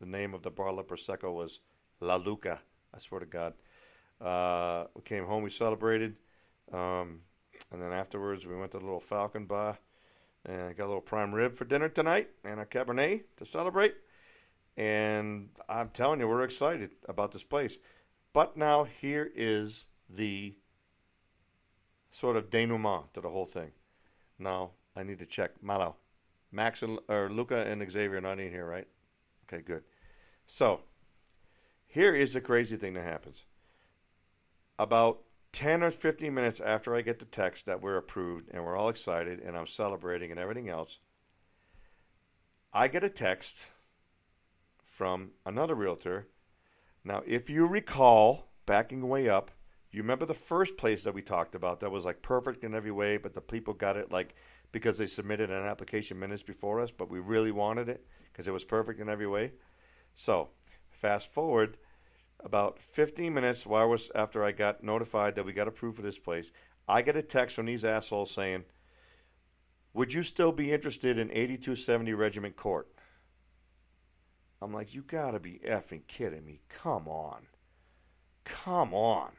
the 0.00 0.06
name 0.06 0.32
of 0.32 0.42
the 0.42 0.50
bottle 0.50 0.78
of 0.78 0.86
prosecco 0.86 1.34
was 1.34 1.60
La 2.00 2.16
Luca. 2.16 2.60
I 2.94 2.98
swear 2.98 3.20
to 3.20 3.26
God. 3.26 3.54
Uh, 4.20 4.84
we 4.94 5.02
came 5.02 5.24
home, 5.24 5.42
we 5.42 5.50
celebrated, 5.50 6.16
um, 6.72 7.20
and 7.72 7.80
then 7.80 7.92
afterwards 7.92 8.46
we 8.46 8.56
went 8.56 8.72
to 8.72 8.78
the 8.78 8.84
little 8.84 9.00
Falcon 9.00 9.46
Bar 9.46 9.78
and 10.44 10.76
got 10.76 10.84
a 10.84 10.86
little 10.86 11.00
prime 11.00 11.34
rib 11.34 11.54
for 11.54 11.64
dinner 11.64 11.88
tonight 11.88 12.30
and 12.44 12.60
a 12.60 12.64
Cabernet 12.64 13.22
to 13.36 13.46
celebrate. 13.46 13.94
And 14.76 15.50
I'm 15.68 15.90
telling 15.90 16.20
you, 16.20 16.28
we're 16.28 16.44
excited 16.44 16.90
about 17.08 17.32
this 17.32 17.42
place. 17.42 17.78
But 18.32 18.56
now 18.56 18.84
here 18.84 19.30
is 19.34 19.86
the 20.08 20.56
sort 22.10 22.36
of 22.36 22.50
denouement 22.50 23.12
to 23.14 23.20
the 23.20 23.30
whole 23.30 23.46
thing. 23.46 23.72
Now 24.38 24.70
I 24.96 25.02
need 25.02 25.18
to 25.18 25.26
check 25.26 25.62
Malo. 25.62 25.96
Max 26.52 26.82
and 26.82 26.98
or 27.08 27.28
Luca 27.30 27.66
and 27.66 27.88
Xavier 27.90 28.18
are 28.18 28.20
not 28.20 28.40
in 28.40 28.50
here, 28.50 28.66
right? 28.66 28.88
Okay, 29.46 29.62
good. 29.62 29.82
So 30.46 30.80
here 31.90 32.14
is 32.14 32.34
the 32.34 32.40
crazy 32.40 32.76
thing 32.76 32.94
that 32.94 33.02
happens. 33.04 33.42
About 34.78 35.22
10 35.52 35.82
or 35.82 35.90
15 35.90 36.32
minutes 36.32 36.60
after 36.60 36.94
I 36.94 37.02
get 37.02 37.18
the 37.18 37.24
text 37.24 37.66
that 37.66 37.82
we're 37.82 37.96
approved 37.96 38.48
and 38.52 38.64
we're 38.64 38.76
all 38.76 38.88
excited 38.88 39.40
and 39.40 39.56
I'm 39.56 39.66
celebrating 39.66 40.30
and 40.30 40.38
everything 40.38 40.68
else, 40.68 41.00
I 42.72 42.86
get 42.86 43.02
a 43.02 43.10
text 43.10 43.66
from 44.84 45.32
another 45.44 45.74
realtor. 45.74 46.28
Now, 47.02 47.22
if 47.26 47.50
you 47.50 47.66
recall, 47.66 48.52
backing 48.66 49.08
way 49.08 49.28
up, 49.28 49.50
you 49.90 50.02
remember 50.02 50.26
the 50.26 50.34
first 50.34 50.76
place 50.76 51.02
that 51.02 51.14
we 51.14 51.22
talked 51.22 51.56
about 51.56 51.80
that 51.80 51.90
was 51.90 52.04
like 52.04 52.22
perfect 52.22 52.62
in 52.62 52.72
every 52.72 52.92
way, 52.92 53.16
but 53.16 53.34
the 53.34 53.40
people 53.40 53.74
got 53.74 53.96
it 53.96 54.12
like 54.12 54.36
because 54.70 54.98
they 54.98 55.08
submitted 55.08 55.50
an 55.50 55.66
application 55.66 56.20
minutes 56.20 56.44
before 56.44 56.80
us, 56.80 56.92
but 56.92 57.10
we 57.10 57.18
really 57.18 57.50
wanted 57.50 57.88
it 57.88 58.06
because 58.32 58.46
it 58.46 58.52
was 58.52 58.62
perfect 58.62 59.00
in 59.00 59.08
every 59.08 59.26
way. 59.26 59.50
So, 60.14 60.50
fast 61.00 61.32
forward 61.32 61.78
about 62.38 62.78
15 62.80 63.32
minutes 63.32 63.66
while 63.66 63.82
I 63.82 63.86
was 63.86 64.10
after 64.14 64.44
I 64.44 64.52
got 64.52 64.84
notified 64.84 65.34
that 65.34 65.44
we 65.44 65.52
got 65.52 65.68
approved 65.68 65.96
for 65.96 66.02
this 66.02 66.18
place, 66.18 66.52
I 66.88 67.02
get 67.02 67.16
a 67.16 67.22
text 67.22 67.56
from 67.56 67.66
these 67.66 67.84
assholes 67.84 68.30
saying, 68.30 68.64
"Would 69.94 70.12
you 70.12 70.22
still 70.22 70.52
be 70.52 70.72
interested 70.72 71.18
in 71.18 71.30
8270 71.30 72.12
Regiment 72.14 72.56
Court?" 72.56 72.88
I'm 74.60 74.72
like, 74.72 74.94
"You 74.94 75.02
got 75.02 75.30
to 75.30 75.40
be 75.40 75.60
effing 75.64 76.06
kidding 76.06 76.44
me. 76.44 76.60
Come 76.68 77.08
on. 77.08 77.46
Come 78.44 78.92
on." 78.92 79.32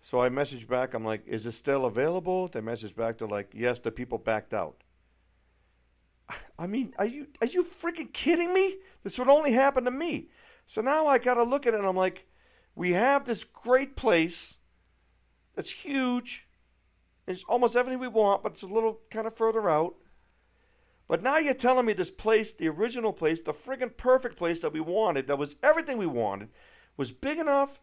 So 0.00 0.22
I 0.22 0.28
messaged 0.28 0.68
back. 0.68 0.94
I'm 0.94 1.04
like, 1.04 1.26
"Is 1.26 1.46
it 1.46 1.52
still 1.52 1.84
available?" 1.84 2.48
They 2.48 2.60
messaged 2.60 2.94
back. 2.94 3.18
They're 3.18 3.28
like, 3.28 3.50
"Yes, 3.52 3.78
the 3.78 3.90
people 3.90 4.18
backed 4.18 4.54
out." 4.54 4.83
I 6.58 6.66
mean, 6.66 6.94
are 6.98 7.06
you 7.06 7.28
are 7.40 7.46
you 7.46 7.64
freaking 7.64 8.12
kidding 8.12 8.54
me? 8.54 8.76
This 9.02 9.18
would 9.18 9.28
only 9.28 9.52
happen 9.52 9.84
to 9.84 9.90
me. 9.90 10.28
So 10.66 10.80
now 10.80 11.06
I 11.06 11.18
got 11.18 11.34
to 11.34 11.42
look 11.42 11.66
at 11.66 11.74
it 11.74 11.78
and 11.78 11.86
I'm 11.86 11.96
like, 11.96 12.26
we 12.74 12.92
have 12.92 13.24
this 13.24 13.44
great 13.44 13.96
place 13.96 14.56
that's 15.54 15.70
huge. 15.70 16.46
It's 17.26 17.44
almost 17.48 17.76
everything 17.76 18.00
we 18.00 18.08
want, 18.08 18.42
but 18.42 18.52
it's 18.52 18.62
a 18.62 18.66
little 18.66 19.00
kind 19.10 19.26
of 19.26 19.36
further 19.36 19.68
out. 19.68 19.94
But 21.06 21.22
now 21.22 21.36
you're 21.36 21.54
telling 21.54 21.86
me 21.86 21.92
this 21.92 22.10
place, 22.10 22.52
the 22.52 22.68
original 22.68 23.12
place, 23.12 23.42
the 23.42 23.52
friggin' 23.52 23.96
perfect 23.96 24.36
place 24.36 24.60
that 24.60 24.72
we 24.72 24.80
wanted, 24.80 25.26
that 25.26 25.38
was 25.38 25.56
everything 25.62 25.98
we 25.98 26.06
wanted, 26.06 26.48
was 26.96 27.12
big 27.12 27.38
enough, 27.38 27.80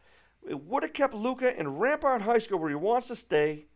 it 0.47 0.63
would 0.63 0.83
have 0.83 0.93
kept 0.93 1.13
Luca 1.13 1.57
in 1.57 1.77
Rampart 1.77 2.23
High 2.23 2.39
School 2.39 2.59
where 2.59 2.69
he 2.69 2.75
wants 2.75 3.07
to 3.07 3.15
stay. 3.15 3.67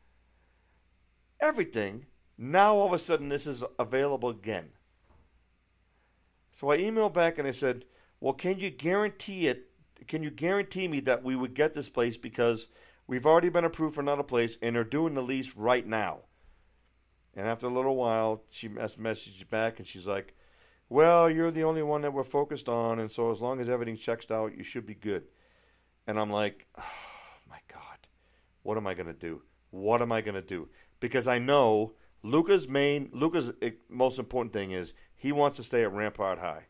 Everything. 1.39 2.07
Now 2.37 2.75
all 2.75 2.87
of 2.87 2.93
a 2.93 2.99
sudden 2.99 3.29
this 3.29 3.47
is 3.47 3.63
available 3.79 4.29
again. 4.29 4.71
So 6.51 6.69
I 6.71 6.77
emailed 6.77 7.13
back 7.13 7.37
and 7.37 7.47
I 7.47 7.51
said, 7.51 7.85
"Well, 8.19 8.33
can 8.33 8.59
you 8.59 8.69
guarantee 8.69 9.47
it? 9.47 9.71
Can 10.07 10.23
you 10.23 10.29
guarantee 10.29 10.87
me 10.87 10.99
that 11.01 11.23
we 11.23 11.35
would 11.35 11.53
get 11.53 11.73
this 11.73 11.89
place 11.89 12.17
because 12.17 12.67
we've 13.07 13.25
already 13.25 13.49
been 13.49 13.65
approved 13.65 13.95
for 13.95 14.01
another 14.01 14.23
place 14.23 14.57
and 14.61 14.75
they're 14.75 14.83
doing 14.83 15.13
the 15.13 15.21
lease 15.21 15.55
right 15.55 15.85
now?" 15.85 16.21
And 17.33 17.47
after 17.47 17.67
a 17.67 17.73
little 17.73 17.95
while, 17.95 18.43
she 18.49 18.69
messaged 18.69 19.49
back 19.49 19.79
and 19.79 19.87
she's 19.87 20.07
like, 20.07 20.33
"Well, 20.87 21.29
you're 21.29 21.51
the 21.51 21.63
only 21.63 21.83
one 21.83 22.01
that 22.01 22.13
we're 22.13 22.23
focused 22.23 22.69
on, 22.69 22.99
and 22.99 23.11
so 23.11 23.31
as 23.31 23.41
long 23.41 23.59
as 23.59 23.67
everything 23.67 23.97
checks 23.97 24.31
out, 24.31 24.57
you 24.57 24.63
should 24.63 24.85
be 24.85 24.95
good." 24.95 25.25
And 26.07 26.19
I'm 26.19 26.29
like, 26.29 26.67
oh, 26.77 26.83
my 27.49 27.59
God, 27.67 28.07
what 28.63 28.77
am 28.77 28.87
I 28.87 28.93
to 28.93 29.13
do? 29.13 29.41
What 29.71 30.01
am 30.01 30.11
I 30.11 30.21
to 30.21 30.41
do? 30.41 30.69
Because 30.99 31.27
I 31.27 31.39
know 31.39 31.93
Luca's 32.25 32.67
main, 32.67 33.09
Luca's 33.13 33.51
eh, 33.61 33.71
most 33.87 34.17
important 34.17 34.51
thing 34.51 34.71
is 34.71 34.93
he 35.15 35.31
wants 35.31 35.57
to 35.57 35.63
stay 35.63 35.83
at 35.83 35.93
Rampart 35.93 36.39
High. 36.39 36.63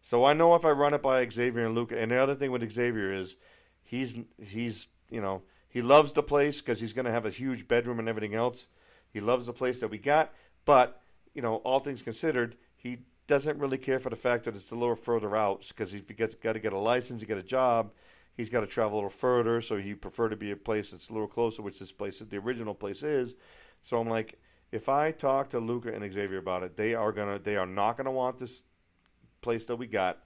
So 0.00 0.24
I 0.24 0.32
know 0.32 0.54
if 0.54 0.64
I 0.64 0.70
run 0.70 0.94
it 0.94 1.02
by 1.02 1.28
Xavier 1.28 1.66
and 1.66 1.74
Luca, 1.74 1.98
and 1.98 2.10
the 2.10 2.16
other 2.16 2.34
thing 2.34 2.50
with 2.50 2.68
Xavier 2.70 3.12
is 3.12 3.36
he's 3.82 4.16
he's 4.42 4.88
you 5.10 5.20
know 5.20 5.42
he 5.68 5.82
loves 5.82 6.12
the 6.14 6.22
place 6.22 6.62
because 6.62 6.80
he's 6.80 6.94
going 6.94 7.04
to 7.04 7.12
have 7.12 7.26
a 7.26 7.30
huge 7.30 7.68
bedroom 7.68 7.98
and 7.98 8.08
everything 8.08 8.34
else. 8.34 8.66
He 9.12 9.20
loves 9.20 9.44
the 9.44 9.52
place 9.52 9.78
that 9.80 9.88
we 9.88 9.98
got, 9.98 10.32
but 10.64 11.02
you 11.34 11.42
know 11.42 11.56
all 11.56 11.80
things 11.80 12.00
considered, 12.00 12.56
he 12.74 13.00
doesn't 13.26 13.58
really 13.58 13.76
care 13.76 13.98
for 13.98 14.08
the 14.08 14.16
fact 14.16 14.44
that 14.44 14.56
it's 14.56 14.70
a 14.70 14.74
little 14.74 14.96
further 14.96 15.36
out 15.36 15.66
because 15.68 15.92
he's 15.92 16.00
got 16.00 16.54
to 16.54 16.60
get 16.60 16.72
a 16.72 16.78
license, 16.78 17.20
to 17.20 17.26
get 17.26 17.36
a 17.36 17.42
job, 17.42 17.92
he's 18.38 18.48
got 18.48 18.60
to 18.60 18.66
travel 18.66 18.94
a 18.94 18.96
little 18.96 19.10
further, 19.10 19.60
so 19.60 19.76
he 19.76 19.94
prefer 19.94 20.30
to 20.30 20.36
be 20.36 20.50
a 20.50 20.56
place 20.56 20.92
that's 20.92 21.10
a 21.10 21.12
little 21.12 21.28
closer, 21.28 21.60
which 21.60 21.78
this 21.78 21.92
place, 21.92 22.20
the 22.20 22.38
original 22.38 22.74
place, 22.74 23.02
is. 23.02 23.34
So 23.82 24.00
I'm 24.00 24.08
like, 24.08 24.38
if 24.70 24.88
I 24.88 25.10
talk 25.10 25.50
to 25.50 25.60
Luca 25.60 25.92
and 25.92 26.12
Xavier 26.12 26.38
about 26.38 26.62
it, 26.62 26.76
they 26.76 26.94
are 26.94 27.12
gonna, 27.12 27.38
they 27.38 27.56
are 27.56 27.66
not 27.66 27.96
gonna 27.96 28.12
want 28.12 28.38
this 28.38 28.62
place 29.40 29.64
that 29.66 29.76
we 29.76 29.86
got. 29.86 30.18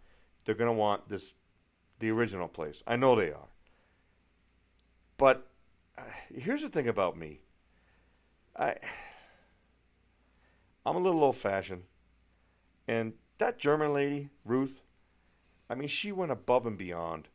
They're 0.45 0.55
gonna 0.55 0.73
want 0.73 1.09
this, 1.09 1.35
the 1.99 2.11
original 2.11 2.49
place. 2.49 2.83
I 2.87 2.97
know 2.97 3.15
they 3.15 3.31
are. 3.31 3.49
But 5.17 5.47
uh, 5.97 6.03
here's 6.35 6.63
the 6.63 6.69
thing 6.69 6.89
about 6.89 7.17
me. 7.17 7.41
I, 8.57 8.77
I'm 10.85 10.97
a 10.97 11.01
little 11.01 11.23
old 11.23 11.37
fashioned, 11.37 11.85
and 12.89 13.13
that 13.39 13.59
German 13.59 13.93
lady, 13.93 14.31
Ruth, 14.45 14.81
I 15.71 15.75
mean, 15.75 15.89
she 15.89 16.13
went 16.13 16.33
above 16.33 16.67
and 16.67 16.77
beyond. 16.77 17.29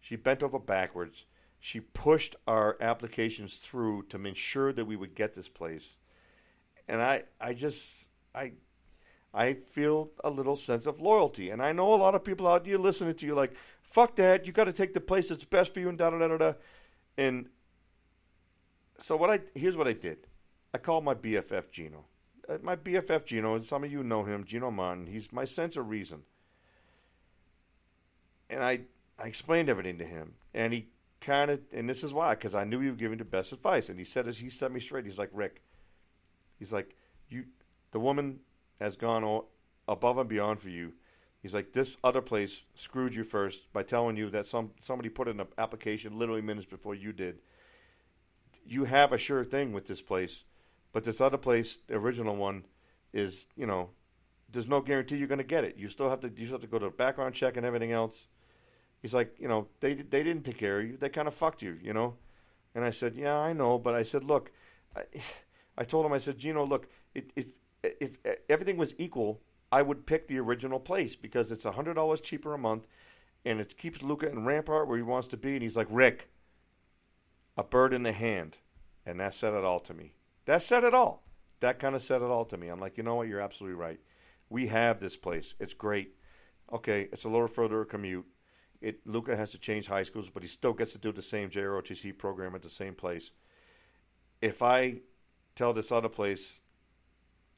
She 0.00 0.16
bent 0.16 0.42
over 0.42 0.58
backwards. 0.58 1.26
She 1.60 1.80
pushed 1.80 2.36
our 2.46 2.76
applications 2.80 3.56
through 3.56 4.04
to 4.04 4.22
ensure 4.24 4.72
that 4.72 4.86
we 4.86 4.96
would 4.96 5.14
get 5.14 5.34
this 5.34 5.48
place. 5.48 5.96
And 6.88 7.00
I, 7.00 7.24
I 7.40 7.52
just, 7.52 8.08
I, 8.34 8.52
I 9.32 9.54
feel 9.54 10.10
a 10.22 10.30
little 10.30 10.56
sense 10.56 10.86
of 10.86 11.00
loyalty. 11.00 11.50
And 11.50 11.62
I 11.62 11.72
know 11.72 11.94
a 11.94 11.96
lot 11.96 12.14
of 12.14 12.24
people 12.24 12.46
out 12.46 12.64
there 12.64 12.78
listening 12.78 13.14
to 13.14 13.26
you 13.26 13.34
like, 13.34 13.54
fuck 13.82 14.16
that, 14.16 14.46
you 14.46 14.52
got 14.52 14.64
to 14.64 14.72
take 14.72 14.94
the 14.94 15.00
place 15.00 15.28
that's 15.28 15.44
best 15.44 15.74
for 15.74 15.80
you 15.80 15.88
and 15.88 15.98
da 15.98 16.10
da 16.10 16.18
da 16.18 16.28
da 16.28 16.36
da. 16.36 16.52
And 17.16 17.48
so 18.98 19.16
what 19.16 19.30
I 19.30 19.40
here's 19.54 19.76
what 19.76 19.88
I 19.88 19.92
did. 19.92 20.18
I 20.72 20.78
called 20.78 21.04
my 21.04 21.14
BFF 21.14 21.70
Gino. 21.70 22.04
Uh, 22.48 22.58
my 22.62 22.76
BFF 22.76 23.24
Gino, 23.24 23.54
and 23.54 23.64
some 23.64 23.84
of 23.84 23.92
you 23.92 24.02
know 24.02 24.24
him, 24.24 24.44
Gino 24.44 24.70
Martin. 24.70 25.06
He's 25.06 25.32
my 25.32 25.44
sense 25.44 25.76
of 25.76 25.88
reason. 25.88 26.22
And 28.50 28.62
I 28.62 28.80
I 29.18 29.26
explained 29.26 29.68
everything 29.68 29.98
to 29.98 30.04
him, 30.04 30.34
and 30.52 30.72
he 30.72 30.88
kind 31.24 31.50
of, 31.50 31.60
and 31.72 31.88
this 31.88 32.04
is 32.04 32.12
why, 32.12 32.34
because 32.34 32.54
I 32.54 32.64
knew 32.64 32.80
he 32.80 32.90
give 32.90 33.10
me 33.10 33.16
the 33.16 33.24
best 33.24 33.52
advice. 33.52 33.88
And 33.88 33.98
he 33.98 34.04
said, 34.04 34.28
as 34.28 34.38
he 34.38 34.50
set 34.50 34.70
me 34.70 34.80
straight, 34.80 35.06
he's 35.06 35.18
like, 35.18 35.30
Rick, 35.32 35.62
he's 36.58 36.72
like, 36.72 36.94
you, 37.28 37.44
the 37.92 38.00
woman 38.00 38.40
has 38.80 38.96
gone 38.96 39.42
above 39.88 40.18
and 40.18 40.28
beyond 40.28 40.60
for 40.60 40.68
you. 40.68 40.92
He's 41.42 41.54
like, 41.54 41.72
this 41.72 41.98
other 42.02 42.22
place 42.22 42.66
screwed 42.74 43.14
you 43.14 43.22
first 43.22 43.70
by 43.72 43.82
telling 43.82 44.16
you 44.16 44.30
that 44.30 44.46
some 44.46 44.70
somebody 44.80 45.10
put 45.10 45.28
in 45.28 45.40
an 45.40 45.46
application 45.58 46.18
literally 46.18 46.40
minutes 46.40 46.66
before 46.66 46.94
you 46.94 47.12
did. 47.12 47.40
You 48.66 48.84
have 48.84 49.12
a 49.12 49.18
sure 49.18 49.44
thing 49.44 49.72
with 49.72 49.86
this 49.86 50.00
place, 50.00 50.44
but 50.92 51.04
this 51.04 51.20
other 51.20 51.36
place, 51.36 51.78
the 51.86 51.96
original 51.96 52.34
one, 52.34 52.64
is 53.12 53.46
you 53.56 53.66
know, 53.66 53.90
there's 54.50 54.66
no 54.66 54.80
guarantee 54.80 55.16
you're 55.16 55.28
going 55.28 55.36
to 55.36 55.44
get 55.44 55.64
it. 55.64 55.76
You 55.76 55.88
still 55.88 56.08
have 56.08 56.20
to 56.20 56.28
you 56.28 56.46
still 56.46 56.54
have 56.54 56.62
to 56.62 56.66
go 56.66 56.78
to 56.78 56.86
a 56.86 56.90
background 56.90 57.34
check 57.34 57.58
and 57.58 57.66
everything 57.66 57.92
else. 57.92 58.26
He's 59.02 59.12
like, 59.12 59.36
you 59.38 59.48
know, 59.48 59.68
they 59.80 59.94
they 59.94 60.22
didn't 60.22 60.44
take 60.44 60.56
care 60.56 60.80
of 60.80 60.86
you. 60.86 60.96
They 60.96 61.10
kind 61.10 61.28
of 61.28 61.34
fucked 61.34 61.60
you, 61.60 61.78
you 61.82 61.92
know. 61.92 62.14
And 62.74 62.84
I 62.84 62.90
said, 62.90 63.16
yeah, 63.16 63.36
I 63.36 63.52
know, 63.52 63.78
but 63.78 63.94
I 63.94 64.02
said, 64.02 64.24
look, 64.24 64.50
I, 64.96 65.02
I 65.76 65.84
told 65.84 66.06
him, 66.06 66.12
I 66.12 66.18
said, 66.18 66.38
Gino, 66.38 66.64
look, 66.64 66.88
if 67.14 67.24
if 67.36 67.54
if 67.82 68.18
everything 68.48 68.76
was 68.76 68.94
equal, 68.98 69.42
I 69.70 69.82
would 69.82 70.06
pick 70.06 70.28
the 70.28 70.38
original 70.38 70.80
place 70.80 71.16
because 71.16 71.52
it's 71.52 71.64
hundred 71.64 71.94
dollars 71.94 72.20
cheaper 72.20 72.54
a 72.54 72.58
month, 72.58 72.86
and 73.44 73.60
it 73.60 73.76
keeps 73.76 74.02
Luca 74.02 74.28
in 74.30 74.44
Rampart 74.44 74.88
where 74.88 74.96
he 74.96 75.02
wants 75.02 75.28
to 75.28 75.36
be. 75.36 75.54
And 75.54 75.62
he's 75.62 75.76
like, 75.76 75.88
Rick, 75.90 76.30
a 77.56 77.64
bird 77.64 77.92
in 77.92 78.02
the 78.02 78.12
hand, 78.12 78.58
and 79.04 79.20
that 79.20 79.34
said 79.34 79.54
it 79.54 79.64
all 79.64 79.80
to 79.80 79.94
me. 79.94 80.14
That 80.46 80.62
said 80.62 80.84
it 80.84 80.94
all. 80.94 81.24
That 81.60 81.78
kind 81.78 81.94
of 81.94 82.04
said 82.04 82.22
it 82.22 82.30
all 82.30 82.44
to 82.46 82.56
me. 82.56 82.68
I'm 82.68 82.80
like, 82.80 82.96
you 82.96 83.02
know 83.02 83.16
what? 83.16 83.28
You're 83.28 83.40
absolutely 83.40 83.76
right. 83.76 84.00
We 84.50 84.66
have 84.68 85.00
this 85.00 85.16
place. 85.16 85.54
It's 85.58 85.74
great. 85.74 86.14
Okay, 86.72 87.08
it's 87.12 87.24
a 87.24 87.28
little 87.28 87.48
further 87.48 87.84
commute 87.84 88.26
it 88.84 89.00
Luca 89.06 89.34
has 89.34 89.52
to 89.52 89.58
change 89.58 89.86
high 89.86 90.02
schools, 90.02 90.28
but 90.28 90.42
he 90.42 90.48
still 90.48 90.74
gets 90.74 90.92
to 90.92 90.98
do 90.98 91.10
the 91.10 91.22
same 91.22 91.48
JROTC 91.48 92.18
program 92.18 92.54
at 92.54 92.60
the 92.60 92.68
same 92.68 92.94
place. 92.94 93.30
If 94.42 94.62
I 94.62 95.00
tell 95.54 95.72
this 95.72 95.92
other 95.92 96.08
place, 96.08 96.60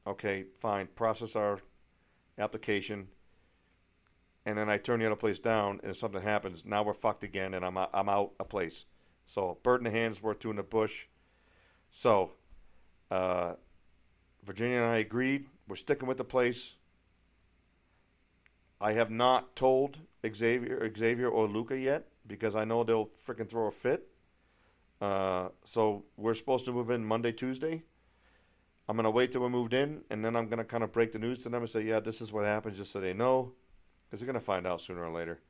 okay, 0.05 0.45
fine, 0.59 0.87
process 0.87 1.35
our 1.35 1.59
application, 2.37 3.07
and 4.45 4.57
then 4.57 4.69
I 4.69 4.77
turn 4.77 4.99
the 4.99 5.05
other 5.05 5.15
place 5.15 5.39
down, 5.39 5.79
and 5.83 5.91
if 5.91 5.97
something 5.97 6.21
happens, 6.21 6.63
now 6.65 6.83
we're 6.83 6.93
fucked 6.93 7.23
again, 7.23 7.53
and 7.53 7.65
I'm 7.65 7.77
I'm 7.77 8.09
out 8.09 8.31
a 8.39 8.45
place. 8.45 8.85
So 9.25 9.57
bird 9.61 9.81
in 9.81 9.83
the 9.83 9.91
hands, 9.91 10.23
worth 10.23 10.39
two 10.39 10.49
in 10.49 10.55
the 10.55 10.63
bush. 10.63 11.05
So, 11.91 12.31
uh, 13.11 13.53
Virginia 14.45 14.77
and 14.77 14.85
I 14.85 14.97
agreed. 14.97 15.47
We're 15.67 15.75
sticking 15.75 16.07
with 16.07 16.17
the 16.17 16.23
place. 16.23 16.75
I 18.79 18.93
have 18.93 19.09
not 19.09 19.55
told 19.55 19.97
Xavier, 20.25 20.91
Xavier 20.95 21.27
or 21.27 21.47
Luca 21.47 21.77
yet 21.77 22.07
because 22.25 22.55
I 22.55 22.63
know 22.63 22.83
they'll 22.83 23.09
freaking 23.25 23.49
throw 23.49 23.67
a 23.67 23.71
fit. 23.71 24.07
Uh, 25.01 25.49
so 25.63 26.05
we're 26.15 26.33
supposed 26.33 26.65
to 26.65 26.71
move 26.71 26.89
in 26.89 27.05
Monday, 27.05 27.31
Tuesday. 27.31 27.83
I'm 28.89 28.95
gonna 28.95 29.11
wait 29.11 29.31
till 29.31 29.41
we're 29.41 29.49
moved 29.49 29.73
in, 29.73 30.03
and 30.09 30.23
then 30.23 30.35
I'm 30.35 30.47
gonna 30.47 30.63
kind 30.63 30.83
of 30.83 30.91
break 30.91 31.11
the 31.11 31.19
news 31.19 31.39
to 31.39 31.49
them 31.49 31.61
and 31.61 31.69
say, 31.69 31.81
"Yeah, 31.81 31.99
this 31.99 32.21
is 32.21 32.31
what 32.31 32.45
happens," 32.45 32.77
just 32.77 32.91
so 32.91 32.99
they 32.99 33.13
know, 33.13 33.53
because 34.05 34.19
they're 34.19 34.27
gonna 34.27 34.39
find 34.39 34.65
out 34.65 34.81
sooner 34.81 35.03
or 35.03 35.11
later. 35.11 35.41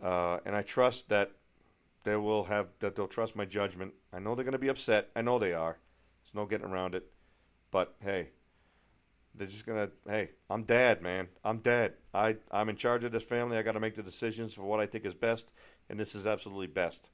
Uh, 0.00 0.38
and 0.44 0.56
I 0.56 0.62
trust 0.62 1.08
that 1.10 1.32
they 2.04 2.16
will 2.16 2.44
have 2.44 2.68
that 2.80 2.96
they'll 2.96 3.06
trust 3.06 3.36
my 3.36 3.44
judgment. 3.44 3.94
I 4.12 4.18
know 4.18 4.34
they're 4.34 4.44
gonna 4.44 4.58
be 4.58 4.68
upset. 4.68 5.10
I 5.14 5.22
know 5.22 5.38
they 5.38 5.52
are. 5.52 5.78
There's 6.22 6.34
no 6.34 6.46
getting 6.46 6.66
around 6.66 6.94
it. 6.94 7.12
But 7.70 7.94
hey, 8.00 8.30
they're 9.34 9.46
just 9.46 9.66
gonna, 9.66 9.90
hey, 10.08 10.30
I'm 10.48 10.64
dad, 10.64 11.02
man. 11.02 11.28
I'm 11.44 11.58
dad. 11.58 11.94
I 12.14 12.36
I'm 12.50 12.68
in 12.68 12.76
charge 12.76 13.04
of 13.04 13.12
this 13.12 13.24
family. 13.24 13.56
I 13.56 13.62
got 13.62 13.72
to 13.72 13.80
make 13.80 13.94
the 13.94 14.02
decisions 14.02 14.54
for 14.54 14.62
what 14.62 14.80
I 14.80 14.86
think 14.86 15.04
is 15.04 15.14
best, 15.14 15.52
and 15.88 15.98
this 15.98 16.14
is 16.14 16.26
absolutely 16.26 16.68
best. 16.68 17.10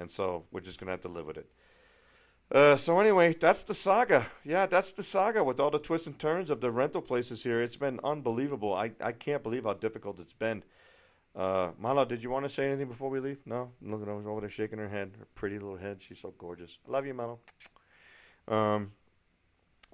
And 0.00 0.10
so 0.10 0.44
we're 0.50 0.60
just 0.60 0.80
gonna 0.80 0.92
have 0.92 1.02
to 1.02 1.08
live 1.08 1.26
with 1.26 1.36
it. 1.36 1.50
Uh, 2.50 2.74
so 2.74 2.98
anyway, 2.98 3.36
that's 3.38 3.62
the 3.62 3.74
saga. 3.74 4.26
Yeah, 4.44 4.66
that's 4.66 4.92
the 4.92 5.02
saga 5.02 5.44
with 5.44 5.60
all 5.60 5.70
the 5.70 5.78
twists 5.78 6.06
and 6.06 6.18
turns 6.18 6.50
of 6.50 6.60
the 6.60 6.70
rental 6.70 7.02
places 7.02 7.44
here. 7.44 7.62
It's 7.62 7.76
been 7.76 8.00
unbelievable. 8.02 8.74
I, 8.74 8.92
I 9.00 9.12
can't 9.12 9.42
believe 9.42 9.64
how 9.64 9.74
difficult 9.74 10.18
it's 10.18 10.32
been. 10.32 10.64
Uh, 11.36 11.70
Malo, 11.78 12.04
did 12.04 12.24
you 12.24 12.30
want 12.30 12.44
to 12.44 12.48
say 12.48 12.66
anything 12.66 12.88
before 12.88 13.08
we 13.08 13.20
leave? 13.20 13.38
No, 13.46 13.70
look 13.82 14.02
at 14.02 14.08
over 14.08 14.40
there 14.40 14.50
shaking 14.50 14.78
her 14.78 14.88
head, 14.88 15.12
her 15.18 15.26
pretty 15.36 15.58
little 15.60 15.76
head. 15.76 16.02
She's 16.02 16.18
so 16.18 16.34
gorgeous. 16.36 16.78
I 16.88 16.90
love 16.90 17.06
you, 17.06 17.14
Malo. 17.14 17.38
Um, 18.48 18.92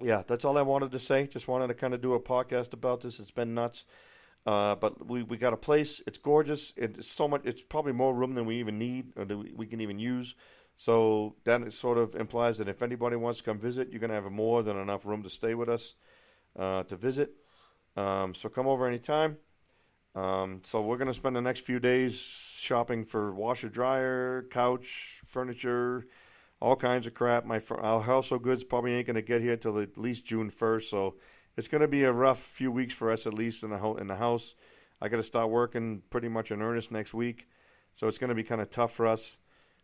yeah, 0.01 0.23
that's 0.25 0.45
all 0.45 0.57
I 0.57 0.63
wanted 0.63 0.91
to 0.93 0.99
say. 0.99 1.27
Just 1.27 1.47
wanted 1.47 1.67
to 1.67 1.75
kind 1.75 1.93
of 1.93 2.01
do 2.01 2.13
a 2.13 2.19
podcast 2.19 2.73
about 2.73 3.01
this. 3.01 3.19
It's 3.19 3.29
been 3.29 3.53
nuts. 3.53 3.85
Uh, 4.47 4.75
but 4.75 5.05
we, 5.05 5.23
we 5.23 5.35
got 5.35 5.51
a 5.51 5.57
place. 5.57 6.01
It's 6.07 6.17
gorgeous. 6.17 6.71
It's 6.77 7.11
so 7.11 7.27
much. 7.27 7.41
It's 7.43 7.63
probably 7.63 7.91
more 7.91 8.15
room 8.15 8.33
than 8.33 8.45
we 8.45 8.59
even 8.61 8.79
need 8.79 9.11
or 9.17 9.25
we, 9.25 9.51
we 9.53 9.67
can 9.67 9.81
even 9.81 9.99
use. 9.99 10.35
So 10.77 11.35
that 11.43 11.73
sort 11.73 11.97
of 11.97 12.15
implies 12.15 12.57
that 12.59 12.69
if 12.69 12.81
anybody 12.81 13.17
wants 13.17 13.39
to 13.39 13.43
come 13.43 13.59
visit, 13.59 13.89
you're 13.91 13.99
going 13.99 14.09
to 14.09 14.15
have 14.15 14.31
more 14.31 14.63
than 14.63 14.77
enough 14.77 15.05
room 15.05 15.21
to 15.23 15.29
stay 15.29 15.53
with 15.53 15.67
us 15.67 15.95
uh, 16.57 16.83
to 16.83 16.95
visit. 16.95 17.31
Um, 17.97 18.33
so 18.33 18.47
come 18.47 18.67
over 18.67 18.87
anytime. 18.87 19.35
Um, 20.15 20.61
so 20.63 20.81
we're 20.81 20.97
going 20.97 21.09
to 21.09 21.13
spend 21.13 21.35
the 21.35 21.41
next 21.41 21.65
few 21.65 21.81
days 21.81 22.17
shopping 22.17 23.03
for 23.03 23.33
washer, 23.33 23.67
dryer, 23.67 24.45
couch, 24.49 25.19
furniture, 25.25 26.07
all 26.61 26.77
kinds 26.77 27.05
of 27.05 27.13
crap. 27.13 27.43
My 27.43 27.61
our 27.71 28.01
household 28.01 28.43
goods 28.43 28.63
probably 28.63 28.93
ain't 28.93 29.07
going 29.07 29.15
to 29.15 29.21
get 29.21 29.41
here 29.41 29.57
till 29.57 29.77
at 29.79 29.97
least 29.97 30.25
June 30.25 30.49
first, 30.49 30.89
so 30.89 31.15
it's 31.57 31.67
going 31.67 31.81
to 31.81 31.87
be 31.87 32.03
a 32.03 32.11
rough 32.11 32.39
few 32.39 32.71
weeks 32.71 32.93
for 32.93 33.11
us 33.11 33.25
at 33.25 33.33
least 33.33 33.63
in 33.63 33.71
the 33.71 33.77
ho- 33.77 33.95
in 33.95 34.07
the 34.07 34.15
house. 34.15 34.55
I 35.01 35.09
got 35.09 35.17
to 35.17 35.23
start 35.23 35.49
working 35.49 36.03
pretty 36.09 36.29
much 36.29 36.51
in 36.51 36.61
earnest 36.61 36.91
next 36.91 37.13
week, 37.13 37.47
so 37.95 38.07
it's 38.07 38.17
going 38.17 38.29
to 38.29 38.35
be 38.35 38.43
kind 38.43 38.61
of 38.61 38.69
tough 38.69 38.93
for 38.93 39.07
us. 39.07 39.37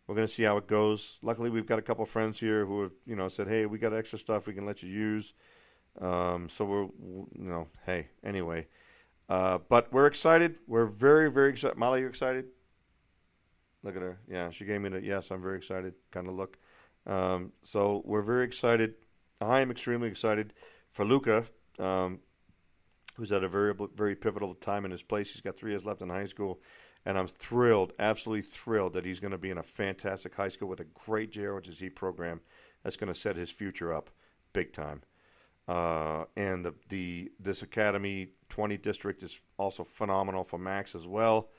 We're 0.08 0.16
going 0.16 0.28
to 0.28 0.34
see 0.34 0.44
how 0.44 0.58
it 0.58 0.68
goes. 0.68 1.20
Luckily, 1.22 1.50
we've 1.50 1.66
got 1.66 1.80
a 1.80 1.82
couple 1.82 2.06
friends 2.06 2.40
here 2.40 2.66
who 2.66 2.84
have 2.84 2.92
you 3.06 3.16
know 3.16 3.28
said, 3.28 3.48
"Hey, 3.48 3.66
we 3.66 3.78
got 3.80 3.94
extra 3.94 4.20
stuff 4.20 4.48
we 4.48 4.54
can 4.54 4.66
let 4.66 4.84
you 4.84 4.90
use." 4.90 5.34
Um, 6.00 6.50
so 6.50 6.66
we're 6.66 6.84
you 6.84 7.50
know, 7.50 7.68
hey, 7.86 8.08
anyway. 8.24 8.68
Uh, 9.30 9.60
but 9.70 9.92
we're 9.92 10.06
excited. 10.06 10.58
We're 10.68 10.86
very, 10.86 11.32
very 11.32 11.50
excited. 11.50 11.78
Molly, 11.78 12.02
you 12.02 12.08
excited? 12.08 12.46
Look 13.84 13.96
at 13.96 14.02
her. 14.02 14.20
Yeah, 14.30 14.50
she 14.50 14.66
gave 14.66 14.82
me 14.82 14.90
the 14.90 15.02
yes, 15.02 15.32
I'm 15.32 15.42
very 15.42 15.58
excited 15.58 15.94
kind 16.12 16.28
of 16.28 16.36
look. 16.36 16.58
Um, 17.06 17.52
so 17.64 18.02
we're 18.06 18.22
very 18.22 18.46
excited. 18.46 18.96
I 19.42 19.62
am 19.62 19.72
extremely 19.72 20.08
excited 20.08 20.54
for 20.92 21.04
Luca, 21.04 21.46
um, 21.80 22.20
who's 23.16 23.32
at 23.32 23.44
a 23.44 23.48
very 23.48 23.74
very 23.96 24.16
pivotal 24.16 24.54
time 24.56 24.86
in 24.86 24.92
his 24.92 25.04
place. 25.04 25.32
He's 25.32 25.42
got 25.42 25.58
three 25.58 25.72
years 25.72 25.86
left 25.86 26.02
in 26.02 26.10
high 26.10 26.26
school, 26.26 26.62
and 27.06 27.18
I'm 27.18 27.28
thrilled, 27.28 27.94
absolutely 28.00 28.44
thrilled 28.44 28.94
that 28.94 29.06
he's 29.06 29.20
going 29.20 29.32
to 29.32 29.38
be 29.38 29.50
in 29.50 29.58
a 29.58 29.64
fantastic 29.64 30.36
high 30.36 30.48
school 30.48 30.70
with 30.70 30.80
a 30.80 30.86
great 30.86 31.32
JROTC 31.32 31.94
program 31.96 32.42
that's 32.84 32.96
going 32.96 33.14
to 33.14 33.20
set 33.20 33.36
his 33.36 33.50
future 33.50 33.94
up 33.94 34.10
big 34.54 34.74
time. 34.74 35.02
Uh, 35.68 36.26
and 36.36 36.66
the, 36.66 36.74
the 36.90 37.32
this 37.40 37.62
academy 37.62 38.30
20 38.50 38.78
district 38.78 39.24
is 39.24 39.40
also 39.58 39.84
phenomenal 39.84 40.44
for 40.44 40.58
Max 40.58 40.94
as 40.94 41.08
well. 41.08 41.50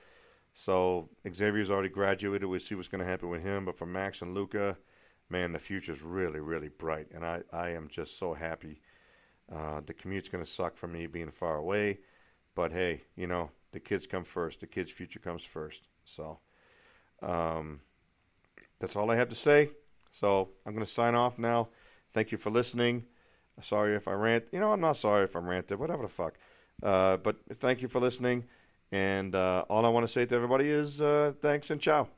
So 0.52 1.08
Xavier's 1.28 1.70
already 1.70 1.88
graduated. 1.88 2.48
We'll 2.48 2.60
see 2.60 2.74
what's 2.74 2.88
going 2.88 3.04
to 3.04 3.10
happen 3.10 3.28
with 3.28 3.42
him. 3.42 3.64
But 3.64 3.76
for 3.76 3.86
Max 3.86 4.22
and 4.22 4.34
Luca, 4.34 4.76
man, 5.28 5.52
the 5.52 5.58
future's 5.58 6.02
really, 6.02 6.38
really 6.38 6.68
bright, 6.68 7.08
and 7.12 7.24
I, 7.24 7.42
I 7.52 7.70
am 7.70 7.88
just 7.88 8.18
so 8.18 8.34
happy. 8.34 8.80
Uh, 9.52 9.80
the 9.84 9.94
commute's 9.94 10.28
going 10.28 10.44
to 10.44 10.50
suck 10.50 10.76
for 10.76 10.86
me 10.86 11.06
being 11.06 11.30
far 11.30 11.56
away, 11.56 11.98
but 12.54 12.72
hey, 12.72 13.02
you 13.16 13.26
know, 13.26 13.50
the 13.72 13.80
kids 13.80 14.06
come 14.06 14.24
first. 14.24 14.60
The 14.60 14.66
kids' 14.66 14.90
future 14.90 15.18
comes 15.18 15.44
first. 15.44 15.82
So, 16.04 16.38
um, 17.22 17.80
that's 18.80 18.96
all 18.96 19.10
I 19.10 19.16
have 19.16 19.28
to 19.28 19.34
say. 19.34 19.70
So 20.10 20.50
I'm 20.64 20.74
going 20.74 20.86
to 20.86 20.92
sign 20.92 21.14
off 21.14 21.38
now. 21.38 21.68
Thank 22.12 22.32
you 22.32 22.38
for 22.38 22.50
listening. 22.50 23.04
Sorry 23.60 23.94
if 23.94 24.08
I 24.08 24.12
rant. 24.12 24.44
You 24.52 24.60
know, 24.60 24.72
I'm 24.72 24.80
not 24.80 24.96
sorry 24.96 25.24
if 25.24 25.36
I'm 25.36 25.46
ranted. 25.46 25.78
Whatever 25.78 26.02
the 26.02 26.08
fuck. 26.08 26.34
Uh, 26.82 27.16
but 27.16 27.36
thank 27.54 27.82
you 27.82 27.88
for 27.88 28.00
listening. 28.00 28.44
And 28.92 29.34
uh, 29.34 29.64
all 29.68 29.84
I 29.84 29.88
want 29.88 30.06
to 30.06 30.12
say 30.12 30.26
to 30.26 30.34
everybody 30.34 30.68
is 30.68 31.00
uh, 31.00 31.32
thanks 31.40 31.70
and 31.70 31.80
ciao. 31.80 32.08